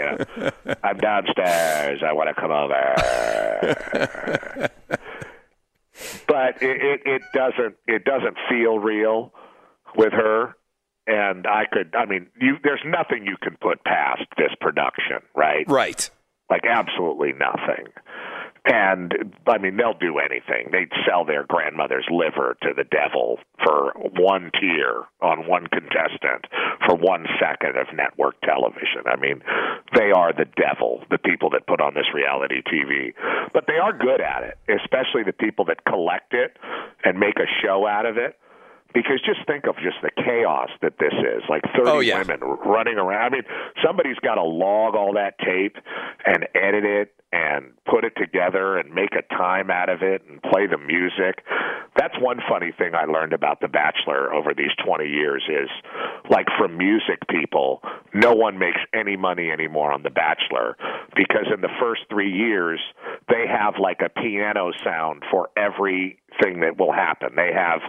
You 0.00 0.04
know, 0.04 0.76
I'm 0.82 0.98
downstairs. 0.98 2.02
I 2.04 2.12
want 2.12 2.28
to 2.28 2.40
come 2.40 2.50
over. 2.50 2.94
but 6.26 6.62
it, 6.62 6.82
it, 6.82 7.00
it 7.04 7.22
doesn't 7.34 7.76
it 7.86 8.04
doesn't 8.04 8.36
feel 8.48 8.78
real 8.78 9.32
with 9.96 10.12
her 10.12 10.56
and 11.06 11.46
I 11.46 11.64
could 11.70 11.94
I 11.94 12.06
mean 12.06 12.28
you 12.40 12.56
there's 12.62 12.82
nothing 12.84 13.26
you 13.26 13.36
can 13.42 13.56
put 13.60 13.84
past 13.84 14.22
this 14.36 14.52
production, 14.60 15.20
right? 15.34 15.68
Right. 15.68 16.08
Like 16.50 16.64
absolutely 16.68 17.32
nothing. 17.32 17.92
And 18.66 19.34
I 19.46 19.58
mean 19.58 19.76
they'll 19.76 19.98
do 19.98 20.18
anything. 20.18 20.70
They'd 20.72 20.92
sell 21.06 21.24
their 21.24 21.44
grandmother's 21.44 22.06
liver 22.10 22.56
to 22.62 22.70
the 22.74 22.84
devil 22.84 23.38
for 23.62 23.92
one 24.16 24.50
tier 24.58 25.04
on 25.20 25.46
one 25.46 25.66
contestant 25.66 26.46
for 26.86 26.96
one 26.96 27.26
second 27.40 27.76
of 27.76 27.86
network 27.94 28.40
television. 28.40 29.04
I 29.06 29.16
mean, 29.16 29.42
they 29.94 30.10
are 30.12 30.32
the 30.32 30.46
devil, 30.56 31.04
the 31.10 31.18
people 31.18 31.50
that 31.50 31.66
put 31.66 31.80
on 31.80 31.94
this 31.94 32.08
reality 32.14 32.62
TV. 32.62 33.12
But 33.52 33.64
they 33.66 33.76
are 33.76 33.92
good 33.92 34.20
at 34.20 34.42
it, 34.44 34.58
especially 34.68 35.24
the 35.24 35.32
people 35.32 35.64
that 35.66 35.84
collect 35.84 36.32
it 36.32 36.56
and 37.04 37.18
make 37.18 37.36
a 37.36 37.48
show 37.62 37.86
out 37.86 38.06
of 38.06 38.16
it 38.16 38.38
because 38.94 39.20
just 39.26 39.44
think 39.46 39.66
of 39.66 39.74
just 39.76 39.96
the 40.02 40.10
chaos 40.16 40.70
that 40.80 40.94
this 40.98 41.12
is 41.12 41.42
like 41.48 41.62
30 41.76 41.90
Oh, 41.90 42.00
yeah. 42.00 42.18
women 42.18 42.40
running 42.64 42.96
around 42.96 43.26
i 43.26 43.30
mean 43.30 43.42
somebody's 43.84 44.18
got 44.22 44.36
to 44.36 44.42
log 44.44 44.94
all 44.94 45.12
that 45.14 45.34
tape 45.38 45.76
and 46.24 46.46
edit 46.54 46.84
it 46.84 47.14
and 47.34 47.72
put 47.90 48.04
it 48.04 48.12
together 48.16 48.78
and 48.78 48.94
make 48.94 49.10
a 49.18 49.34
time 49.34 49.70
out 49.70 49.88
of 49.88 50.02
it 50.02 50.22
and 50.28 50.40
play 50.42 50.66
the 50.66 50.78
music 50.78 51.42
that's 51.98 52.14
one 52.20 52.38
funny 52.48 52.70
thing 52.78 52.94
i 52.94 53.04
learned 53.04 53.32
about 53.32 53.60
the 53.60 53.68
bachelor 53.68 54.32
over 54.32 54.54
these 54.56 54.70
20 54.86 55.04
years 55.04 55.42
is 55.48 55.68
like 56.30 56.46
from 56.56 56.78
music 56.78 57.18
people 57.28 57.82
no 58.14 58.32
one 58.32 58.58
makes 58.58 58.78
any 58.94 59.16
money 59.16 59.50
anymore 59.50 59.90
on 59.90 60.04
the 60.04 60.10
bachelor 60.10 60.76
because 61.16 61.46
in 61.52 61.60
the 61.60 61.74
first 61.80 62.02
3 62.08 62.30
years 62.30 62.80
they 63.28 63.46
have 63.48 63.74
like 63.80 64.00
a 64.04 64.08
piano 64.08 64.70
sound 64.84 65.22
for 65.30 65.50
every 65.56 66.20
thing 66.42 66.60
that 66.60 66.78
will 66.78 66.92
happen. 66.92 67.30
They 67.36 67.50
have 67.54 67.80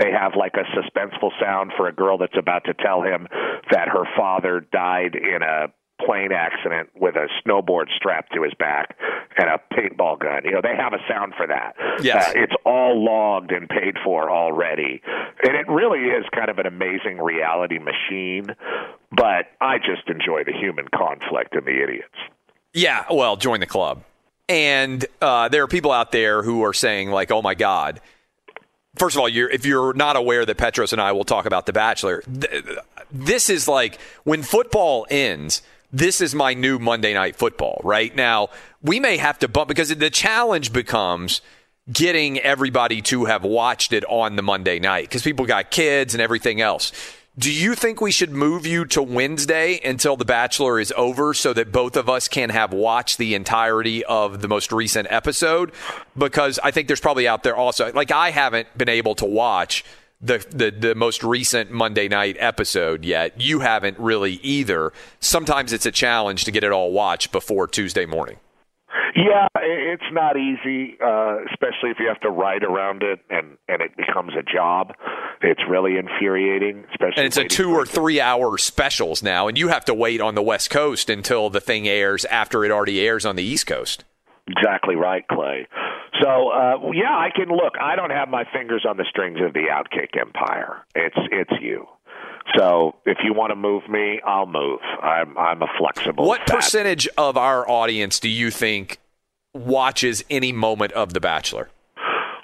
they 0.00 0.10
have 0.10 0.32
like 0.36 0.54
a 0.54 0.64
suspenseful 0.76 1.30
sound 1.40 1.72
for 1.76 1.88
a 1.88 1.92
girl 1.92 2.18
that's 2.18 2.36
about 2.38 2.64
to 2.64 2.74
tell 2.74 3.02
him 3.02 3.26
that 3.70 3.88
her 3.88 4.04
father 4.16 4.60
died 4.72 5.14
in 5.14 5.42
a 5.42 5.66
plane 6.04 6.32
accident 6.32 6.90
with 6.94 7.16
a 7.16 7.28
snowboard 7.42 7.86
strapped 7.96 8.32
to 8.34 8.42
his 8.42 8.54
back 8.54 8.96
and 9.36 9.48
a 9.48 9.60
paintball 9.74 10.18
gun. 10.18 10.42
You 10.44 10.52
know, 10.52 10.60
they 10.62 10.76
have 10.76 10.92
a 10.92 10.98
sound 11.08 11.34
for 11.36 11.46
that. 11.46 11.74
Yes. 12.02 12.28
Uh, 12.28 12.32
it's 12.36 12.52
all 12.64 13.04
logged 13.04 13.52
and 13.52 13.68
paid 13.68 13.96
for 14.04 14.30
already. 14.30 15.02
And 15.42 15.56
it 15.56 15.68
really 15.68 16.08
is 16.10 16.24
kind 16.34 16.50
of 16.50 16.58
an 16.58 16.66
amazing 16.66 17.18
reality 17.18 17.78
machine, 17.78 18.54
but 19.10 19.46
I 19.60 19.78
just 19.78 20.08
enjoy 20.08 20.44
the 20.44 20.52
human 20.52 20.86
conflict 20.94 21.54
and 21.54 21.66
the 21.66 21.82
idiots. 21.82 22.14
Yeah, 22.74 23.04
well, 23.10 23.36
join 23.36 23.60
the 23.60 23.66
club. 23.66 24.04
And 24.48 25.04
uh, 25.20 25.48
there 25.48 25.62
are 25.62 25.68
people 25.68 25.92
out 25.92 26.12
there 26.12 26.42
who 26.42 26.62
are 26.64 26.72
saying, 26.72 27.10
like, 27.10 27.30
oh 27.30 27.42
my 27.42 27.54
God. 27.54 28.00
First 28.96 29.14
of 29.14 29.20
all, 29.20 29.28
you're, 29.28 29.50
if 29.50 29.66
you're 29.66 29.92
not 29.92 30.16
aware 30.16 30.44
that 30.44 30.56
Petros 30.56 30.92
and 30.92 31.00
I 31.00 31.12
will 31.12 31.24
talk 31.24 31.46
about 31.46 31.66
The 31.66 31.72
Bachelor, 31.72 32.22
th- 32.22 32.64
this 33.10 33.48
is 33.48 33.68
like 33.68 33.98
when 34.24 34.42
football 34.42 35.06
ends, 35.10 35.62
this 35.92 36.20
is 36.20 36.34
my 36.34 36.54
new 36.54 36.78
Monday 36.78 37.14
Night 37.14 37.36
Football, 37.36 37.80
right? 37.84 38.14
Now, 38.14 38.48
we 38.82 39.00
may 39.00 39.16
have 39.16 39.38
to 39.40 39.48
bump 39.48 39.68
because 39.68 39.94
the 39.94 40.10
challenge 40.10 40.72
becomes 40.72 41.40
getting 41.90 42.38
everybody 42.40 43.00
to 43.00 43.24
have 43.24 43.44
watched 43.44 43.92
it 43.92 44.04
on 44.08 44.36
the 44.36 44.42
Monday 44.42 44.78
night 44.78 45.04
because 45.04 45.22
people 45.22 45.46
got 45.46 45.70
kids 45.70 46.14
and 46.14 46.20
everything 46.20 46.60
else. 46.60 46.92
Do 47.38 47.52
you 47.52 47.76
think 47.76 48.00
we 48.00 48.10
should 48.10 48.32
move 48.32 48.66
you 48.66 48.84
to 48.86 49.02
Wednesday 49.02 49.80
until 49.84 50.16
The 50.16 50.24
Bachelor 50.24 50.80
is 50.80 50.92
over 50.96 51.32
so 51.34 51.52
that 51.52 51.70
both 51.70 51.96
of 51.96 52.08
us 52.08 52.26
can 52.26 52.50
have 52.50 52.72
watched 52.72 53.16
the 53.16 53.36
entirety 53.36 54.04
of 54.04 54.42
the 54.42 54.48
most 54.48 54.72
recent 54.72 55.06
episode? 55.08 55.70
Because 56.16 56.58
I 56.64 56.72
think 56.72 56.88
there's 56.88 57.00
probably 57.00 57.28
out 57.28 57.44
there 57.44 57.54
also, 57.54 57.92
like 57.92 58.10
I 58.10 58.30
haven't 58.32 58.76
been 58.76 58.88
able 58.88 59.14
to 59.16 59.24
watch 59.24 59.84
the, 60.20 60.44
the, 60.50 60.70
the 60.70 60.94
most 60.94 61.22
recent 61.22 61.70
Monday 61.70 62.08
night 62.08 62.36
episode 62.38 63.04
yet. 63.04 63.40
You 63.40 63.60
haven't 63.60 63.98
really 63.98 64.34
either. 64.42 64.92
Sometimes 65.20 65.72
it's 65.72 65.86
a 65.86 65.92
challenge 65.92 66.44
to 66.44 66.50
get 66.50 66.64
it 66.64 66.72
all 66.72 66.92
watched 66.92 67.32
before 67.32 67.66
Tuesday 67.66 68.06
morning. 68.06 68.38
Yeah, 69.14 69.48
it's 69.56 70.02
not 70.12 70.36
easy, 70.36 70.96
uh, 71.04 71.38
especially 71.50 71.90
if 71.90 71.98
you 71.98 72.08
have 72.08 72.20
to 72.20 72.30
write 72.30 72.62
around 72.62 73.02
it 73.02 73.20
and 73.30 73.56
and 73.68 73.82
it 73.82 73.96
becomes 73.96 74.32
a 74.38 74.42
job. 74.42 74.92
It's 75.40 75.60
really 75.68 75.96
infuriating, 75.96 76.84
especially. 76.90 77.24
And 77.24 77.26
it's 77.26 77.36
a 77.36 77.44
two 77.44 77.72
or 77.72 77.84
three 77.84 78.20
hour 78.20 78.58
specials 78.58 79.22
now, 79.22 79.48
and 79.48 79.58
you 79.58 79.68
have 79.68 79.84
to 79.86 79.94
wait 79.94 80.20
on 80.20 80.34
the 80.34 80.42
West 80.42 80.70
Coast 80.70 81.10
until 81.10 81.50
the 81.50 81.60
thing 81.60 81.88
airs 81.88 82.24
after 82.26 82.64
it 82.64 82.70
already 82.70 83.00
airs 83.00 83.26
on 83.26 83.36
the 83.36 83.42
East 83.42 83.66
Coast. 83.66 84.04
Exactly 84.46 84.94
right, 84.94 85.26
Clay. 85.28 85.66
So 86.20 86.50
uh, 86.50 86.90
yeah, 86.92 87.16
I 87.16 87.30
can 87.34 87.48
look. 87.48 87.74
I 87.80 87.96
don't 87.96 88.10
have 88.10 88.28
my 88.28 88.44
fingers 88.52 88.84
on 88.88 88.96
the 88.96 89.04
strings 89.08 89.38
of 89.44 89.52
the 89.52 89.66
Outkick 89.70 90.18
Empire. 90.18 90.84
It's 90.94 91.16
it's 91.30 91.52
you. 91.60 91.86
So 92.56 92.96
if 93.04 93.18
you 93.22 93.34
want 93.34 93.50
to 93.50 93.56
move 93.56 93.88
me, 93.88 94.20
I'll 94.24 94.46
move. 94.46 94.80
I'm 95.02 95.36
I'm 95.36 95.62
a 95.62 95.68
flexible. 95.78 96.26
What 96.26 96.40
fat- 96.40 96.56
percentage 96.56 97.08
of 97.18 97.36
our 97.36 97.68
audience 97.68 98.20
do 98.20 98.28
you 98.28 98.50
think 98.50 98.98
watches 99.54 100.24
any 100.30 100.52
moment 100.52 100.92
of 100.92 101.12
The 101.12 101.20
Bachelor? 101.20 101.68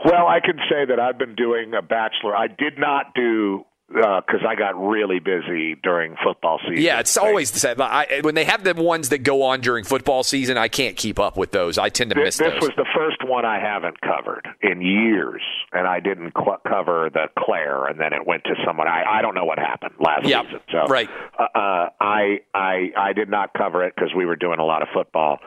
Well, 0.05 0.27
I 0.27 0.41
can 0.41 0.59
say 0.69 0.85
that 0.85 1.01
I've 1.01 1.17
been 1.17 1.35
doing 1.35 1.73
a 1.73 1.81
bachelor. 1.81 2.37
I 2.37 2.47
did 2.47 2.79
not 2.79 3.15
do 3.15 3.65
because 3.89 4.41
I 4.49 4.55
got 4.55 4.81
really 4.81 5.21
busy 5.21 5.75
during 5.83 6.17
football 6.25 6.59
season. 6.67 6.83
Yeah, 6.83 7.01
it's 7.01 7.17
always 7.17 7.51
the 7.51 7.59
same. 7.59 7.81
I, 7.81 8.21
when 8.23 8.35
they 8.35 8.45
have 8.45 8.65
the 8.65 8.75
ones 8.75 9.11
that 9.11 9.19
go 9.19 9.43
on 9.43 9.61
during 9.61 9.85
football 9.85 10.23
season, 10.23 10.57
I 10.57 10.69
can't 10.69 10.97
keep 10.97 11.19
up 11.21 11.37
with 11.37 11.51
those. 11.53 11.77
I 11.79 11.91
tend 11.91 12.11
to 12.11 12.17
miss 12.17 12.39
This, 12.39 12.47
those. 12.49 12.55
this 12.55 12.63
was 12.69 12.73
the 12.77 12.87
first 12.97 13.19
one 13.31 13.45
I 13.45 13.61
haven't 13.61 14.01
covered 14.01 14.49
in 14.63 14.81
years, 14.81 15.43
and 15.73 15.87
I 15.87 16.01
didn't 16.01 16.33
qu- 16.33 16.57
cover 16.67 17.11
the 17.13 17.27
Claire, 17.39 17.85
and 17.87 18.01
then 18.01 18.13
it 18.13 18.27
went 18.27 18.45
to 18.45 18.55
someone. 18.67 18.89
I, 18.89 19.05
I 19.19 19.23
don't 19.23 19.35
know 19.35 19.45
what 19.45 19.59
happened 19.59 19.95
last 20.01 20.27
Yep, 20.27 20.45
season. 20.47 20.61
So, 20.73 20.85
right. 20.89 21.09
Uh, 21.39 21.43
uh, 21.55 21.89
I 22.01 22.41
I 22.55 22.91
I 22.97 23.13
did 23.13 23.29
not 23.29 23.53
cover 23.55 23.85
it 23.85 23.95
because 23.95 24.13
we 24.17 24.25
were 24.27 24.37
doing 24.37 24.59
a 24.61 24.65
lot 24.65 24.83
of 24.83 24.89
football, 24.95 25.39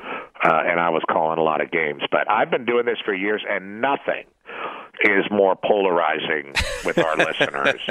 uh, 0.43 0.61
and 0.65 0.79
I 0.79 0.89
was 0.89 1.01
calling 1.11 1.39
a 1.39 1.43
lot 1.43 1.59
of 1.61 1.71
games. 1.71 2.03
But 2.11 2.29
I've 2.29 2.51
been 2.51 2.65
doing 2.65 2.85
this 2.85 2.97
for 3.03 3.13
years, 3.13 3.43
and 3.49 3.81
nothing 3.81 4.25
is 5.04 5.26
more 5.30 5.56
polarizing 5.56 6.54
with 6.86 6.98
our 6.98 7.16
listeners. 7.18 7.82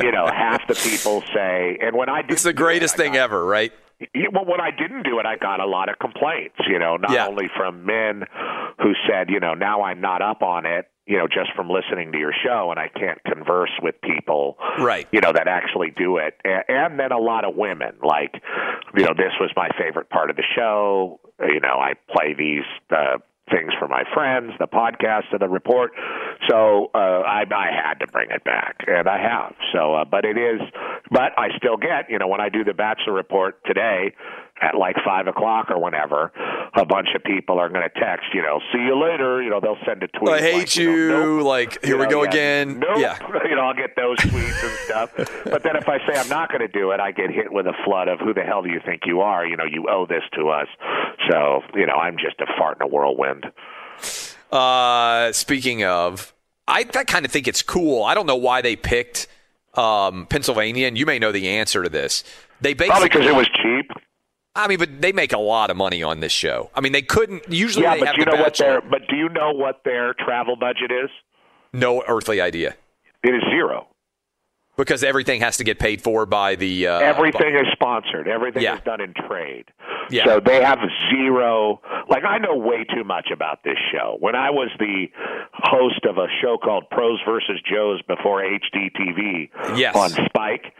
You 0.00 0.12
know, 0.12 0.26
half 0.26 0.66
the 0.66 0.74
people 0.74 1.22
say, 1.34 1.78
and 1.80 1.94
when 1.96 2.08
I 2.08 2.22
did 2.22 2.32
it's 2.32 2.42
the 2.42 2.52
greatest 2.52 2.96
thing 2.96 3.16
ever, 3.16 3.44
right? 3.44 3.72
well, 4.32 4.44
when 4.46 4.60
I 4.60 4.70
didn't 4.70 5.02
do 5.02 5.18
it, 5.18 5.26
I 5.26 5.36
got 5.36 5.58
a 5.60 5.66
lot 5.66 5.88
of 5.88 5.98
complaints. 5.98 6.54
You 6.68 6.78
know, 6.78 6.96
not 6.96 7.10
Yeah. 7.10 7.26
only 7.26 7.48
from 7.56 7.84
men 7.84 8.24
who 8.80 8.92
said, 9.10 9.28
you 9.28 9.40
know, 9.40 9.54
now 9.54 9.82
I'm 9.82 10.00
not 10.00 10.22
up 10.22 10.42
on 10.42 10.66
it. 10.66 10.86
You 11.06 11.16
know, 11.16 11.26
just 11.26 11.52
from 11.56 11.70
listening 11.70 12.12
to 12.12 12.18
your 12.18 12.34
show, 12.44 12.70
and 12.70 12.78
I 12.78 12.88
can't 12.88 13.18
converse 13.24 13.70
with 13.82 13.94
people, 14.02 14.58
Right. 14.78 15.08
You 15.10 15.20
know, 15.22 15.32
that 15.32 15.48
actually 15.48 15.90
do 15.90 16.18
it, 16.18 16.34
and, 16.44 16.62
and 16.68 17.00
then 17.00 17.12
a 17.12 17.18
lot 17.18 17.46
of 17.46 17.56
women. 17.56 17.94
Like, 18.02 18.34
you 18.94 19.04
know, 19.04 19.14
this 19.16 19.32
was 19.40 19.50
my 19.56 19.70
favorite 19.78 20.10
part 20.10 20.28
of 20.28 20.36
the 20.36 20.44
show. 20.54 21.18
You 21.40 21.60
know, 21.60 21.78
I 21.80 21.94
play 22.14 22.34
these 22.38 22.64
uh, 22.90 23.18
things 23.50 23.72
for 23.78 23.88
my 23.88 24.04
friends, 24.14 24.52
the 24.58 24.66
podcast 24.66 25.32
and 25.32 25.40
the 25.40 25.48
report. 25.48 25.92
So 26.48 26.90
uh, 26.94 26.98
I, 26.98 27.42
I 27.50 27.68
had 27.72 27.94
to 28.00 28.06
bring 28.06 28.30
it 28.30 28.44
back, 28.44 28.76
and 28.86 29.08
I 29.08 29.18
have. 29.20 29.54
So, 29.72 29.94
uh, 29.94 30.04
but 30.04 30.24
it 30.24 30.38
is, 30.38 30.60
but 31.10 31.38
I 31.38 31.48
still 31.56 31.76
get, 31.76 32.10
you 32.10 32.18
know, 32.18 32.28
when 32.28 32.40
I 32.40 32.48
do 32.48 32.64
the 32.64 32.74
Bachelor 32.74 33.12
report 33.12 33.64
today 33.64 34.14
at 34.60 34.74
like 34.76 34.96
five 35.04 35.26
o'clock 35.26 35.70
or 35.70 35.80
whenever, 35.82 36.32
a 36.74 36.84
bunch 36.84 37.08
of 37.14 37.22
people 37.22 37.58
are 37.58 37.68
going 37.68 37.82
to 37.82 38.00
text, 38.00 38.26
you 38.34 38.42
know, 38.42 38.60
see 38.72 38.78
you 38.78 39.00
later. 39.00 39.42
You 39.42 39.50
know, 39.50 39.60
they'll 39.60 39.78
send 39.86 40.02
a 40.02 40.08
tweet. 40.08 40.30
I 40.30 40.40
hate 40.40 40.58
like, 40.58 40.76
you. 40.76 41.08
know, 41.08 41.36
nope. 41.36 41.46
Like, 41.46 41.84
here 41.84 41.96
You 41.96 42.00
we 42.00 42.06
go 42.06 42.22
yeah, 42.22 42.28
again. 42.28 42.78
Nope. 42.78 42.98
Yeah. 42.98 43.18
You 43.48 43.56
know, 43.56 43.62
I'll 43.62 43.74
get 43.74 43.96
those 43.96 44.18
tweets 44.18 44.62
and 44.62 44.78
stuff. 44.84 45.44
But 45.44 45.62
then 45.62 45.74
if 45.76 45.88
I 45.88 45.98
say 46.06 46.18
I'm 46.18 46.28
not 46.28 46.50
going 46.50 46.60
to 46.60 46.68
do 46.68 46.90
it, 46.90 47.00
I 47.00 47.12
get 47.12 47.30
hit 47.30 47.50
with 47.50 47.66
a 47.66 47.72
flood 47.84 48.08
of 48.08 48.18
who 48.18 48.34
the 48.34 48.42
hell 48.42 48.62
do 48.62 48.68
you 48.68 48.80
think 48.84 49.02
you 49.06 49.20
are? 49.20 49.46
You 49.46 49.56
know, 49.56 49.64
you 49.64 49.86
owe 49.88 50.06
this 50.06 50.22
to 50.34 50.50
us. 50.50 50.66
So, 51.30 51.62
you 51.74 51.86
know, 51.86 51.94
I'm 51.94 52.16
just 52.18 52.38
a 52.40 52.46
fart 52.58 52.76
in 52.78 52.82
a 52.82 52.86
whirlwind. 52.86 53.46
Uh, 54.52 55.32
speaking 55.32 55.84
of, 55.84 56.34
I, 56.66 56.80
I 56.94 57.04
kind 57.04 57.24
of 57.24 57.32
think 57.32 57.48
it's 57.48 57.62
cool. 57.62 58.04
I 58.04 58.14
don't 58.14 58.26
know 58.26 58.36
why 58.36 58.60
they 58.60 58.76
picked 58.76 59.28
um, 59.74 60.26
Pennsylvania, 60.26 60.86
and 60.86 60.98
you 60.98 61.06
may 61.06 61.18
know 61.18 61.32
the 61.32 61.48
answer 61.48 61.82
to 61.82 61.88
this. 61.88 62.24
They 62.60 62.74
Probably 62.74 63.08
because 63.08 63.26
it 63.26 63.34
was 63.34 63.48
cheap. 63.48 63.90
I 64.58 64.66
mean, 64.68 64.78
but 64.78 65.00
they 65.00 65.12
make 65.12 65.32
a 65.32 65.38
lot 65.38 65.70
of 65.70 65.76
money 65.76 66.02
on 66.02 66.20
this 66.20 66.32
show. 66.32 66.70
I 66.74 66.80
mean, 66.80 66.92
they 66.92 67.02
couldn't 67.02 67.44
usually. 67.50 67.84
Yeah, 67.84 67.94
they 67.94 68.00
but 68.00 68.08
have 68.08 68.16
you 68.18 68.24
know 68.24 68.36
what 68.36 68.56
their 68.56 68.80
but 68.80 69.02
do 69.08 69.16
you 69.16 69.28
know 69.28 69.52
what 69.52 69.82
their 69.84 70.14
travel 70.14 70.56
budget 70.56 70.90
is? 70.90 71.10
No 71.72 72.02
earthly 72.08 72.40
idea. 72.40 72.74
It 73.22 73.30
is 73.34 73.42
zero. 73.50 73.86
Because 74.76 75.02
everything 75.02 75.40
has 75.40 75.56
to 75.56 75.64
get 75.64 75.80
paid 75.80 76.00
for 76.02 76.24
by 76.24 76.54
the 76.54 76.86
uh, 76.86 76.98
Everything 77.00 77.56
is 77.56 77.66
sponsored. 77.72 78.28
Everything 78.28 78.62
Yeah. 78.62 78.76
is 78.76 78.80
done 78.84 79.00
in 79.00 79.12
trade. 79.12 79.64
Yeah. 80.08 80.24
So 80.24 80.40
they 80.40 80.62
have 80.62 80.78
zero. 81.12 81.80
Like 82.08 82.24
I 82.24 82.38
know 82.38 82.54
way 82.56 82.84
too 82.84 83.02
much 83.02 83.28
about 83.32 83.64
this 83.64 83.76
show. 83.92 84.16
When 84.20 84.36
I 84.36 84.50
was 84.50 84.70
the 84.78 85.06
host 85.52 86.04
of 86.08 86.16
a 86.18 86.26
show 86.40 86.58
called 86.62 86.84
Pros 86.90 87.18
versus 87.26 87.60
Joes 87.68 88.00
before 88.06 88.40
HDTV 88.42 89.50
Yes. 89.76 89.96
on 89.96 90.10
Spike, 90.10 90.72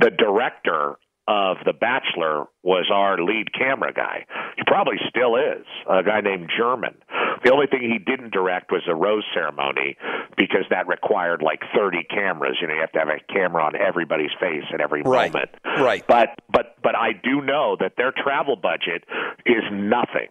the 0.00 0.10
director 0.10 0.96
of 1.28 1.58
The 1.64 1.72
Bachelor 1.72 2.46
was 2.62 2.90
our 2.92 3.16
lead 3.22 3.52
camera 3.54 3.92
guy. 3.92 4.26
He 4.56 4.62
probably 4.66 4.96
still 5.08 5.36
is, 5.36 5.64
a 5.88 6.02
guy 6.02 6.20
named 6.20 6.50
German. 6.56 6.96
The 7.44 7.52
only 7.52 7.66
thing 7.66 7.82
he 7.82 7.98
didn't 7.98 8.32
direct 8.32 8.70
was 8.72 8.82
a 8.88 8.94
rose 8.94 9.24
ceremony 9.32 9.96
because 10.36 10.64
that 10.70 10.88
required 10.88 11.40
like 11.42 11.60
30 11.76 12.04
cameras. 12.10 12.58
You 12.60 12.66
know, 12.68 12.74
you 12.74 12.80
have 12.80 12.92
to 12.92 12.98
have 12.98 13.08
a 13.08 13.20
camera 13.32 13.62
on 13.64 13.76
everybody's 13.76 14.30
face 14.40 14.64
at 14.74 14.80
every 14.80 15.02
Right. 15.02 15.32
moment. 15.32 15.50
Right. 15.64 16.04
But 16.06 16.30
but 16.52 16.76
but 16.82 16.96
I 16.96 17.12
do 17.12 17.40
know 17.40 17.76
that 17.80 17.92
their 17.96 18.12
travel 18.12 18.56
budget 18.56 19.04
is 19.46 19.62
nothing. 19.72 20.28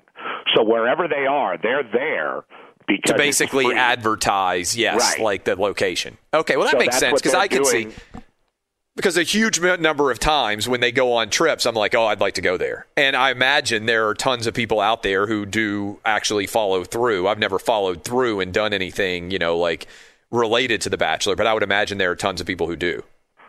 So 0.55 0.63
wherever 0.63 1.07
they 1.07 1.25
are, 1.25 1.57
they're 1.57 1.83
there 1.83 2.43
because 2.87 3.11
to 3.11 3.17
basically 3.17 3.73
advertise, 3.75 4.75
yes, 4.75 4.99
Right. 5.15 5.19
like 5.23 5.43
the 5.45 5.55
location. 5.55 6.17
Okay, 6.33 6.57
well 6.57 6.65
that 6.65 6.73
So 6.73 6.77
makes 6.79 6.97
sense 6.97 7.21
because 7.21 7.33
I 7.35 7.47
can 7.47 7.63
doing. 7.63 7.91
see 7.91 7.97
because 9.01 9.17
a 9.17 9.23
huge 9.23 9.59
number 9.59 10.11
of 10.11 10.19
times 10.19 10.69
when 10.69 10.79
they 10.79 10.91
go 10.91 11.13
on 11.13 11.31
trips, 11.31 11.65
I'm 11.65 11.73
like, 11.73 11.95
oh, 11.95 12.05
I'd 12.05 12.21
like 12.21 12.35
to 12.35 12.41
go 12.41 12.55
there, 12.55 12.85
and 12.95 13.15
I 13.15 13.31
imagine 13.31 13.87
there 13.87 14.07
are 14.07 14.13
tons 14.13 14.45
of 14.45 14.53
people 14.53 14.79
out 14.79 15.01
there 15.01 15.25
who 15.25 15.43
do 15.47 15.99
actually 16.05 16.45
follow 16.45 16.83
through. 16.83 17.27
I've 17.27 17.39
never 17.39 17.57
followed 17.57 18.03
through 18.03 18.41
and 18.41 18.53
done 18.53 18.73
anything, 18.73 19.31
you 19.31 19.39
know, 19.39 19.57
like 19.57 19.87
related 20.29 20.81
to 20.81 20.91
The 20.91 20.97
Bachelor, 20.97 21.35
but 21.35 21.47
I 21.47 21.53
would 21.55 21.63
imagine 21.63 21.97
there 21.97 22.11
are 22.11 22.15
tons 22.15 22.41
of 22.41 22.45
people 22.45 22.67
who 22.67 22.75
do. 22.75 23.03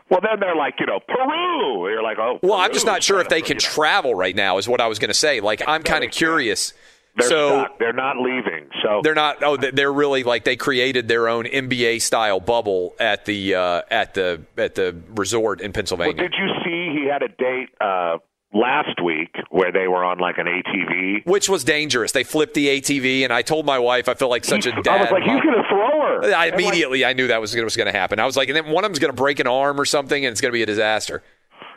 Well, 0.08 0.20
then 0.22 0.40
they're 0.40 0.56
like, 0.56 0.74
you 0.80 0.86
know, 0.86 1.00
Peru. 1.06 1.90
You're 1.90 2.02
like, 2.02 2.18
oh. 2.18 2.38
Well, 2.42 2.58
I'm 2.58 2.72
just 2.72 2.86
not 2.86 3.02
sure 3.02 3.20
if 3.20 3.28
they 3.28 3.42
can 3.42 3.58
travel 3.58 4.14
right 4.14 4.34
now. 4.34 4.56
Is 4.56 4.66
what 4.66 4.80
I 4.80 4.86
was 4.86 4.98
going 4.98 5.10
to 5.10 5.14
say. 5.14 5.40
Like, 5.40 5.62
I'm 5.68 5.82
kind 5.82 6.02
of 6.02 6.10
curious. 6.10 6.72
They're 7.16 7.28
so 7.28 7.48
stuck. 7.64 7.78
They're 7.78 7.92
not 7.92 8.16
leaving. 8.16 8.68
So 8.82 9.00
they're 9.02 9.14
not. 9.14 9.42
Oh, 9.42 9.56
they- 9.56 9.70
they're 9.70 9.92
really 9.92 10.22
like 10.22 10.44
they 10.44 10.56
created 10.56 11.08
their 11.08 11.28
own 11.28 11.44
NBA 11.44 12.00
style 12.00 12.40
bubble 12.40 12.94
at 12.98 13.24
the 13.26 13.54
uh, 13.54 13.82
at 13.90 14.14
the 14.14 14.42
at 14.56 14.74
the 14.74 14.96
resort 15.14 15.60
in 15.60 15.66
Well, 15.68 15.72
Pennsylvania. 15.74 16.14
did 16.16 16.34
you 16.38 16.48
see 16.64 16.98
he 17.00 17.08
had 17.10 17.22
a 17.22 17.28
date 17.28 17.68
uh, 17.80 18.16
last 18.54 19.00
week 19.04 19.34
where 19.50 19.70
they 19.72 19.88
were 19.88 20.04
on 20.04 20.18
like 20.18 20.38
an 20.38 20.46
ATV? 20.46 21.26
which 21.26 21.48
was 21.50 21.64
dangerous. 21.64 22.12
They 22.12 22.24
flipped 22.24 22.54
the 22.54 22.68
ATV, 22.80 23.24
and 23.24 23.32
I 23.32 23.42
told 23.42 23.66
my 23.66 23.78
wife 23.78 24.08
I 24.08 24.14
felt 24.14 24.30
like 24.30 24.44
such 24.44 24.64
a 24.66 24.72
dad. 24.82 24.88
I 24.88 25.02
was 25.02 25.10
like, 25.10 25.22
he's 25.22 25.40
going 25.42 25.54
to 25.62 25.68
throw 25.68 26.00
her. 26.00 26.34
I 26.34 26.46
And, 26.46 26.54
like, 26.54 26.54
immediately 26.54 27.04
I 27.04 27.12
knew 27.12 27.26
that 27.28 27.40
was, 27.40 27.54
was 27.54 27.76
going 27.76 27.92
to 27.92 27.96
happen. 27.98 28.20
I 28.20 28.24
was 28.26 28.36
like, 28.38 28.48
and 28.48 28.56
then 28.56 28.66
one 28.70 28.84
of 28.84 28.90
them's 28.90 28.98
going 28.98 29.12
to 29.12 29.16
break 29.16 29.38
an 29.38 29.46
arm 29.46 29.78
or 29.80 29.84
something, 29.84 30.24
and 30.24 30.32
it's 30.32 30.40
going 30.40 30.50
to 30.50 30.56
be 30.56 30.62
a 30.62 30.66
disaster. 30.66 31.22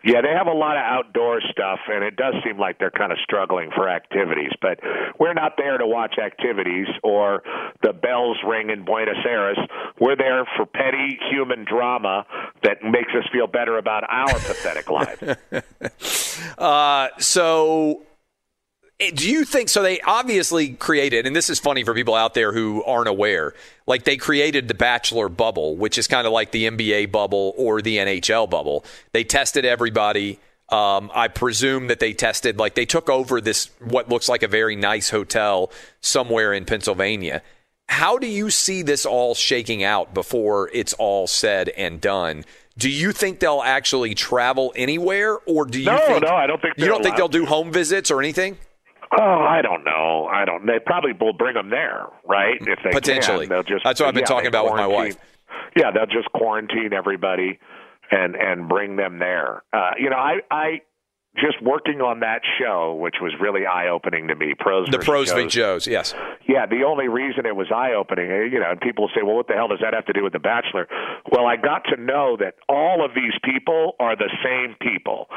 Yeah, 0.05 0.21
they 0.21 0.29
have 0.37 0.45
a 0.45 0.53
lot 0.53 0.77
of 0.77 0.83
outdoor 0.83 1.41
stuff, 1.51 1.79
and 1.87 2.03
it 2.03 2.15
does 2.15 2.35
seem 2.45 2.59
like 2.59 2.77
they're 2.77 2.91
kind 2.91 3.11
of 3.11 3.17
struggling 3.23 3.71
for 3.75 3.89
activities. 3.89 4.51
But 4.61 4.79
we're 5.19 5.33
not 5.33 5.53
there 5.57 5.79
to 5.79 5.87
watch 5.87 6.19
activities 6.23 6.85
or 7.03 7.41
the 7.81 7.91
bells 7.91 8.37
ring 8.47 8.69
in 8.69 8.85
Buenos 8.85 9.17
Aires. 9.27 9.57
We're 9.99 10.15
there 10.15 10.45
for 10.55 10.67
petty 10.67 11.17
human 11.31 11.65
drama 11.65 12.27
that 12.61 12.83
makes 12.83 13.13
us 13.17 13.27
feel 13.33 13.47
better 13.47 13.79
about 13.79 14.03
our 14.07 14.33
pathetic 14.33 14.89
lives. 14.89 15.23
Uh, 16.57 17.07
so, 17.17 18.01
do 19.13 19.29
you 19.29 19.43
think 19.43 19.69
so? 19.69 19.81
They 19.81 19.99
obviously 20.01 20.69
created, 20.69 21.25
and 21.25 21.35
this 21.35 21.49
is 21.49 21.59
funny 21.59 21.83
for 21.83 21.93
people 21.93 22.15
out 22.15 22.33
there 22.33 22.53
who 22.53 22.83
aren't 22.83 23.09
aware. 23.09 23.53
Like 23.87 24.03
they 24.05 24.15
created 24.15 24.67
the 24.67 24.73
Bachelor 24.73 25.27
bubble, 25.27 25.75
which 25.75 25.97
is 25.97 26.07
kind 26.07 26.25
of 26.25 26.31
like 26.31 26.51
the 26.51 26.65
NBA 26.65 27.11
bubble 27.11 27.53
or 27.57 27.81
the 27.81 27.97
NHL 27.97 28.49
bubble. 28.49 28.85
They 29.11 29.23
tested 29.23 29.65
everybody. 29.65 30.39
Um, 30.69 31.11
I 31.13 31.27
presume 31.27 31.87
that 31.87 31.99
they 31.99 32.13
tested, 32.13 32.57
like 32.57 32.73
they 32.75 32.85
took 32.85 33.09
over 33.09 33.39
this 33.39 33.69
what 33.81 34.09
looks 34.09 34.27
like 34.27 34.41
a 34.43 34.47
very 34.47 34.75
nice 34.75 35.09
hotel 35.09 35.71
somewhere 36.01 36.53
in 36.53 36.65
Pennsylvania. 36.65 37.43
How 37.87 38.17
do 38.17 38.25
you 38.25 38.49
see 38.49 38.81
this 38.81 39.05
all 39.05 39.35
shaking 39.35 39.83
out 39.83 40.13
before 40.13 40.71
it's 40.73 40.93
all 40.93 41.27
said 41.27 41.69
and 41.69 42.01
done? 42.01 42.45
Do 42.77 42.89
you 42.89 43.11
think 43.11 43.39
they'll 43.39 43.61
actually 43.63 44.15
travel 44.15 44.73
anywhere, 44.75 45.37
or 45.45 45.65
do 45.65 45.79
you 45.79 45.85
No, 45.85 45.97
think 45.99 46.23
no, 46.23 46.29
I 46.29 46.47
don't 46.47 46.61
think 46.61 46.73
you 46.77 46.87
don't 46.87 47.03
think 47.03 47.15
they'll 47.15 47.27
do 47.27 47.45
home 47.45 47.71
visits 47.71 48.09
or 48.09 48.19
anything? 48.19 48.57
Oh, 49.19 49.45
I 49.47 49.61
don't 49.61 49.83
know. 49.83 50.27
I 50.31 50.45
don't. 50.45 50.65
They 50.65 50.79
probably 50.85 51.11
will 51.13 51.33
bring 51.33 51.53
them 51.53 51.69
there, 51.69 52.07
right? 52.27 52.55
If 52.61 52.79
they 52.83 52.91
Potentially. 52.91 53.47
can, 53.47 53.49
they'll 53.49 53.63
just. 53.63 53.83
That's 53.83 53.99
what 53.99 54.07
I've 54.07 54.13
been 54.13 54.21
yeah, 54.21 54.25
talking 54.27 54.47
about 54.47 54.65
with 54.65 54.73
my 54.75 54.85
quarantine- 54.87 55.19
Yeah, 55.75 55.91
they'll 55.91 56.05
just 56.05 56.31
quarantine 56.33 56.91
everybody 56.93 57.59
and 58.11 58.35
and 58.35 58.67
bring 58.67 58.95
them 58.95 59.19
there. 59.19 59.63
Uh, 59.73 59.91
you 59.99 60.09
know, 60.09 60.17
I 60.17 60.39
I 60.51 60.81
just 61.35 61.61
working 61.61 62.01
on 62.01 62.21
that 62.21 62.41
show, 62.59 62.95
which 62.95 63.15
was 63.21 63.33
really 63.39 63.65
eye 63.65 63.89
opening 63.89 64.27
to 64.27 64.35
me. 64.35 64.53
Pros 64.57 64.87
The 64.89 64.99
pros 64.99 65.27
Joes. 65.27 65.35
Big 65.35 65.49
Joes, 65.49 65.87
yes. 65.87 66.13
Yeah, 66.47 66.65
the 66.65 66.83
only 66.83 67.07
reason 67.07 67.45
it 67.45 67.55
was 67.55 67.67
eye 67.73 67.93
opening, 67.93 68.31
eh, 68.31 68.43
you 68.51 68.59
know, 68.59 68.71
and 68.71 68.79
people 68.79 69.09
say, 69.15 69.21
well, 69.23 69.35
what 69.35 69.47
the 69.47 69.53
hell 69.53 69.67
does 69.67 69.79
that 69.81 69.93
have 69.93 70.05
to 70.05 70.13
do 70.13 70.23
with 70.23 70.33
The 70.33 70.39
Bachelor? 70.39 70.87
Well, 71.31 71.45
I 71.45 71.57
got 71.57 71.83
to 71.93 71.97
know 72.01 72.37
that 72.39 72.55
all 72.69 73.03
of 73.03 73.11
these 73.15 73.33
people 73.43 73.93
are 73.99 74.15
the 74.15 74.29
same 74.43 74.75
people, 74.79 75.27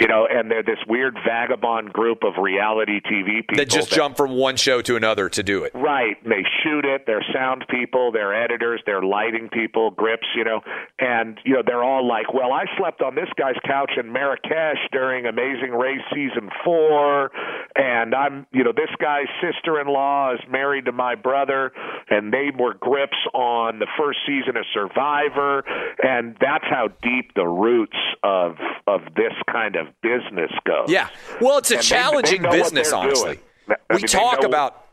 you 0.00 0.06
know, 0.06 0.26
and 0.30 0.50
they're 0.50 0.62
this 0.62 0.78
weird 0.88 1.16
vagabond 1.26 1.92
group 1.92 2.22
of 2.22 2.34
reality 2.42 3.00
TV 3.00 3.40
people 3.40 3.56
That 3.56 3.70
just 3.70 3.90
jump 3.90 4.16
from 4.16 4.32
one 4.32 4.56
show 4.56 4.82
to 4.82 4.96
another 4.96 5.28
to 5.30 5.42
do 5.42 5.64
it. 5.64 5.72
Right. 5.74 6.16
They 6.24 6.44
shoot 6.62 6.84
it. 6.84 7.04
They're 7.06 7.24
sound 7.32 7.64
people. 7.68 8.12
They're 8.12 8.34
editors. 8.34 8.82
They're 8.86 9.02
lighting 9.02 9.48
people, 9.48 9.90
grips, 9.90 10.26
you 10.36 10.44
know. 10.44 10.60
And, 10.98 11.38
you 11.44 11.54
know, 11.54 11.62
they're 11.64 11.84
all 11.84 12.06
like, 12.06 12.32
well, 12.32 12.52
I 12.52 12.64
slept 12.76 13.02
on 13.02 13.14
this 13.14 13.28
guy's 13.38 13.56
couch 13.64 13.92
in 13.96 14.12
Marrakesh 14.12 14.78
during 14.92 15.26
Amazing 15.48 15.72
Race 15.72 16.00
season 16.12 16.50
four. 16.64 17.30
And 17.76 18.14
I'm, 18.14 18.46
you 18.52 18.64
know, 18.64 18.72
this 18.72 18.90
guy's 19.00 19.26
sister 19.40 19.80
in 19.80 19.86
law 19.86 20.34
is 20.34 20.40
married 20.50 20.86
to 20.86 20.92
my 20.92 21.14
brother. 21.14 21.72
And 22.10 22.32
they 22.32 22.50
were 22.56 22.74
grips 22.74 23.16
on 23.34 23.78
the 23.78 23.86
first 23.98 24.18
season 24.26 24.56
of 24.56 24.64
Survivor. 24.74 25.64
And 26.02 26.36
that's 26.40 26.64
how 26.64 26.88
deep 27.02 27.34
the 27.34 27.46
roots 27.46 27.96
of, 28.22 28.56
of 28.86 29.00
this 29.16 29.32
kind 29.50 29.76
of 29.76 29.86
business 30.02 30.50
goes. 30.66 30.88
Yeah. 30.90 31.08
Well, 31.40 31.58
it's 31.58 31.70
a 31.70 31.76
And 31.76 31.82
challenging 31.84 32.42
they 32.42 32.48
what 32.48 32.62
business, 32.64 32.92
honestly. 32.92 33.38
I 33.68 33.74
We 33.90 33.96
mean, 33.96 34.00
they 34.02 34.06
talk 34.06 34.42
know- 34.42 34.48
about. 34.48 34.84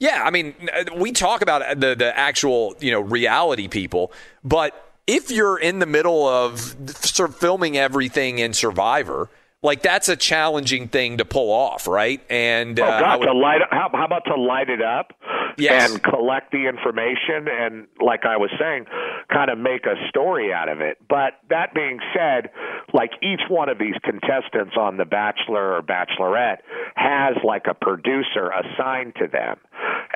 Yeah, 0.00 0.22
I 0.24 0.30
mean, 0.30 0.54
we 0.96 1.10
talk 1.10 1.42
about 1.42 1.80
the 1.80 1.96
the 1.96 2.16
actual 2.16 2.76
you 2.78 2.92
know 2.92 3.00
reality 3.00 3.66
people, 3.66 4.12
but 4.44 4.92
if 5.08 5.28
you're 5.32 5.58
in 5.58 5.80
the 5.80 5.86
middle 5.86 6.24
of 6.24 6.76
sort 6.94 7.30
of 7.30 7.36
filming 7.36 7.76
everything 7.76 8.38
in 8.38 8.52
Survivor, 8.52 9.28
like 9.62 9.82
that's 9.82 10.08
a 10.08 10.16
challenging 10.16 10.88
thing 10.88 11.18
to 11.18 11.24
pull 11.24 11.50
off, 11.50 11.86
right? 11.88 12.20
And 12.30 12.78
Oh 12.78 12.84
uh, 12.84 12.88
I 12.88 13.00
God, 13.00 13.20
would- 13.20 13.26
to 13.26 13.32
light 13.32 13.60
how, 13.70 13.90
how 13.92 14.04
about 14.04 14.24
to 14.26 14.36
light 14.36 14.70
it 14.70 14.82
up 14.82 15.12
Yes. 15.56 15.90
and 15.90 16.00
collect 16.04 16.52
the 16.52 16.68
information 16.68 17.48
and, 17.50 17.88
like 18.00 18.24
I 18.24 18.36
was 18.36 18.50
saying, 18.60 18.84
kind 19.32 19.50
of 19.50 19.58
make 19.58 19.86
a 19.86 19.96
story 20.08 20.52
out 20.52 20.68
of 20.68 20.80
it. 20.80 20.98
But 21.08 21.32
that 21.50 21.74
being 21.74 21.98
said, 22.14 22.50
like 22.92 23.10
each 23.22 23.40
one 23.48 23.68
of 23.68 23.76
these 23.78 23.94
contestants 24.04 24.76
on 24.78 24.98
The 24.98 25.04
Bachelor 25.04 25.74
or 25.74 25.82
Bachelorette 25.82 26.58
has 26.94 27.34
like 27.42 27.64
a 27.68 27.74
producer 27.74 28.50
assigned 28.50 29.14
to 29.16 29.26
them, 29.26 29.58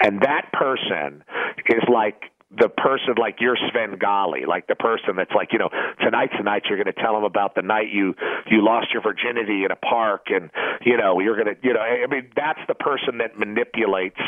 and 0.00 0.20
that 0.22 0.52
person 0.52 1.24
is 1.66 1.82
like 1.92 2.22
the 2.58 2.68
person 2.68 3.14
like 3.18 3.36
you're 3.40 3.56
Svengali, 3.70 4.44
like 4.44 4.66
the 4.66 4.74
person 4.74 5.16
that's 5.16 5.32
like, 5.34 5.52
you 5.52 5.58
know, 5.58 5.70
tonight's 6.02 6.34
the 6.36 6.44
night 6.44 6.64
you're 6.68 6.82
going 6.82 6.92
to 6.92 7.00
tell 7.00 7.14
them 7.14 7.24
about 7.24 7.54
the 7.54 7.62
night 7.62 7.88
you 7.90 8.14
you 8.50 8.62
lost 8.62 8.88
your 8.92 9.02
virginity 9.02 9.64
in 9.64 9.70
a 9.70 9.76
park, 9.76 10.26
and 10.28 10.50
you 10.84 10.96
know 10.96 11.20
you're 11.20 11.36
going 11.36 11.54
to, 11.54 11.56
you 11.62 11.72
know, 11.72 11.80
I 11.80 12.06
mean 12.06 12.30
that's 12.36 12.60
the 12.68 12.74
person 12.74 13.18
that 13.18 13.38
manipulates 13.38 14.20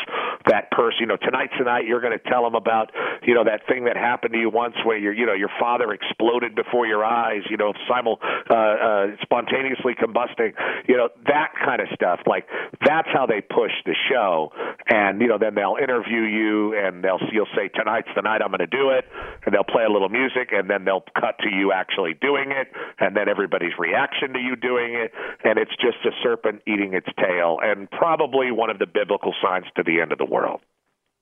that 0.47 0.71
person. 0.71 0.97
You 1.01 1.07
know, 1.07 1.17
tonight's 1.17 1.53
the 1.57 1.65
night 1.65 1.85
you're 1.85 2.01
going 2.01 2.17
to 2.17 2.29
tell 2.29 2.43
them 2.43 2.55
about, 2.55 2.91
you 3.23 3.35
know, 3.35 3.43
that 3.43 3.67
thing 3.67 3.85
that 3.85 3.95
happened 3.95 4.33
to 4.33 4.39
you 4.39 4.49
once 4.49 4.75
where 4.83 4.97
your, 4.97 5.13
you 5.13 5.25
know, 5.25 5.33
your 5.33 5.51
father 5.59 5.93
exploded 5.93 6.55
before 6.55 6.87
your 6.87 7.03
eyes, 7.05 7.41
you 7.49 7.57
know, 7.57 7.73
simul 7.87 8.19
uh, 8.49 8.55
uh, 8.55 9.07
spontaneously 9.21 9.93
combusting, 9.93 10.53
you 10.87 10.97
know, 10.97 11.09
that 11.27 11.53
kind 11.63 11.81
of 11.81 11.87
stuff. 11.93 12.21
Like 12.25 12.47
that's 12.83 13.07
how 13.13 13.27
they 13.27 13.41
push 13.41 13.71
the 13.85 13.95
show, 14.09 14.51
and 14.89 15.21
you 15.21 15.27
know, 15.27 15.37
then 15.37 15.53
they'll 15.53 15.77
interview 15.81 16.21
you, 16.21 16.73
and 16.75 17.03
they'll 17.03 17.19
you'll 17.31 17.51
say 17.55 17.69
tonight's 17.69 18.09
the 18.15 18.21
night 18.21 18.41
I'm 18.41 18.49
going 18.49 18.59
to 18.59 18.67
do 18.67 18.89
it, 18.89 19.05
and 19.45 19.53
they'll 19.53 19.63
play 19.63 19.83
a 19.83 19.89
little 19.89 20.09
music, 20.09 20.49
and 20.51 20.69
then 20.69 20.85
they'll 20.85 21.03
cut 21.19 21.37
to 21.43 21.49
you 21.49 21.71
actually 21.71 22.13
doing 22.19 22.51
it, 22.51 22.67
and 22.99 23.15
then 23.15 23.29
everybody's 23.29 23.73
reaction 23.77 24.33
to 24.33 24.39
you 24.39 24.55
doing 24.55 24.93
it, 24.95 25.11
and 25.43 25.59
it's 25.59 25.75
just 25.75 25.97
a 26.05 26.11
serpent 26.23 26.61
eating 26.67 26.93
its 26.93 27.07
tail, 27.19 27.59
and 27.61 27.89
probably 27.91 28.51
one 28.51 28.69
of 28.69 28.79
the 28.79 28.87
biblical 28.87 29.33
signs 29.43 29.65
to 29.75 29.83
the 29.83 30.01
end 30.01 30.11
of 30.11 30.17
the 30.17 30.25
world. 30.25 30.61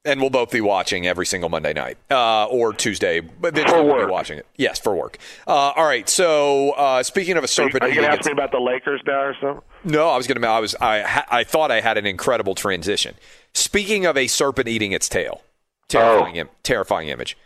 and 0.06 0.20
we'll 0.20 0.30
both 0.30 0.52
be 0.52 0.60
watching 0.60 1.08
every 1.08 1.26
single 1.26 1.50
Monday 1.50 1.72
night 1.72 1.98
uh, 2.12 2.46
or 2.48 2.74
Tuesday. 2.74 3.22
But 3.22 3.54
eventually 3.58 3.86
we'll 3.86 4.06
be 4.06 4.12
watching 4.12 4.38
it. 4.38 4.46
Yes, 4.58 4.78
for 4.80 4.94
work. 4.94 5.18
Uh, 5.48 5.52
all 5.52 5.86
right. 5.86 6.10
So 6.10 6.72
uh, 6.72 7.04
speaking 7.04 7.38
of 7.38 7.44
a 7.46 7.48
serpent, 7.48 7.84
are 7.84 7.88
you 7.88 7.96
going 7.96 8.08
to 8.08 8.12
ask 8.12 8.26
me 8.26 8.34
about 8.34 8.52
the 8.52 8.60
Lakers 8.60 9.02
now 9.08 9.22
or 9.22 9.36
something? 9.41 9.62
no, 9.86 10.10
I 10.10 10.18
was 10.18 10.28
going 10.28 10.41
to. 10.41 10.48
I 10.48 10.60
was. 10.60 10.76
I. 10.82 11.24
I 11.32 11.44
thought 11.46 11.72
I 11.72 11.80
had 11.80 11.98
an 11.98 12.06
incredible 12.06 12.54
transition. 12.54 13.16
Speaking 13.54 14.06
of 14.06 14.18
a 14.18 14.28
serpent 14.28 14.68
eating 14.68 14.91
its 14.91 15.08
tail, 15.08 15.41
terrifying, 15.88 16.36
im- 16.36 16.50
terrifying 16.64 17.10
image. 17.10 17.38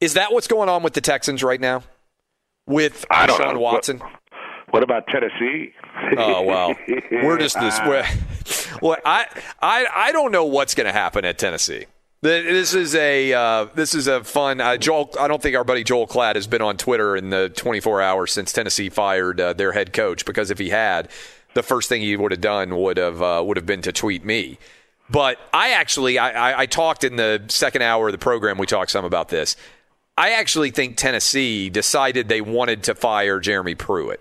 Is 0.00 0.14
that 0.14 0.32
what's 0.32 0.46
going 0.46 0.68
on 0.68 0.82
with 0.82 0.92
the 0.92 1.00
Texans 1.00 1.42
right 1.42 1.60
now? 1.60 1.82
With 2.66 3.04
I 3.10 3.26
don't 3.26 3.40
Deshaun 3.40 3.54
know. 3.54 3.60
Watson? 3.60 4.02
What 4.70 4.82
about 4.82 5.06
Tennessee? 5.06 5.72
Oh 6.18 6.42
well, 6.42 6.74
we're 7.10 7.38
just 7.38 7.58
this. 7.58 7.78
We're, 7.86 8.04
well, 8.82 8.96
I, 9.04 9.26
I, 9.62 9.86
I 9.94 10.12
don't 10.12 10.32
know 10.32 10.44
what's 10.44 10.74
going 10.74 10.86
to 10.86 10.92
happen 10.92 11.24
at 11.24 11.38
Tennessee. 11.38 11.86
This 12.22 12.74
is 12.74 12.94
a 12.94 13.32
uh, 13.32 13.66
this 13.74 13.94
is 13.94 14.08
a 14.08 14.24
fun. 14.24 14.60
Uh, 14.60 14.76
Joel, 14.76 15.10
I 15.20 15.28
don't 15.28 15.40
think 15.40 15.54
our 15.56 15.64
buddy 15.64 15.84
Joel 15.84 16.06
Klatt 16.06 16.34
has 16.34 16.46
been 16.46 16.62
on 16.62 16.76
Twitter 16.76 17.16
in 17.16 17.30
the 17.30 17.50
24 17.50 18.02
hours 18.02 18.32
since 18.32 18.52
Tennessee 18.52 18.88
fired 18.88 19.40
uh, 19.40 19.52
their 19.52 19.72
head 19.72 19.92
coach. 19.92 20.24
Because 20.24 20.50
if 20.50 20.58
he 20.58 20.70
had, 20.70 21.08
the 21.54 21.62
first 21.62 21.88
thing 21.88 22.02
he 22.02 22.16
would 22.16 22.32
have 22.32 22.40
done 22.40 22.76
would 22.76 22.96
have 22.96 23.22
uh, 23.22 23.42
would 23.46 23.56
have 23.56 23.66
been 23.66 23.82
to 23.82 23.92
tweet 23.92 24.24
me. 24.24 24.58
But 25.08 25.38
I 25.52 25.70
actually, 25.70 26.18
I, 26.18 26.50
I, 26.52 26.60
I 26.60 26.66
talked 26.66 27.04
in 27.04 27.16
the 27.16 27.44
second 27.48 27.82
hour 27.82 28.08
of 28.08 28.12
the 28.12 28.18
program. 28.18 28.58
We 28.58 28.66
talked 28.66 28.90
some 28.90 29.04
about 29.04 29.28
this. 29.28 29.56
I 30.18 30.32
actually 30.32 30.70
think 30.70 30.96
Tennessee 30.96 31.68
decided 31.70 32.28
they 32.28 32.40
wanted 32.40 32.84
to 32.84 32.94
fire 32.94 33.38
Jeremy 33.38 33.74
Pruitt 33.74 34.20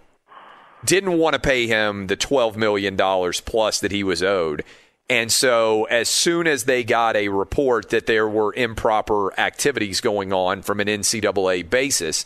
didn't 0.86 1.18
want 1.18 1.34
to 1.34 1.40
pay 1.40 1.68
him 1.68 2.08
the 2.08 2.16
$12 2.16 2.56
million 2.56 2.96
plus 2.98 3.80
that 3.80 3.92
he 3.92 4.04
was 4.04 4.24
owed. 4.24 4.64
And 5.10 5.32
so, 5.32 5.84
as 5.86 6.10
soon 6.10 6.48
as 6.48 6.64
they 6.64 6.84
got 6.84 7.16
a 7.16 7.30
report 7.30 7.90
that 7.90 8.08
there 8.08 8.28
were 8.28 8.54
improper 8.56 9.38
activities 9.40 10.02
going 10.02 10.34
on 10.34 10.64
from 10.64 10.80
an 10.80 10.88
NCAA 10.88 11.70
basis, 11.70 12.26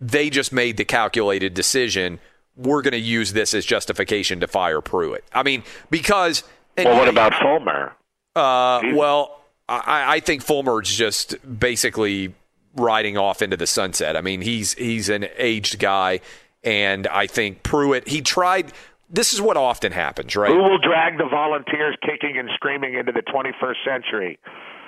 they 0.00 0.28
just 0.28 0.52
made 0.52 0.76
the 0.76 0.84
calculated 0.84 1.54
decision 1.54 2.18
we're 2.56 2.82
going 2.82 2.92
to 2.92 2.98
use 2.98 3.34
this 3.34 3.52
as 3.52 3.66
justification 3.66 4.40
to 4.40 4.48
fire 4.48 4.80
Pruitt. 4.80 5.24
I 5.32 5.42
mean, 5.42 5.62
because. 5.90 6.42
well, 6.76 6.96
what 6.96 7.08
about 7.08 7.34
Fulmer? 7.34 7.94
Uh, 8.36 8.82
well, 8.94 9.40
I, 9.68 10.16
I 10.16 10.20
think 10.20 10.44
Fulmer's 10.44 10.94
just 10.94 11.36
basically 11.58 12.34
riding 12.76 13.16
off 13.16 13.42
into 13.42 13.56
the 13.56 13.66
sunset. 13.66 14.16
I 14.16 14.20
mean, 14.20 14.42
he's 14.42 14.74
he's 14.74 15.08
an 15.08 15.26
aged 15.38 15.78
guy, 15.78 16.20
and 16.62 17.06
I 17.08 17.26
think 17.26 17.62
Pruitt. 17.62 18.06
He 18.06 18.20
tried. 18.20 18.72
This 19.08 19.32
is 19.32 19.40
what 19.40 19.56
often 19.56 19.92
happens, 19.92 20.34
right? 20.36 20.50
Who 20.50 20.58
will 20.58 20.78
drag 20.78 21.16
the 21.16 21.28
volunteers 21.30 21.96
kicking 22.02 22.38
and 22.38 22.50
screaming 22.54 22.94
into 22.94 23.12
the 23.12 23.22
21st 23.22 23.84
century? 23.84 24.38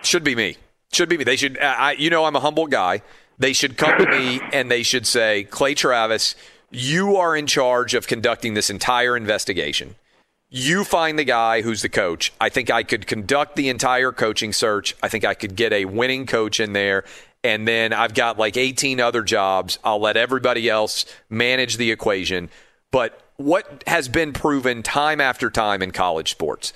Should 0.03 0.25
be 0.25 0.35
me. 0.35 0.57
Should 0.93 1.09
be 1.09 1.17
me. 1.17 1.25
They 1.25 1.37
should. 1.37 1.59
I, 1.59 1.93
you 1.93 2.11
know, 2.11 2.25
I'm 2.25 2.35
a 2.37 2.41
humble 2.41 2.67
guy. 2.67 3.03
They 3.39 3.53
should 3.53 3.77
come 3.77 3.97
to 3.99 4.11
me 4.11 4.41
and 4.53 4.71
they 4.71 4.83
should 4.83 5.07
say, 5.07 5.45
Clay 5.45 5.75
Travis, 5.75 6.35
you 6.71 7.17
are 7.17 7.37
in 7.37 7.47
charge 7.47 7.95
of 7.95 8.07
conducting 8.07 8.55
this 8.55 8.71
entire 8.71 9.17
investigation. 9.17 9.95
You 10.51 10.83
find 10.85 11.19
the 11.19 11.25
guy 11.25 11.61
who's 11.61 11.83
the 11.83 11.91
coach. 11.91 12.33
I 12.41 12.49
think 12.49 12.71
I 12.71 12.83
could 12.83 13.07
conduct 13.07 13.55
the 13.55 13.69
entire 13.69 14.13
coaching 14.13 14.55
search. 14.55 14.97
I 15.03 15.09
think 15.09 15.25
I 15.25 15.35
could 15.35 15.57
get 15.57 15.75
a 15.75 15.85
winning 15.85 16.25
coach 16.25 16.59
in 16.59 16.73
there. 16.73 17.05
And 17.45 17.69
then 17.69 17.93
I've 17.93 18.15
got 18.15 18.39
like 18.39 18.57
18 18.57 18.99
other 18.99 19.23
jobs. 19.23 19.79
I'll 19.85 20.01
let 20.01 20.17
everybody 20.17 20.69
else 20.69 21.05
manage 21.29 21.77
the 21.77 21.91
equation. 21.91 22.49
But 22.91 23.21
what 23.37 23.85
has 23.87 24.09
been 24.09 24.33
proven 24.33 24.83
time 24.83 25.21
after 25.21 25.51
time 25.51 25.83
in 25.83 25.91
college 25.91 26.31
sports, 26.31 26.73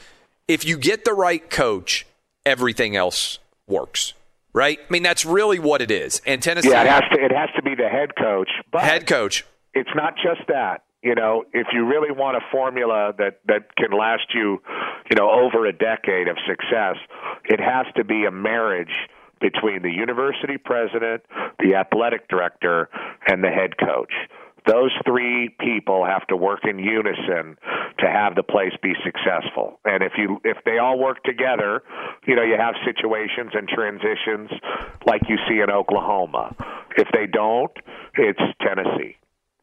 if 0.46 0.66
you 0.66 0.76
get 0.76 1.06
the 1.06 1.14
right 1.14 1.48
coach, 1.48 2.06
everything 2.44 2.94
else 2.94 3.38
works. 3.66 4.12
Right? 4.52 4.78
I 4.78 4.92
mean, 4.92 5.02
that's 5.02 5.24
really 5.24 5.58
what 5.58 5.80
it 5.80 5.90
is. 5.90 6.20
And 6.26 6.42
Tennessee, 6.42 6.68
Yeah, 6.68 6.82
it 6.82 6.88
has 6.88 7.02
to. 7.10 7.24
It 7.24 7.32
has 7.32 7.48
to 7.56 7.62
be 7.62 7.74
the 7.74 7.88
head 7.88 8.14
coach. 8.16 8.50
But 8.70 8.82
head 8.82 9.06
coach, 9.06 9.46
it's 9.72 9.88
not 9.94 10.14
just 10.16 10.46
that. 10.48 10.82
You 11.02 11.16
know, 11.16 11.44
if 11.52 11.66
you 11.72 11.84
really 11.84 12.12
want 12.12 12.36
a 12.36 12.40
formula 12.52 13.12
that 13.18 13.40
that 13.46 13.74
can 13.76 13.90
last 13.90 14.32
you, 14.34 14.62
you 15.10 15.16
know, 15.16 15.30
over 15.30 15.66
a 15.66 15.72
decade 15.72 16.28
of 16.28 16.36
success, 16.46 16.96
it 17.44 17.60
has 17.60 17.86
to 17.96 18.04
be 18.04 18.24
a 18.24 18.30
marriage 18.30 18.94
between 19.40 19.82
the 19.82 19.90
university 19.90 20.56
president, 20.56 21.22
the 21.58 21.74
athletic 21.74 22.28
director, 22.28 22.88
and 23.26 23.42
the 23.42 23.48
head 23.48 23.76
coach. 23.76 24.12
Those 24.64 24.92
three 25.04 25.48
people 25.58 26.06
have 26.06 26.24
to 26.28 26.36
work 26.36 26.60
in 26.62 26.78
unison 26.78 27.58
to 27.98 28.06
have 28.06 28.36
the 28.36 28.44
place 28.44 28.72
be 28.80 28.94
successful. 29.04 29.80
And 29.84 30.04
if 30.04 30.12
you 30.16 30.40
if 30.44 30.58
they 30.64 30.78
all 30.78 31.00
work 31.00 31.24
together, 31.24 31.82
you 32.26 32.36
know, 32.36 32.42
you 32.42 32.56
have 32.56 32.74
situations 32.84 33.50
and 33.54 33.68
transitions 33.68 34.50
like 35.04 35.22
you 35.28 35.36
see 35.48 35.58
in 35.58 35.68
Oklahoma. 35.68 36.54
If 36.96 37.08
they 37.12 37.26
don't, 37.26 37.72
it's 38.16 38.40
Tennessee 38.60 39.16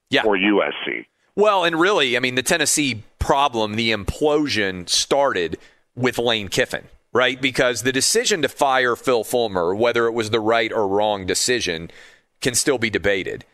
yeah. 0.10 0.24
or 0.26 0.36
USC. 0.36 1.06
Well, 1.40 1.64
and 1.64 1.80
really, 1.80 2.18
I 2.18 2.20
mean, 2.20 2.36
the 2.36 2.44
Tennessee 2.44 3.02
problem, 3.18 3.76
the 3.76 3.94
implosion 3.94 4.90
started 4.90 5.58
with 5.96 6.18
Lane 6.18 6.50
Kiffin, 6.50 6.90
right? 7.14 7.42
Because 7.42 7.84
the 7.84 7.94
decision 7.94 8.42
to 8.42 8.50
fire 8.50 8.98
Phil 8.98 9.24
Fulmer, 9.24 9.74
whether 9.74 10.06
it 10.08 10.12
was 10.12 10.32
the 10.32 10.42
right 10.42 10.70
or 10.70 10.86
wrong 10.86 11.26
decision, 11.26 11.92
can 12.42 12.56
still 12.56 12.78
be 12.78 12.90
debated. 12.90 13.46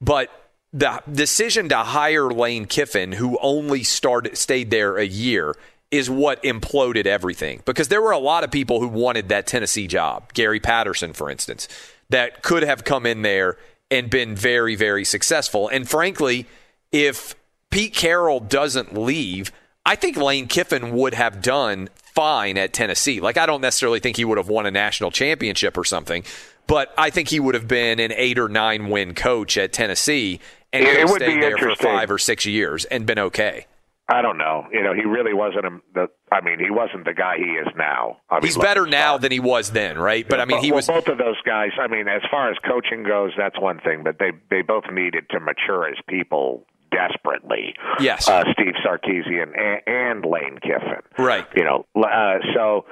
But 0.00 0.32
the 0.72 1.00
decision 1.12 1.68
to 1.68 1.76
hire 1.76 2.28
Lane 2.28 2.64
Kiffin, 2.64 3.12
who 3.12 3.38
only 3.40 3.84
started 3.84 4.36
stayed 4.36 4.72
there 4.72 4.96
a 4.96 5.06
year, 5.06 5.54
is 5.92 6.10
what 6.10 6.42
imploded 6.42 7.06
everything. 7.06 7.62
Because 7.64 7.86
there 7.86 8.02
were 8.02 8.10
a 8.10 8.18
lot 8.18 8.42
of 8.42 8.50
people 8.50 8.80
who 8.80 8.88
wanted 8.88 9.28
that 9.28 9.46
Tennessee 9.46 9.86
job. 9.86 10.32
Gary 10.32 10.58
Patterson, 10.58 11.12
for 11.12 11.30
instance, 11.30 11.68
that 12.10 12.42
could 12.42 12.64
have 12.64 12.82
come 12.82 13.06
in 13.06 13.22
there 13.22 13.58
and 13.92 14.10
been 14.10 14.34
very, 14.34 14.74
very 14.74 15.04
successful. 15.04 15.68
And 15.68 15.88
frankly, 15.88 16.44
if 16.92 17.34
Pete 17.70 17.94
Carroll 17.94 18.40
doesn't 18.40 18.96
leave, 18.96 19.52
I 19.84 19.94
think 19.96 20.16
Lane 20.16 20.46
Kiffin 20.48 20.92
would 20.92 21.14
have 21.14 21.42
done 21.42 21.88
fine 21.96 22.58
at 22.58 22.72
Tennessee. 22.72 23.20
Like, 23.20 23.36
I 23.36 23.46
don't 23.46 23.60
necessarily 23.60 24.00
think 24.00 24.16
he 24.16 24.24
would 24.24 24.38
have 24.38 24.48
won 24.48 24.66
a 24.66 24.70
national 24.70 25.10
championship 25.10 25.76
or 25.78 25.84
something, 25.84 26.24
but 26.66 26.92
I 26.98 27.10
think 27.10 27.28
he 27.28 27.40
would 27.40 27.54
have 27.54 27.68
been 27.68 28.00
an 28.00 28.12
eight 28.12 28.38
or 28.38 28.48
nine 28.48 28.88
win 28.90 29.14
coach 29.14 29.56
at 29.56 29.72
Tennessee 29.72 30.40
and 30.72 30.84
It- 30.84 30.96
it 31.00 31.06
would 31.08 31.20
be 31.20 31.24
stayed 31.26 31.42
there 31.42 31.56
for 31.56 31.74
five 31.76 32.10
or 32.10 32.18
six 32.18 32.44
years 32.44 32.84
and 32.86 33.06
been 33.06 33.18
okay. 33.18 33.66
I 34.10 34.22
don't 34.22 34.38
know. 34.38 34.66
You 34.72 34.82
know, 34.82 34.94
he 34.94 35.02
really 35.04 35.34
wasn't 35.34 35.66
a, 35.66 35.80
the. 35.92 36.06
I 36.32 36.40
mean, 36.40 36.58
he 36.58 36.70
wasn't 36.70 37.04
the 37.04 37.12
guy 37.12 37.36
he 37.36 37.44
is 37.44 37.68
now. 37.76 38.16
I 38.30 38.36
mean, 38.36 38.44
He's 38.44 38.56
better 38.56 38.86
now 38.86 39.18
than 39.18 39.30
he 39.30 39.38
was 39.38 39.70
then, 39.72 39.98
right? 39.98 40.26
But 40.26 40.40
I 40.40 40.46
mean, 40.46 40.60
he 40.62 40.70
well, 40.70 40.76
was. 40.76 40.86
both 40.86 41.08
of 41.08 41.18
those 41.18 41.36
guys. 41.44 41.72
I 41.78 41.88
mean, 41.88 42.08
as 42.08 42.22
far 42.30 42.50
as 42.50 42.56
coaching 42.66 43.02
goes, 43.02 43.32
that's 43.36 43.60
one 43.60 43.80
thing. 43.80 44.02
But 44.04 44.18
they 44.18 44.30
they 44.48 44.62
both 44.62 44.84
needed 44.90 45.28
to 45.30 45.40
mature 45.40 45.86
as 45.88 45.96
people 46.08 46.64
desperately. 46.90 47.74
Yes. 48.00 48.28
uh, 48.28 48.44
Steve 48.52 48.74
Sarkisian 48.84 49.52
and, 49.58 49.80
and 49.86 50.24
Lane 50.24 50.58
Kiffin. 50.62 51.02
Right. 51.18 51.46
You 51.54 51.64
know, 51.64 51.86
uh, 51.96 52.38
so 52.54 52.84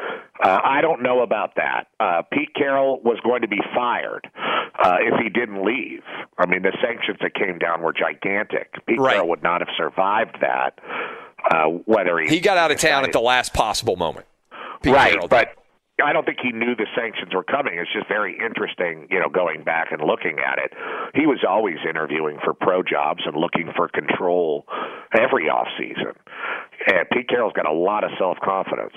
uh, 0.43 0.61
I 0.65 0.81
don't 0.81 1.03
know 1.03 1.23
about 1.23 1.55
that. 1.57 1.89
Uh, 2.01 2.23
Pete 2.33 2.55
Carroll 2.55 3.01
was 3.03 3.19
going 3.25 3.43
to 3.43 3.49
be 3.49 3.61
fired 3.75 4.29
uh, 4.83 4.97
if 5.01 5.21
he 5.23 5.29
didn't 5.29 5.65
leave. 5.65 6.03
I 6.39 6.47
mean, 6.47 6.63
the 6.63 6.77
sanctions 6.83 7.19
that 7.23 7.35
came 7.35 7.59
down 7.59 7.83
were 7.83 7.93
gigantic. 7.93 8.75
Pete 8.87 8.99
Right. 8.99 9.15
Carroll 9.15 9.29
would 9.31 9.43
not 9.43 9.61
have 9.61 9.71
survived 9.77 10.39
that. 10.41 10.79
Uh, 11.51 11.67
whether 11.85 12.19
he 12.19 12.27
He 12.29 12.41
got 12.41 12.57
out 12.57 12.73
of 12.73 12.79
town 12.79 13.05
at 13.05 13.13
the 13.13 13.21
last 13.21 13.55
possible 13.55 13.95
moment. 13.95 14.27
Pete 14.83 14.93
right, 14.93 15.13
Carroll 15.13 15.29
did. 15.29 15.49
I 16.05 16.13
don't 16.13 16.27
think 16.27 16.39
he 16.43 16.53
knew 16.53 16.77
the 16.77 16.87
sanctions 16.95 17.33
were 17.33 17.45
coming. 17.45 17.79
It's 17.79 17.93
just 17.93 18.07
very 18.07 18.37
interesting, 18.37 19.09
you 19.11 19.19
know, 19.19 19.31
going 19.31 19.65
back 19.65 19.93
and 19.93 20.03
looking 20.03 20.37
at 20.45 20.59
it. 20.59 20.73
He 21.15 21.25
was 21.25 21.41
always 21.49 21.77
interviewing 21.89 22.37
for 22.45 22.53
pro 22.53 22.83
jobs 22.83 23.23
and 23.25 23.35
looking 23.35 23.73
for 23.75 23.89
control 23.89 24.67
every 25.17 25.49
off 25.49 25.69
season. 25.79 26.13
And 26.87 27.09
Pete 27.11 27.29
Carroll's 27.29 27.55
got 27.55 27.67
a 27.67 27.73
lot 27.73 28.05
of 28.05 28.11
self 28.19 28.37
confidence. 28.45 28.93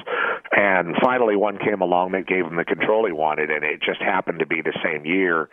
And 0.51 0.95
finally, 1.01 1.37
one 1.37 1.57
came 1.57 1.79
along 1.81 2.11
that 2.11 2.27
gave 2.27 2.45
him 2.45 2.57
the 2.57 2.65
control 2.65 3.05
he 3.05 3.13
wanted, 3.13 3.49
and 3.49 3.63
it 3.63 3.81
just 3.81 4.01
happened 4.01 4.39
to 4.39 4.45
be 4.45 4.61
the 4.61 4.75
same 4.83 5.05
year 5.05 5.49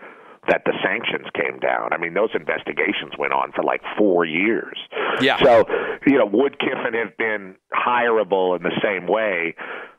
that 0.49 0.62
the 0.64 0.72
sanctions 0.82 1.26
came 1.34 1.59
down. 1.59 1.92
I 1.92 1.99
mean, 1.99 2.14
those 2.14 2.30
investigations 2.34 3.14
went 3.18 3.32
on 3.32 3.53
for 3.53 3.62
like 3.62 3.82
four 3.99 4.24
years. 4.24 4.78
Yeah. 5.20 5.38
So, 5.42 5.64
you 6.07 6.18
know, 6.18 6.26
would 6.26 6.59
Kiffin 6.59 6.94
have 6.94 7.16
been 7.16 7.57
hireable 7.72 8.57
in 8.57 8.62
the 8.62 8.74
same 8.82 9.07
way? 9.07 9.55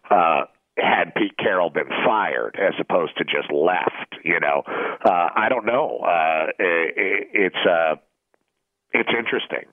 Uh, 0.10 0.44
had 0.78 1.14
Pete 1.16 1.36
Carroll 1.38 1.70
been 1.70 1.90
fired 2.06 2.56
as 2.60 2.74
opposed 2.80 3.18
to 3.18 3.24
just 3.24 3.52
left, 3.52 4.16
you 4.24 4.40
know, 4.40 4.64
uh, 4.68 5.30
I 5.36 5.48
don't 5.50 5.66
know. 5.66 6.00
Uh, 6.00 6.48
it, 6.60 7.28
it's 7.34 7.68
uh, 7.70 7.96
it's 8.94 9.10
interesting 9.10 9.66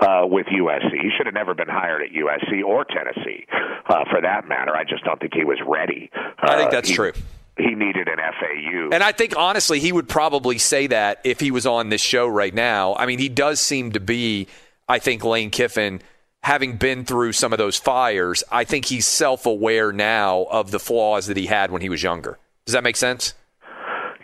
uh, 0.00 0.22
with 0.26 0.46
USC. 0.46 0.92
He 0.92 1.10
should 1.16 1.26
have 1.26 1.34
never 1.34 1.54
been 1.54 1.68
hired 1.68 2.02
at 2.02 2.10
USC 2.10 2.62
or 2.64 2.84
Tennessee, 2.84 3.46
uh, 3.88 4.04
for 4.10 4.20
that 4.22 4.46
matter. 4.48 4.76
I 4.76 4.84
just 4.84 5.04
don't 5.04 5.20
think 5.20 5.34
he 5.34 5.44
was 5.44 5.58
ready. 5.66 6.10
I 6.14 6.56
think 6.56 6.68
Uh, 6.68 6.70
that's 6.70 6.88
he- 6.88 6.94
true. 6.94 7.12
He 7.58 7.74
needed 7.74 8.08
an 8.08 8.16
FAU. 8.16 8.88
And 8.90 9.02
I 9.02 9.12
think 9.12 9.36
honestly, 9.36 9.80
he 9.80 9.92
would 9.92 10.08
probably 10.08 10.56
say 10.56 10.86
that 10.86 11.20
if 11.24 11.40
he 11.40 11.50
was 11.50 11.66
on 11.66 11.90
this 11.90 12.00
show 12.00 12.26
right 12.26 12.54
now. 12.54 12.94
I 12.94 13.04
mean, 13.04 13.18
he 13.18 13.28
does 13.28 13.60
seem 13.60 13.92
to 13.92 14.00
be, 14.00 14.46
I 14.88 14.98
think, 14.98 15.24
Lane 15.24 15.50
Kiffin, 15.50 16.00
having 16.42 16.76
been 16.76 17.04
through 17.04 17.32
some 17.32 17.52
of 17.52 17.58
those 17.58 17.76
fires, 17.76 18.42
I 18.50 18.64
think 18.64 18.86
he's 18.86 19.06
self 19.06 19.46
aware 19.46 19.92
now 19.92 20.46
of 20.50 20.70
the 20.70 20.78
flaws 20.78 21.26
that 21.26 21.36
he 21.36 21.46
had 21.46 21.70
when 21.70 21.82
he 21.82 21.88
was 21.88 22.02
younger. 22.02 22.38
Does 22.66 22.72
that 22.72 22.84
make 22.84 22.96
sense? 22.96 23.34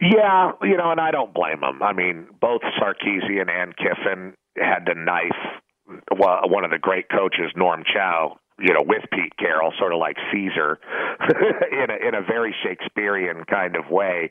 Yeah, 0.01 0.53
you 0.63 0.77
know, 0.77 0.91
and 0.91 1.01
I 1.01 1.11
don't 1.11 1.33
blame 1.33 1.63
him. 1.63 1.83
I 1.83 1.93
mean, 1.93 2.27
both 2.41 2.61
Sarkisian 2.81 3.51
and 3.51 3.75
Kiffin 3.77 4.35
had 4.57 4.87
to 4.87 4.95
knife 4.95 5.63
one 6.11 6.65
of 6.65 6.71
the 6.71 6.79
great 6.79 7.09
coaches, 7.09 7.53
Norm 7.55 7.85
Chow, 7.93 8.39
you 8.59 8.75
know, 8.75 8.83
with 8.85 9.03
Pete 9.13 9.37
Carroll, 9.39 9.73
sort 9.79 9.93
of 9.93 9.99
like 9.99 10.17
Caesar, 10.33 10.79
in 11.73 11.91
a 11.91 12.09
in 12.09 12.15
a 12.15 12.23
very 12.23 12.55
Shakespearean 12.63 13.45
kind 13.49 13.77
of 13.77 13.91
way 13.91 14.31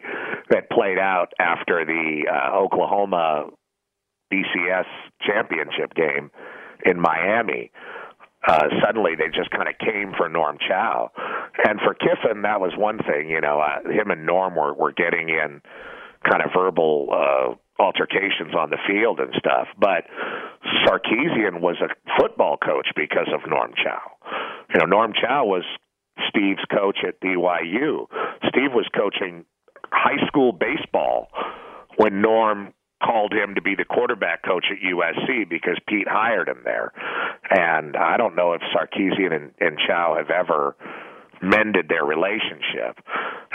that 0.50 0.70
played 0.70 1.00
out 1.00 1.34
after 1.40 1.86
the 1.86 2.26
uh, 2.32 2.56
Oklahoma 2.58 3.50
BCS 4.32 4.86
championship 5.22 5.94
game 5.96 6.32
in 6.84 7.00
Miami. 7.00 7.72
Uh, 8.48 8.68
suddenly, 8.86 9.14
they 9.16 9.28
just 9.28 9.50
kind 9.50 9.68
of 9.68 9.76
came 9.80 10.14
for 10.16 10.30
Norm 10.30 10.58
Chow, 10.68 11.10
and 11.68 11.80
for 11.80 11.96
Kiffin, 11.96 12.44
that 12.44 12.62
was 12.62 12.74
one 12.78 13.00
thing. 13.00 13.28
You 13.30 13.42
know, 13.42 13.60
uh, 13.60 13.90
him 13.90 14.12
and 14.12 14.26
Norm 14.26 14.56
were 14.56 14.74
were 14.74 14.92
getting 14.92 15.30
in 15.30 15.62
kind 16.30 16.44
of 16.44 16.52
verbal 16.56 17.10
uh, 17.12 17.82
altercations 17.82 18.54
on 18.56 18.70
the 18.70 18.78
field 18.88 19.20
and 19.20 19.34
stuff. 19.38 19.68
But 19.80 20.06
Sarkisian 20.86 21.60
was 21.60 21.78
a 21.82 21.90
football 22.20 22.58
coach 22.58 22.88
because 22.96 23.28
of 23.34 23.50
Norm 23.50 23.74
Chow. 23.76 24.02
You 24.74 24.80
know, 24.80 24.86
Norm 24.86 25.14
Chow 25.14 25.46
was 25.46 25.64
Steve's 26.30 26.64
coach 26.72 27.00
at 27.08 27.20
BYU. 27.22 28.08
Steve 28.48 28.74
was 28.74 28.88
coaching 28.96 29.46
high 29.92 30.26
school 30.28 30.52
baseball 30.52 31.30
when 31.98 32.22
Norm 32.22 32.74
called 33.04 33.34
him 33.34 33.56
to 33.56 33.62
be 33.62 33.76
the 33.76 33.86
quarterback 33.86 34.44
coach 34.44 34.66
at 34.72 34.78
USC 34.80 35.48
because 35.50 35.78
Pete 35.88 36.08
hired 36.08 36.48
him 36.48 36.62
there. 36.64 36.92
And 37.50 37.96
I 37.96 38.18
don't 38.18 38.36
know 38.36 38.54
if 38.54 38.62
Sarkisian 38.76 39.34
and, 39.34 39.52
and 39.60 39.78
Chow 39.86 40.16
have 40.18 40.30
ever 40.30 40.76
mended 41.42 41.88
their 41.90 42.04
relationship, 42.04 42.98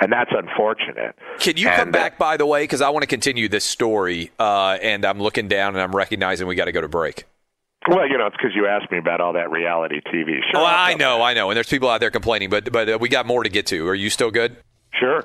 and 0.01 0.12
that's 0.12 0.30
unfortunate. 0.32 1.16
Can 1.38 1.57
you 1.57 1.68
and, 1.68 1.76
come 1.76 1.91
back, 1.91 2.18
by 2.18 2.36
the 2.36 2.47
way, 2.47 2.62
because 2.62 2.80
I 2.80 2.91
want 2.91 3.03
to 3.03 3.07
continue 3.07 3.49
this 3.49 3.64
story, 3.64 4.30
uh, 4.38 4.78
and 4.82 5.05
I'm 5.05 5.18
looking 5.18 5.49
down 5.49 5.74
and 5.74 5.82
I'm 5.82 5.95
recognizing 5.95 6.47
we 6.47 6.55
got 6.55 6.66
to 6.66 6.72
go 6.72 6.80
to 6.80 6.88
break. 6.88 7.24
Well, 7.88 8.07
you 8.09 8.18
know, 8.18 8.26
it's 8.26 8.36
because 8.36 8.55
you 8.55 8.66
asked 8.66 8.93
me 8.93 8.99
about 8.99 9.20
all 9.20 9.32
that 9.32 9.51
reality 9.51 10.01
TV. 10.03 10.41
Sure, 10.51 10.61
oh, 10.61 10.64
I 10.64 10.95
know, 10.95 11.22
I 11.22 11.32
know, 11.32 11.51
and 11.51 11.57
there's 11.57 11.68
people 11.68 11.88
out 11.88 12.01
there 12.01 12.11
complaining, 12.11 12.51
but 12.51 12.70
but 12.70 12.88
uh, 12.88 12.99
we 13.01 13.09
got 13.09 13.26
more 13.26 13.43
to 13.43 13.49
get 13.49 13.66
to. 13.66 13.88
Are 13.88 13.95
you 13.95 14.11
still 14.11 14.30
good? 14.30 14.57
Sure. 14.93 15.24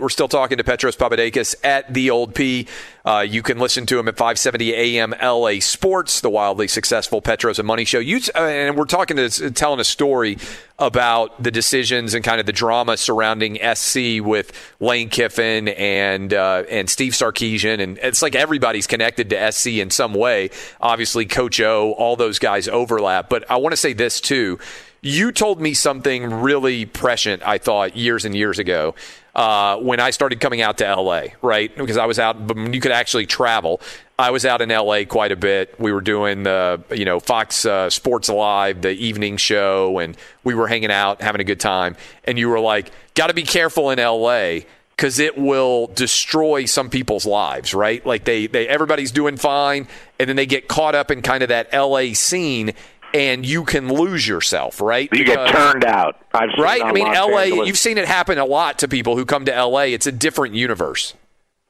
We're 0.00 0.08
still 0.08 0.28
talking 0.28 0.56
to 0.56 0.64
Petros 0.64 0.96
Papadakis 0.96 1.54
at 1.62 1.92
the 1.92 2.10
Old 2.10 2.34
P. 2.34 2.66
Uh, 3.04 3.20
you 3.20 3.42
can 3.42 3.58
listen 3.58 3.84
to 3.86 3.98
him 3.98 4.08
at 4.08 4.16
570 4.16 4.72
AM 4.72 5.14
LA 5.22 5.60
Sports, 5.60 6.22
the 6.22 6.30
wildly 6.30 6.68
successful 6.68 7.20
Petros 7.20 7.58
and 7.58 7.66
Money 7.66 7.84
Show. 7.84 7.98
You, 7.98 8.20
uh, 8.34 8.38
and 8.38 8.76
we're 8.76 8.86
talking 8.86 9.18
to 9.18 9.50
telling 9.50 9.78
a 9.78 9.84
story 9.84 10.38
about 10.78 11.42
the 11.42 11.50
decisions 11.50 12.14
and 12.14 12.24
kind 12.24 12.40
of 12.40 12.46
the 12.46 12.52
drama 12.52 12.96
surrounding 12.96 13.58
SC 13.74 14.22
with 14.22 14.52
Lane 14.80 15.10
Kiffin 15.10 15.68
and 15.68 16.32
uh, 16.32 16.64
and 16.70 16.88
Steve 16.88 17.12
Sarkisian, 17.12 17.80
and 17.80 17.98
it's 17.98 18.22
like 18.22 18.34
everybody's 18.34 18.86
connected 18.86 19.28
to 19.30 19.52
SC 19.52 19.66
in 19.66 19.90
some 19.90 20.14
way. 20.14 20.48
Obviously, 20.80 21.26
Coach 21.26 21.60
O, 21.60 21.92
all 21.92 22.16
those 22.16 22.38
guys 22.38 22.68
overlap. 22.68 23.28
But 23.28 23.50
I 23.50 23.56
want 23.56 23.74
to 23.74 23.76
say 23.76 23.92
this 23.92 24.20
too. 24.20 24.58
You 25.02 25.32
told 25.32 25.62
me 25.62 25.72
something 25.72 26.24
really 26.26 26.84
prescient, 26.84 27.42
I 27.42 27.56
thought, 27.56 27.96
years 27.96 28.26
and 28.26 28.36
years 28.36 28.58
ago 28.58 28.94
uh, 29.34 29.76
when 29.76 30.00
I 30.00 30.10
started 30.10 30.40
coming 30.40 30.60
out 30.60 30.78
to 30.78 30.94
LA, 30.94 31.24
right? 31.42 31.74
Because 31.76 31.96
I 31.96 32.06
was 32.06 32.18
out, 32.18 32.46
but 32.46 32.56
you 32.74 32.80
could 32.80 32.92
actually 32.92 33.26
travel. 33.26 33.80
I 34.18 34.30
was 34.30 34.44
out 34.44 34.60
in 34.60 34.68
LA 34.68 35.04
quite 35.04 35.32
a 35.32 35.36
bit. 35.36 35.78
We 35.78 35.92
were 35.92 36.00
doing 36.00 36.42
the, 36.42 36.82
you 36.90 37.04
know, 37.04 37.20
Fox 37.20 37.64
uh, 37.64 37.88
Sports 37.90 38.28
Live, 38.28 38.82
the 38.82 38.90
evening 38.90 39.36
show, 39.36 39.98
and 39.98 40.16
we 40.44 40.54
were 40.54 40.68
hanging 40.68 40.90
out, 40.90 41.22
having 41.22 41.40
a 41.40 41.44
good 41.44 41.60
time. 41.60 41.96
And 42.24 42.38
you 42.38 42.48
were 42.48 42.60
like, 42.60 42.90
got 43.14 43.28
to 43.28 43.34
be 43.34 43.44
careful 43.44 43.90
in 43.90 43.98
LA 43.98 44.60
because 45.00 45.18
it 45.18 45.38
will 45.38 45.86
destroy 45.86 46.66
some 46.66 46.90
people's 46.90 47.24
lives, 47.24 47.72
right? 47.72 48.04
Like 48.04 48.24
they, 48.24 48.46
they, 48.46 48.68
everybody's 48.68 49.10
doing 49.10 49.38
fine, 49.38 49.88
and 50.18 50.28
then 50.28 50.36
they 50.36 50.44
get 50.44 50.68
caught 50.68 50.94
up 50.94 51.10
in 51.10 51.22
kind 51.22 51.42
of 51.42 51.48
that 51.48 51.72
LA 51.72 52.12
scene, 52.12 52.74
and 53.14 53.44
you 53.46 53.64
can 53.64 53.88
lose 53.92 54.26
yourself, 54.26 54.80
right? 54.80 55.08
You 55.12 55.24
get 55.24 55.48
turned 55.48 55.84
out. 55.84 56.16
I've 56.32 56.50
seen 56.54 56.64
right. 56.64 56.82
I 56.82 56.92
mean, 56.92 57.06
Los 57.06 57.16
LA. 57.30 57.38
Angeles- 57.38 57.66
You've 57.68 57.78
seen 57.78 57.98
it 57.98 58.06
happen 58.06 58.38
a 58.38 58.44
lot 58.44 58.78
to 58.80 58.88
people 58.88 59.16
who 59.16 59.24
come 59.24 59.44
to 59.46 59.52
LA. 59.64 59.82
It's 59.94 60.06
a 60.06 60.12
different 60.12 60.54
universe. 60.54 61.14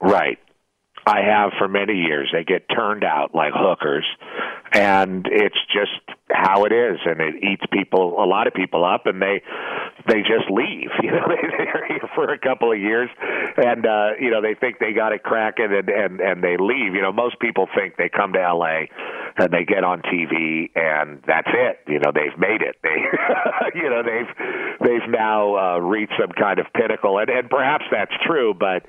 Right. 0.01 0.39
I 1.07 1.21
have 1.23 1.53
for 1.59 1.67
many 1.67 1.95
years. 1.95 2.29
They 2.33 2.45
get 2.45 2.67
turned 2.69 3.05
out 3.05 3.35
like 3.35 3.53
hookers, 3.55 4.05
and 4.73 5.27
it's 5.31 5.57
just 5.73 5.91
how 6.31 6.65
it 6.65 6.73
is, 6.73 6.99
and 7.05 7.21
it 7.21 7.43
eats 7.43 7.63
people, 7.73 8.23
a 8.23 8.27
lot 8.27 8.47
of 8.47 8.53
people 8.55 8.85
up, 8.85 9.07
and 9.07 9.21
they 9.21 9.43
they 10.07 10.21
just 10.21 10.51
leave. 10.51 10.91
You 11.03 11.13
know, 11.13 11.27
they're 11.27 11.87
here 11.89 12.09
for 12.15 12.33
a 12.33 12.39
couple 12.39 12.71
of 12.71 12.79
years, 12.79 13.09
and 13.57 13.87
uh, 13.87 14.11
you 14.21 14.31
know 14.31 14.43
they 14.43 14.55
think 14.55 14.79
they 14.79 14.93
got 14.93 15.13
it 15.13 15.23
cracking, 15.23 15.73
and 15.73 15.89
and 15.89 16.21
and 16.21 16.45
they 16.45 16.57
leave. 16.59 16.95
You 16.95 17.01
know, 17.03 17.13
most 17.13 17.41
people 17.41 17.67
think 17.75 17.97
they 17.97 18.11
come 18.11 18.35
to 18.35 18.41
L.A. 18.41 18.91
and 19.41 19.53
they 19.53 19.65
get 19.65 19.85
on 19.85 20.03
TV, 20.03 20.69
and 20.77 21.23
that's 21.27 21.49
it. 21.49 21.81
You 21.89 21.99
know, 21.99 22.13
they've 22.13 22.37
made 22.39 22.61
it. 22.61 22.77
They, 22.83 23.01
you 23.81 23.89
know, 23.89 24.03
they've 24.03 24.29
they've 24.81 25.09
now 25.09 25.57
uh, 25.57 25.79
reached 25.79 26.13
some 26.21 26.33
kind 26.33 26.59
of 26.59 26.67
pinnacle, 26.75 27.19
and 27.19 27.31
and 27.31 27.49
perhaps 27.49 27.85
that's 27.91 28.13
true, 28.27 28.53
but 28.53 28.85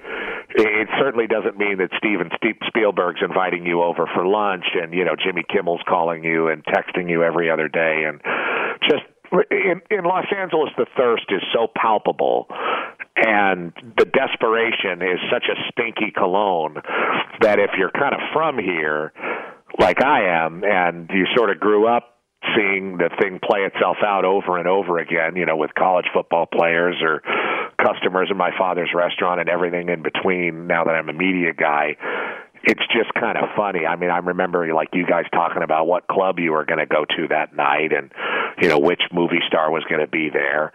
it 0.50 0.90
certainly 1.00 1.28
doesn't 1.28 1.58
mean 1.58 1.78
that 1.78 1.90
Steven 1.98 2.30
Ste- 2.36 2.60
Spielberg's 2.68 3.22
inviting 3.24 3.66
you 3.66 3.82
over 3.82 4.10
for 4.14 4.28
lunch, 4.28 4.66
and 4.76 4.94
you 4.94 5.06
know 5.06 5.16
Jimmy 5.16 5.44
Kimmel's 5.48 5.82
calling 5.88 6.24
you 6.24 6.50
and 6.50 6.64
texting 6.66 7.10
you 7.10 7.24
every 7.24 7.50
other 7.50 7.70
day, 7.70 8.04
and 8.06 8.20
just 8.84 9.04
in 9.50 9.82
in 9.90 10.04
Los 10.04 10.26
Angeles, 10.36 10.72
the 10.78 10.88
thirst 10.98 11.26
is 11.30 11.42
so 11.54 11.68
palpable, 11.74 12.48
and 13.16 13.72
the 13.98 14.06
desperation 14.06 15.02
is 15.02 15.20
such 15.32 15.46
a 15.48 15.56
stinky 15.72 16.12
cologne 16.12 16.76
that 17.40 17.60
if 17.60 17.72
you're 17.78 17.92
kind 17.92 18.14
of 18.14 18.20
from 18.34 18.60
here, 18.60 19.14
like 19.80 20.04
I 20.04 20.46
am, 20.46 20.64
and 20.64 21.10
you 21.14 21.26
sort 21.36 21.50
of 21.50 21.60
grew 21.60 21.88
up 21.88 22.18
seeing 22.56 22.98
the 22.98 23.10
thing 23.22 23.40
play 23.44 23.62
itself 23.62 23.98
out 24.06 24.26
over 24.26 24.58
and 24.58 24.68
over 24.68 24.98
again, 24.98 25.36
you 25.36 25.46
know, 25.46 25.56
with 25.56 25.72
college 25.78 26.06
football 26.14 26.48
players 26.48 26.96
or 27.02 27.22
customers 27.78 28.30
in 28.32 28.38
my 28.38 28.52
father's 28.58 28.90
restaurant 28.96 29.40
and 29.40 29.50
everything 29.50 29.90
in 29.90 30.02
between. 30.02 30.68
Now 30.68 30.84
that 30.84 30.92
I'm 30.92 31.10
a 31.10 31.14
media 31.14 31.54
guy, 31.54 31.98
it's 32.64 32.82
just 32.94 33.14
kind 33.14 33.38
of 33.38 33.50
funny. 33.56 33.86
I 33.86 33.96
mean, 33.96 34.10
I 34.10 34.18
remember 34.18 34.74
like 34.74 34.90
you 34.94 35.06
guys 35.06 35.26
talking 35.32 35.64
about 35.64 35.86
what 35.86 36.08
club 36.08 36.40
you 36.40 36.52
were 36.52 36.66
going 36.66 36.80
to 36.80 36.86
go 36.86 37.06
to 37.06 37.28
that 37.30 37.56
night 37.56 37.94
and 37.94 38.12
you 38.60 38.70
know 38.70 38.80
which 38.80 39.02
movie 39.14 39.42
star 39.48 39.72
was 39.72 39.84
going 39.90 40.02
to 40.02 40.08
be 40.08 40.30
there 40.32 40.72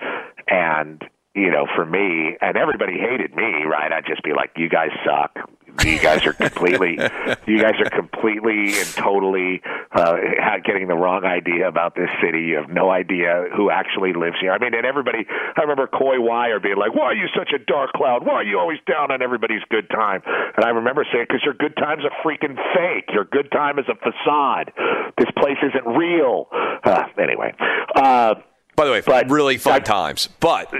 and 0.48 1.02
you 1.34 1.50
know, 1.50 1.66
for 1.76 1.84
me, 1.84 2.34
and 2.40 2.56
everybody 2.56 2.94
hated 2.94 3.36
me, 3.36 3.64
right? 3.68 3.92
I'd 3.92 4.06
just 4.06 4.22
be 4.22 4.32
like, 4.32 4.52
"You 4.56 4.70
guys 4.70 4.88
suck. 5.04 5.36
You 5.84 6.00
guys 6.00 6.26
are 6.26 6.32
completely, 6.32 6.98
you 7.46 7.60
guys 7.60 7.74
are 7.78 7.90
completely 7.90 8.78
and 8.78 8.88
totally 8.94 9.62
uh, 9.92 10.16
getting 10.64 10.88
the 10.88 10.94
wrong 10.94 11.24
idea 11.24 11.68
about 11.68 11.94
this 11.94 12.08
city. 12.22 12.42
You 12.42 12.56
have 12.56 12.70
no 12.70 12.90
idea 12.90 13.46
who 13.56 13.70
actually 13.70 14.12
lives 14.12 14.36
here. 14.40 14.52
I 14.52 14.58
mean, 14.58 14.74
and 14.74 14.86
everybody. 14.86 15.26
I 15.28 15.60
remember 15.60 15.86
Coy 15.86 16.20
Wire 16.20 16.60
being 16.60 16.76
like, 16.76 16.94
"Why 16.94 17.04
are 17.04 17.14
you 17.14 17.28
such 17.36 17.52
a 17.54 17.58
dark 17.58 17.92
cloud? 17.92 18.26
Why 18.26 18.34
are 18.34 18.44
you 18.44 18.58
always 18.58 18.78
down 18.88 19.10
on 19.10 19.22
everybody's 19.22 19.62
good 19.70 19.88
time?" 19.90 20.22
And 20.26 20.64
I 20.64 20.70
remember 20.70 21.06
saying, 21.12 21.26
"Because 21.28 21.42
your 21.44 21.54
good 21.54 21.76
time's 21.76 22.04
a 22.04 22.10
freaking 22.26 22.56
fake. 22.74 23.12
Your 23.12 23.24
good 23.24 23.50
time 23.52 23.78
is 23.78 23.86
a 23.88 23.94
facade. 23.96 24.72
This 25.18 25.30
place 25.38 25.58
isn't 25.62 25.86
real." 25.96 26.48
Uh, 26.84 27.04
anyway. 27.18 27.54
Uh, 27.94 28.34
By 28.76 28.84
the 28.84 28.92
way, 28.92 29.02
but, 29.04 29.30
really 29.30 29.56
fun 29.58 29.82
times. 29.82 30.28
But 30.40 30.72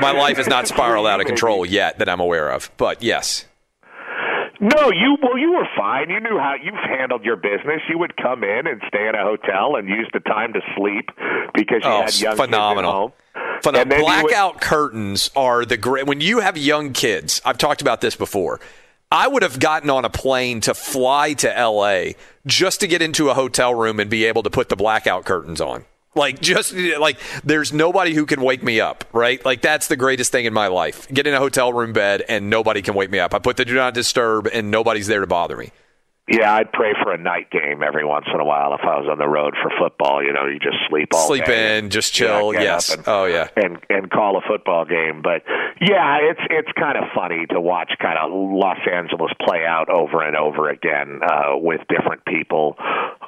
my 0.00 0.12
life 0.12 0.36
has 0.36 0.46
not 0.46 0.68
spiraled 0.68 1.06
out 1.06 1.20
of 1.20 1.26
control 1.32 1.64
yet 1.64 1.98
that 1.98 2.08
I'm 2.08 2.20
aware 2.20 2.50
of. 2.50 2.70
But 2.76 3.02
yes. 3.02 3.46
No, 4.60 4.90
you 4.90 5.16
well, 5.22 5.38
you 5.38 5.52
were 5.52 5.68
fine. 5.76 6.10
You 6.10 6.18
knew 6.20 6.36
how 6.38 6.54
you've 6.60 6.74
handled 6.74 7.24
your 7.24 7.36
business. 7.36 7.80
You 7.88 7.98
would 7.98 8.16
come 8.16 8.42
in 8.42 8.66
and 8.66 8.82
stay 8.88 9.06
at 9.08 9.14
a 9.14 9.22
hotel 9.22 9.76
and 9.76 9.88
use 9.88 10.08
the 10.12 10.20
time 10.20 10.52
to 10.54 10.60
sleep 10.76 11.10
because 11.54 11.82
you 11.84 11.90
Oh, 11.90 12.02
had 12.02 12.20
young 12.20 12.36
phenomenal. 12.36 13.08
kids 13.10 13.14
at 13.36 13.40
home. 13.42 13.60
Phenomenal. 13.62 13.96
Then 13.96 14.04
would- 14.22 14.28
Blackout 14.30 14.60
curtains 14.60 15.30
are 15.36 15.64
the 15.64 15.76
great. 15.76 16.06
When 16.06 16.20
you 16.20 16.40
have 16.40 16.56
young 16.58 16.92
kids, 16.92 17.40
I've 17.44 17.58
talked 17.58 17.80
about 17.82 18.00
this 18.00 18.16
before. 18.16 18.58
I 19.12 19.28
would 19.28 19.42
have 19.42 19.58
gotten 19.60 19.90
on 19.90 20.04
a 20.04 20.10
plane 20.10 20.60
to 20.62 20.74
fly 20.74 21.32
to 21.34 21.48
LA 21.48 22.14
just 22.46 22.80
to 22.80 22.86
get 22.86 23.00
into 23.00 23.30
a 23.30 23.34
hotel 23.34 23.74
room 23.74 24.00
and 24.00 24.10
be 24.10 24.24
able 24.24 24.42
to 24.42 24.50
put 24.50 24.68
the 24.68 24.76
blackout 24.76 25.24
curtains 25.24 25.60
on. 25.60 25.84
Like 26.14 26.40
just 26.40 26.74
like 26.74 27.18
there's 27.44 27.72
nobody 27.72 28.14
who 28.14 28.26
can 28.26 28.40
wake 28.40 28.62
me 28.62 28.80
up, 28.80 29.04
right? 29.12 29.44
Like 29.44 29.60
that's 29.60 29.88
the 29.88 29.96
greatest 29.96 30.32
thing 30.32 30.46
in 30.46 30.52
my 30.52 30.68
life. 30.68 31.06
Get 31.08 31.26
in 31.26 31.34
a 31.34 31.38
hotel 31.38 31.72
room 31.72 31.92
bed 31.92 32.24
and 32.28 32.50
nobody 32.50 32.82
can 32.82 32.94
wake 32.94 33.10
me 33.10 33.18
up. 33.18 33.34
I 33.34 33.38
put 33.38 33.56
the 33.56 33.64
do 33.64 33.74
not 33.74 33.94
disturb 33.94 34.48
and 34.48 34.70
nobody's 34.70 35.06
there 35.06 35.20
to 35.20 35.26
bother 35.26 35.56
me. 35.56 35.70
Yeah, 36.28 36.54
I'd 36.54 36.72
pray 36.72 36.92
for 37.02 37.12
a 37.12 37.18
night 37.18 37.50
game 37.50 37.82
every 37.82 38.04
once 38.04 38.26
in 38.32 38.38
a 38.38 38.44
while 38.44 38.74
if 38.74 38.80
I 38.82 38.98
was 38.98 39.08
on 39.10 39.18
the 39.18 39.28
road 39.28 39.54
for 39.62 39.70
football. 39.78 40.22
You 40.22 40.32
know, 40.32 40.46
you 40.46 40.58
just 40.58 40.76
sleep 40.88 41.08
all 41.14 41.26
Sleep 41.26 41.44
day. 41.46 41.78
in, 41.78 41.90
just 41.90 42.12
chill. 42.12 42.52
get 42.52 42.62
yes. 42.62 42.94
and- 42.94 43.02
oh 43.06 43.24
yeah. 43.24 43.48
and 43.56 43.78
and 43.88 44.10
call 44.10 44.36
a 44.36 44.42
football 44.46 44.84
game. 44.84 45.22
But 45.22 45.42
yeah, 45.80 46.18
it's 46.20 46.40
it's 46.50 46.72
kind 46.78 46.98
of 46.98 47.04
funny 47.14 47.46
to 47.50 47.60
watch 47.60 47.92
kind 48.00 48.18
of 48.18 48.30
Los 48.32 48.78
Angeles 48.90 49.32
play 49.44 49.64
out 49.66 49.88
over 49.88 50.22
and 50.22 50.36
over 50.36 50.68
again 50.68 51.20
uh, 51.26 51.56
with 51.56 51.80
different 51.88 52.24
people 52.26 52.76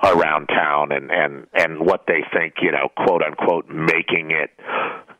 around 0.02 0.46
town 0.48 0.92
and 0.92 1.10
and 1.10 1.46
and 1.54 1.80
what 1.80 2.04
they 2.06 2.20
think 2.32 2.54
you 2.62 2.70
know 2.72 2.88
quote 2.96 3.22
unquote 3.22 3.68
making 3.68 4.30
it 4.30 4.50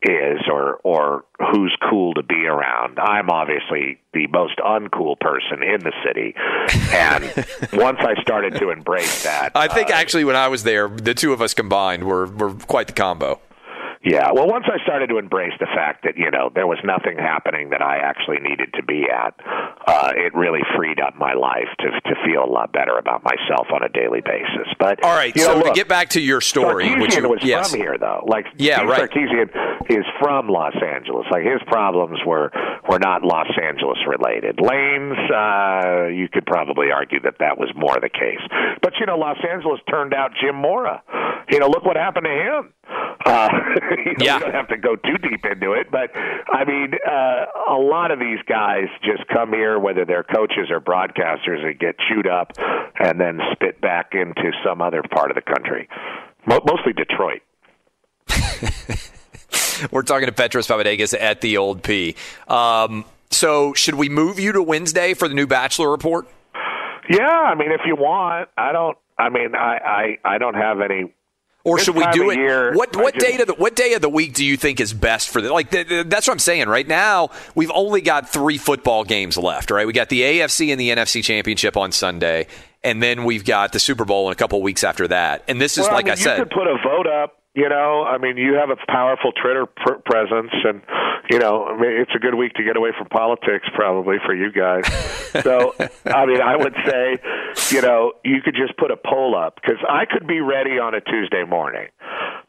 is 0.03 0.41
or 0.51 0.77
or 0.83 1.25
who's 1.53 1.77
cool 1.91 2.15
to 2.15 2.23
be 2.23 2.47
around. 2.47 2.99
I'm 2.99 3.29
obviously 3.31 4.01
the 4.13 4.27
most 4.29 4.59
uncool 4.59 5.19
person 5.21 5.63
in 5.63 5.81
the 5.81 5.93
city, 6.05 6.35
and 6.93 7.25
once 7.81 7.99
I 8.01 8.21
started 8.23 8.55
to 8.57 8.71
embrace 8.71 9.25
that, 9.25 9.53
I 9.55 9.69
think 9.69 9.91
uh, 9.91 9.95
actually 9.95 10.25
when 10.25 10.37
I 10.37 10.49
was 10.49 10.63
there, 10.63 10.89
the 10.89 11.15
two 11.15 11.33
of 11.33 11.43
us 11.43 11.55
combined 11.55 12.05
were 12.05 12.27
were 12.27 12.55
quite 12.55 12.87
the 12.87 12.93
combo. 12.93 13.41
Yeah, 14.03 14.33
well, 14.33 14.49
once 14.49 14.65
I 14.65 14.83
started 14.83 15.09
to 15.09 15.19
embrace 15.19 15.53
the 15.61 15.67
fact 15.67 16.05
that 16.05 16.17
you 16.17 16.31
know 16.31 16.51
there 16.55 16.67
was 16.67 16.79
nothing 16.83 17.19
happening 17.19 17.69
that 17.71 17.83
I 17.83 17.99
actually 17.99 18.39
needed 18.41 18.73
to 18.75 18.83
be 18.83 19.05
at, 19.13 19.35
uh, 19.87 20.13
it 20.17 20.35
really 20.35 20.63
freed 20.75 20.99
up 20.99 21.17
my 21.17 21.35
life 21.35 21.69
to 21.81 21.91
to 22.09 22.15
feel 22.25 22.43
a 22.43 22.49
lot 22.49 22.73
better 22.73 22.97
about 22.97 23.23
myself 23.23 23.69
on 23.71 23.83
a 23.83 23.91
daily 23.91 24.23
basis. 24.25 24.73
But 24.79 25.05
All 25.05 25.15
right, 25.15 25.37
you 25.37 25.43
so 25.43 25.53
know, 25.53 25.61
to 25.61 25.67
look, 25.67 25.75
get 25.75 25.87
back 25.87 26.09
to 26.11 26.21
your 26.21 26.41
story, 26.41 26.87
Sarkisian 26.87 27.01
which 27.03 27.17
you 27.17 27.29
was 27.29 27.41
yes. 27.43 27.71
from 27.71 27.81
here 27.81 27.99
though. 27.99 28.25
Like 28.27 28.47
Yeah, 28.57 28.79
Steve 28.79 28.89
right. 28.89 29.11
Sarkisian 29.11 29.91
is 29.91 30.07
from 30.19 30.49
Los 30.49 30.77
Angeles. 30.81 31.27
Like 31.31 31.45
his 31.45 31.61
problems 31.67 32.21
were 32.25 32.51
were 32.89 32.99
not 32.99 33.23
Los 33.23 33.53
Angeles 33.63 33.99
related. 34.09 34.61
Lane's, 34.61 35.19
uh, 35.29 36.07
you 36.09 36.27
could 36.33 36.47
probably 36.47 36.91
argue 36.91 37.21
that 37.21 37.37
that 37.41 37.59
was 37.59 37.69
more 37.77 38.01
the 38.01 38.09
case. 38.09 38.41
But 38.81 38.95
you 38.99 39.05
know, 39.05 39.19
Los 39.19 39.37
Angeles 39.45 39.81
turned 39.91 40.15
out 40.15 40.33
Jim 40.41 40.55
Mora. 40.55 41.03
You 41.51 41.59
know, 41.59 41.69
look 41.69 41.85
what 41.85 41.97
happened 41.97 42.25
to 42.25 42.31
him. 42.31 42.73
Uh, 43.27 43.49
you 44.05 44.05
know, 44.05 44.13
Yeah. 44.21 44.39
We 44.39 44.45
don't 44.45 44.55
have 44.55 44.69
to 44.69 44.77
go 44.77 44.97
too 44.97 45.19
deep 45.19 45.45
into 45.45 45.73
it, 45.73 45.91
but 45.91 46.11
I 46.15 46.65
mean, 46.65 46.93
uh, 47.07 47.47
a 47.71 47.79
lot 47.79 48.11
of 48.11 48.19
these 48.19 48.39
guys 48.49 48.85
just 49.05 49.27
come 49.29 49.53
here, 49.53 49.79
whether 49.79 50.05
they're 50.05 50.25
coaches 50.25 50.69
or 50.71 50.81
broadcasters, 50.81 51.65
and 51.65 51.79
get 51.79 51.97
chewed 52.09 52.27
up 52.27 52.53
and 52.99 53.21
then 53.21 53.41
spit 53.53 53.81
back 53.81 54.11
into 54.13 54.51
some 54.65 54.81
other 54.83 55.03
part 55.11 55.31
of 55.31 55.35
the 55.37 55.43
country, 55.43 55.89
Mo- 56.47 56.61
mostly 56.67 56.93
Detroit. 56.93 57.43
We're 59.91 60.03
talking 60.03 60.27
to 60.27 60.33
Petros 60.33 60.67
Papadakis 60.67 61.19
at 61.19 61.41
the 61.41 61.57
Old 61.57 61.83
P. 61.83 62.15
Um, 62.49 63.05
so, 63.31 63.73
should 63.75 63.95
we 63.95 64.09
move 64.09 64.39
you 64.39 64.53
to 64.53 64.63
Wednesday 64.63 65.15
for 65.15 65.29
the 65.29 65.35
new 65.35 65.47
Bachelor 65.47 65.91
report? 65.91 66.27
Yeah, 67.09 67.27
I 67.29 67.55
mean, 67.55 67.73
if 67.73 67.81
you 67.87 67.97
want, 67.97 68.49
I 68.59 68.73
don't. 68.73 68.97
I 69.19 69.29
mean, 69.31 69.55
I 69.55 70.19
I, 70.25 70.35
I 70.35 70.39
don't 70.39 70.55
have 70.55 70.81
any. 70.81 71.13
Or 71.63 71.77
This 71.77 71.85
should 71.85 71.97
we 71.97 72.07
do 72.13 72.31
it? 72.31 72.39
year, 72.39 72.73
what 72.75 72.97
what 72.97 73.13
just- 73.15 73.27
day 73.27 73.39
of 73.39 73.47
the 73.47 73.53
what 73.55 73.77
day 73.77 73.93
of 73.93 74.01
the 74.01 74.09
week 74.09 74.33
do 74.33 74.45
you 74.45 74.57
think 74.57 74.81
is 74.81 74.95
best 74.95 75.29
for 75.29 75.43
the 75.43 75.53
like? 75.53 75.71
That's 75.71 76.27
what 76.27 76.31
I'm 76.33 76.39
saying. 76.39 76.69
Right 76.69 76.89
now, 76.89 77.31
we've 77.55 77.71
only 77.75 78.01
got 78.01 78.31
three 78.31 78.57
football 78.57 79.05
games 79.05 79.37
left. 79.37 79.71
Right, 79.71 79.87
we 79.87 79.93
got 79.93 80.09
the 80.09 80.23
AFC 80.23 80.71
and 80.73 80.81
the 80.81 80.89
NFC 80.89 81.23
Championship 81.23 81.77
on 81.77 81.93
Sunday, 81.93 82.47
and 82.83 83.03
then 83.03 83.25
we've 83.25 83.45
got 83.45 83.73
the 83.73 83.79
Super 83.79 84.07
Bowl 84.07 84.29
in 84.29 84.33
a 84.33 84.37
couple 84.37 84.63
weeks 84.63 84.85
after 84.85 85.07
that. 85.09 85.45
And 85.49 85.61
this 85.61 85.77
is 85.77 85.85
well, 85.85 85.93
like 85.93 86.09
I, 86.09 86.13
I, 86.13 86.15
said. 86.15 86.39
you 86.39 86.45
could 86.45 86.53
put 86.53 86.67
a 86.67 86.77
vote 86.83 87.07
up. 87.07 87.40
You 87.55 87.69
know, 87.69 88.05
I 88.05 88.19
mean, 88.19 88.37
you 88.37 88.55
have 88.55 88.71
a 88.71 88.77
powerful 88.87 89.33
Twitter 89.33 89.67
pr- 89.67 90.01
presence, 90.05 90.53
and 90.65 90.83
you 91.31 91.41
know, 91.41 91.65
I 91.65 91.77
mean, 91.77 91.91
it's 92.01 92.13
a 92.15 92.21
good 92.21 92.35
week 92.37 92.55
to 92.55 92.63
get 92.63 92.77
away 92.77 92.91
from 92.97 93.09
politics, 93.09 93.67
probably 93.75 94.17
for 94.25 94.35
you 94.35 94.53
guys. 94.53 94.85
so, 95.43 95.75
I 96.07 96.27
mean, 96.27 96.41
I 96.41 96.57
would 96.57 96.75
say, 96.87 97.19
you 97.75 97.83
know, 97.83 98.13
you 98.25 98.41
could 98.43 98.55
just 98.55 98.77
put 98.79 98.93
a 98.93 98.97
poll 98.97 99.37
up 99.37 99.57
because 99.57 99.79
I 99.89 100.05
could 100.07 100.29
be 100.29 100.41
ready 100.41 100.79
on 100.79 100.95
a 100.95 101.01
Tuesday 101.01 101.45
morning. 101.45 101.89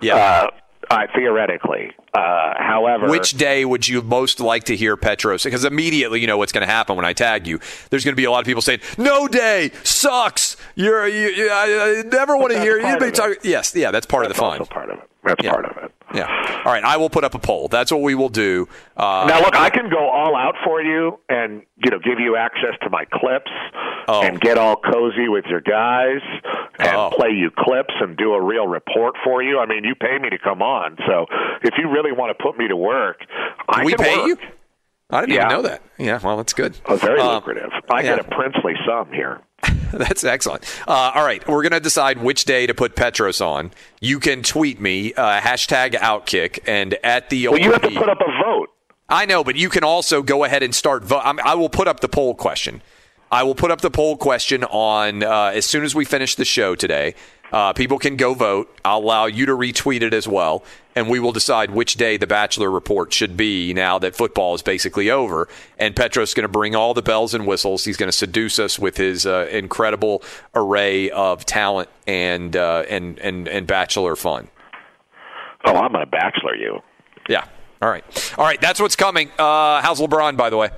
Yeah. 0.01 0.15
Uh, 0.15 0.47
uh, 0.91 1.07
theoretically. 1.15 1.91
Uh, 2.13 2.53
however, 2.57 3.07
Which 3.09 3.31
day 3.31 3.63
would 3.65 3.87
you 3.87 4.01
most 4.01 4.39
like 4.39 4.65
to 4.65 4.75
hear 4.75 4.97
Petros? 4.97 5.43
Because 5.43 5.63
immediately 5.63 6.19
you 6.19 6.27
know 6.27 6.37
what's 6.37 6.51
going 6.51 6.65
to 6.67 6.71
happen 6.71 6.95
when 6.97 7.05
I 7.05 7.13
tag 7.13 7.47
you. 7.47 7.59
There's 7.89 8.03
going 8.03 8.13
to 8.13 8.17
be 8.17 8.25
a 8.25 8.31
lot 8.31 8.39
of 8.39 8.45
people 8.45 8.61
saying, 8.61 8.81
"No 8.97 9.27
day 9.27 9.71
sucks." 9.83 10.57
You're, 10.75 11.07
you, 11.07 11.27
you, 11.29 11.49
I, 11.49 11.99
I 11.99 12.09
never 12.09 12.35
want 12.37 12.51
to 12.53 12.59
hear 12.59 12.77
you. 12.77 12.83
part 12.83 12.99
be 12.99 13.05
of 13.07 13.11
it. 13.13 13.15
talking- 13.15 13.35
Yes, 13.43 13.73
yeah, 13.75 13.91
that's 13.91 14.05
part 14.05 14.27
that's 14.27 14.37
of 14.39 14.57
the 14.59 14.65
fun. 14.65 14.67
part 14.67 14.89
of 14.89 14.99
it. 14.99 15.09
That's 15.23 15.43
Yeah. 15.43 15.51
part 15.51 15.65
of 15.65 15.77
it. 15.83 15.91
Yeah. 16.13 16.61
All 16.65 16.71
right, 16.73 16.83
I 16.83 16.97
will 16.97 17.09
put 17.09 17.23
up 17.23 17.33
a 17.35 17.39
poll. 17.39 17.67
That's 17.69 17.91
what 17.91 18.01
we 18.01 18.15
will 18.15 18.29
do. 18.29 18.67
Uh, 18.97 19.25
Now, 19.29 19.39
look, 19.39 19.55
I 19.55 19.69
can 19.69 19.89
go 19.89 20.09
all 20.09 20.35
out 20.35 20.55
for 20.63 20.81
you 20.81 21.19
and 21.29 21.61
you 21.77 21.89
know 21.91 21.99
give 21.99 22.19
you 22.19 22.35
access 22.35 22.75
to 22.81 22.89
my 22.89 23.05
clips 23.05 23.51
Oh. 24.07 24.21
and 24.23 24.39
get 24.41 24.57
all 24.57 24.75
cozy 24.75 25.29
with 25.29 25.45
your 25.45 25.61
guys 25.61 26.21
and 26.79 26.95
Oh. 26.97 27.09
play 27.13 27.29
you 27.29 27.49
clips 27.51 27.93
and 28.01 28.17
do 28.17 28.33
a 28.33 28.41
real 28.41 28.67
report 28.67 29.15
for 29.23 29.41
you. 29.41 29.59
I 29.59 29.65
mean, 29.67 29.83
you 29.83 29.95
pay 29.95 30.17
me 30.17 30.29
to 30.31 30.37
come 30.37 30.61
on, 30.61 30.97
so 31.07 31.27
if 31.63 31.77
you 31.77 31.87
really 31.89 32.11
want 32.11 32.35
to 32.37 32.43
put 32.43 32.57
me 32.57 32.67
to 32.67 32.75
work, 32.75 33.21
I 33.69 33.85
we 33.85 33.93
can 33.93 34.03
pay 34.05 34.17
work. 34.17 34.27
you? 34.27 34.37
I 35.11 35.21
didn't 35.21 35.35
Yeah. 35.35 35.45
even 35.45 35.57
know 35.57 35.61
that. 35.63 35.81
Yeah, 35.97 36.19
well, 36.23 36.37
that's 36.37 36.53
good. 36.53 36.77
Oh, 36.85 36.95
very 36.95 37.19
Um, 37.19 37.35
lucrative. 37.35 37.69
I 37.89 38.01
yeah. 38.01 38.15
get 38.15 38.19
a 38.19 38.23
princely 38.23 38.73
sum 38.85 39.11
here. 39.11 39.41
That's 39.93 40.23
excellent. 40.23 40.63
Uh, 40.87 41.11
all 41.13 41.23
right, 41.25 41.45
we're 41.47 41.61
going 41.61 41.73
to 41.73 41.79
decide 41.81 42.17
which 42.23 42.45
day 42.45 42.65
to 42.65 42.73
put 42.73 42.95
Petros 42.95 43.41
on. 43.41 43.71
You 43.99 44.19
can 44.19 44.41
tweet 44.41 44.79
me 44.79 45.13
uh, 45.13 45.39
hashtag 45.41 45.93
Outkick 45.95 46.59
and 46.65 46.97
at 47.03 47.29
the 47.29 47.49
Well, 47.49 47.59
you 47.59 47.71
have 47.73 47.81
to 47.81 47.91
put 47.91 48.09
up 48.09 48.19
a 48.21 48.43
vote. 48.43 48.69
I 49.09 49.25
know, 49.25 49.43
but 49.43 49.57
you 49.57 49.69
can 49.69 49.83
also 49.83 50.23
go 50.23 50.45
ahead 50.45 50.63
and 50.63 50.73
start 50.73 51.03
vote. 51.03 51.21
I'm, 51.25 51.39
I 51.41 51.53
will 51.55 51.69
put 51.69 51.87
up 51.89 51.99
the 51.99 52.07
poll 52.07 52.33
question. 52.33 52.81
I 53.31 53.43
will 53.43 53.53
put 53.55 53.69
up 53.69 53.81
the 53.81 53.91
poll 53.91 54.15
question 54.17 54.63
on 54.63 55.23
uh, 55.23 55.51
as 55.53 55.65
soon 55.65 55.83
as 55.83 55.93
we 55.93 56.05
finish 56.05 56.35
the 56.35 56.45
show 56.45 56.73
today. 56.73 57.13
Uh, 57.51 57.73
people 57.73 57.99
can 57.99 58.15
go 58.15 58.33
vote. 58.33 58.73
I'll 58.85 58.99
allow 58.99 59.25
you 59.25 59.45
to 59.45 59.51
retweet 59.53 60.01
it 60.01 60.13
as 60.13 60.27
well, 60.27 60.63
and 60.95 61.09
we 61.09 61.19
will 61.19 61.31
decide 61.31 61.71
which 61.71 61.95
day 61.95 62.17
the 62.17 62.27
Bachelor 62.27 62.71
report 62.71 63.13
should 63.13 63.35
be. 63.35 63.73
Now 63.73 63.99
that 63.99 64.15
football 64.15 64.55
is 64.55 64.61
basically 64.61 65.09
over, 65.09 65.47
and 65.77 65.95
Petros 65.95 66.29
is 66.29 66.33
going 66.33 66.43
to 66.43 66.49
bring 66.49 66.75
all 66.75 66.93
the 66.93 67.01
bells 67.01 67.33
and 67.33 67.45
whistles. 67.45 67.83
He's 67.83 67.97
going 67.97 68.07
to 68.09 68.17
seduce 68.17 68.59
us 68.59 68.79
with 68.79 68.97
his 68.97 69.25
uh, 69.25 69.47
incredible 69.51 70.23
array 70.55 71.09
of 71.09 71.45
talent 71.45 71.89
and 72.07 72.55
uh, 72.55 72.85
and 72.89 73.19
and 73.19 73.47
and 73.47 73.67
Bachelor 73.67 74.15
fun. 74.15 74.47
Oh, 75.65 75.75
I'm 75.75 75.91
going 75.91 76.05
to 76.05 76.09
bachelor 76.09 76.55
you. 76.55 76.79
Yeah. 77.29 77.45
All 77.81 77.89
right. 77.89 78.33
All 78.37 78.45
right. 78.45 78.59
That's 78.59 78.79
what's 78.79 78.95
coming. 78.95 79.29
Uh, 79.37 79.81
how's 79.81 79.99
LeBron, 79.99 80.37
by 80.37 80.49
the 80.49 80.57
way? 80.57 80.69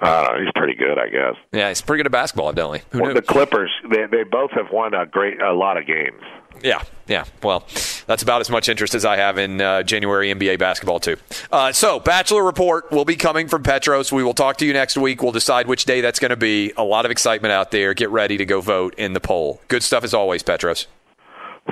Uh, 0.00 0.38
he's 0.38 0.50
pretty 0.56 0.74
good, 0.74 0.98
I 0.98 1.08
guess. 1.08 1.36
Yeah, 1.52 1.68
he's 1.68 1.80
pretty 1.80 2.00
good 2.00 2.06
at 2.06 2.12
basketball, 2.12 2.48
evidently. 2.48 2.82
Who 2.90 2.98
Well, 3.00 3.08
knew? 3.08 3.14
the 3.14 3.22
Clippers, 3.22 3.70
they 3.90 4.06
they 4.10 4.24
both 4.24 4.50
have 4.52 4.70
won 4.72 4.92
a 4.94 5.06
great 5.06 5.40
a 5.40 5.52
lot 5.52 5.76
of 5.76 5.86
games. 5.86 6.20
Yeah, 6.62 6.82
yeah. 7.08 7.24
Well, 7.42 7.66
that's 8.06 8.22
about 8.22 8.40
as 8.40 8.48
much 8.48 8.68
interest 8.68 8.94
as 8.94 9.04
I 9.04 9.16
have 9.16 9.38
in 9.38 9.60
uh, 9.60 9.82
January 9.82 10.32
NBA 10.32 10.58
basketball, 10.58 11.00
too. 11.00 11.16
Uh, 11.50 11.72
so, 11.72 11.98
Bachelor 12.00 12.44
Report 12.44 12.90
will 12.92 13.04
be 13.04 13.16
coming 13.16 13.48
from 13.48 13.62
Petros. 13.64 14.12
We 14.12 14.22
will 14.22 14.34
talk 14.34 14.56
to 14.58 14.66
you 14.66 14.72
next 14.72 14.96
week. 14.96 15.20
We'll 15.22 15.32
decide 15.32 15.66
which 15.66 15.84
day 15.84 16.00
that's 16.00 16.20
going 16.20 16.30
to 16.30 16.36
be. 16.36 16.72
A 16.76 16.84
lot 16.84 17.04
of 17.04 17.10
excitement 17.10 17.50
out 17.52 17.70
there. 17.72 17.92
Get 17.92 18.08
ready 18.10 18.36
to 18.36 18.44
go 18.44 18.60
vote 18.60 18.94
in 18.96 19.14
the 19.14 19.20
poll. 19.20 19.60
Good 19.68 19.82
stuff 19.82 20.04
as 20.04 20.14
always, 20.14 20.42
Petros. 20.44 20.86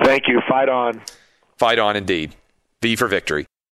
Thank 0.03 0.27
you. 0.27 0.41
Fight 0.49 0.69
on. 0.69 1.01
Fight 1.57 1.79
on, 1.79 1.95
indeed. 1.95 2.35
V 2.81 2.95
for 2.97 3.07
victory. 3.07 3.45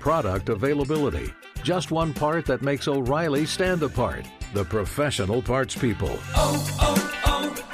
Product 0.00 0.48
availability. 0.48 1.30
Just 1.62 1.90
one 1.90 2.14
part 2.14 2.46
that 2.46 2.62
makes 2.62 2.88
O'Reilly 2.88 3.44
stand 3.44 3.82
apart. 3.82 4.26
The 4.54 4.64
professional 4.64 5.42
parts 5.42 5.76
people. 5.76 6.18
Oh, 6.34 6.76
oh, 6.80 7.16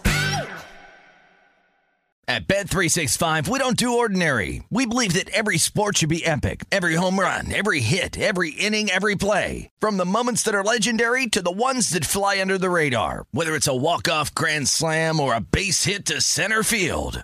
At 2.27 2.47
Bet365, 2.47 3.47
we 3.47 3.57
don't 3.57 3.75
do 3.75 3.97
ordinary. 3.97 4.61
We 4.69 4.85
believe 4.85 5.13
that 5.13 5.31
every 5.31 5.57
sport 5.57 5.97
should 5.97 6.09
be 6.09 6.23
epic. 6.23 6.65
Every 6.71 6.93
home 6.93 7.19
run, 7.19 7.51
every 7.51 7.79
hit, 7.79 8.19
every 8.19 8.51
inning, 8.51 8.91
every 8.91 9.15
play. 9.15 9.71
From 9.79 9.97
the 9.97 10.05
moments 10.05 10.43
that 10.43 10.53
are 10.53 10.63
legendary 10.63 11.25
to 11.27 11.41
the 11.41 11.49
ones 11.49 11.89
that 11.89 12.05
fly 12.05 12.39
under 12.39 12.59
the 12.59 12.69
radar. 12.69 13.25
Whether 13.31 13.55
it's 13.55 13.67
a 13.67 13.75
walk-off 13.75 14.35
grand 14.35 14.67
slam 14.67 15.19
or 15.19 15.33
a 15.33 15.41
base 15.41 15.85
hit 15.85 16.05
to 16.05 16.21
center 16.21 16.61
field. 16.61 17.23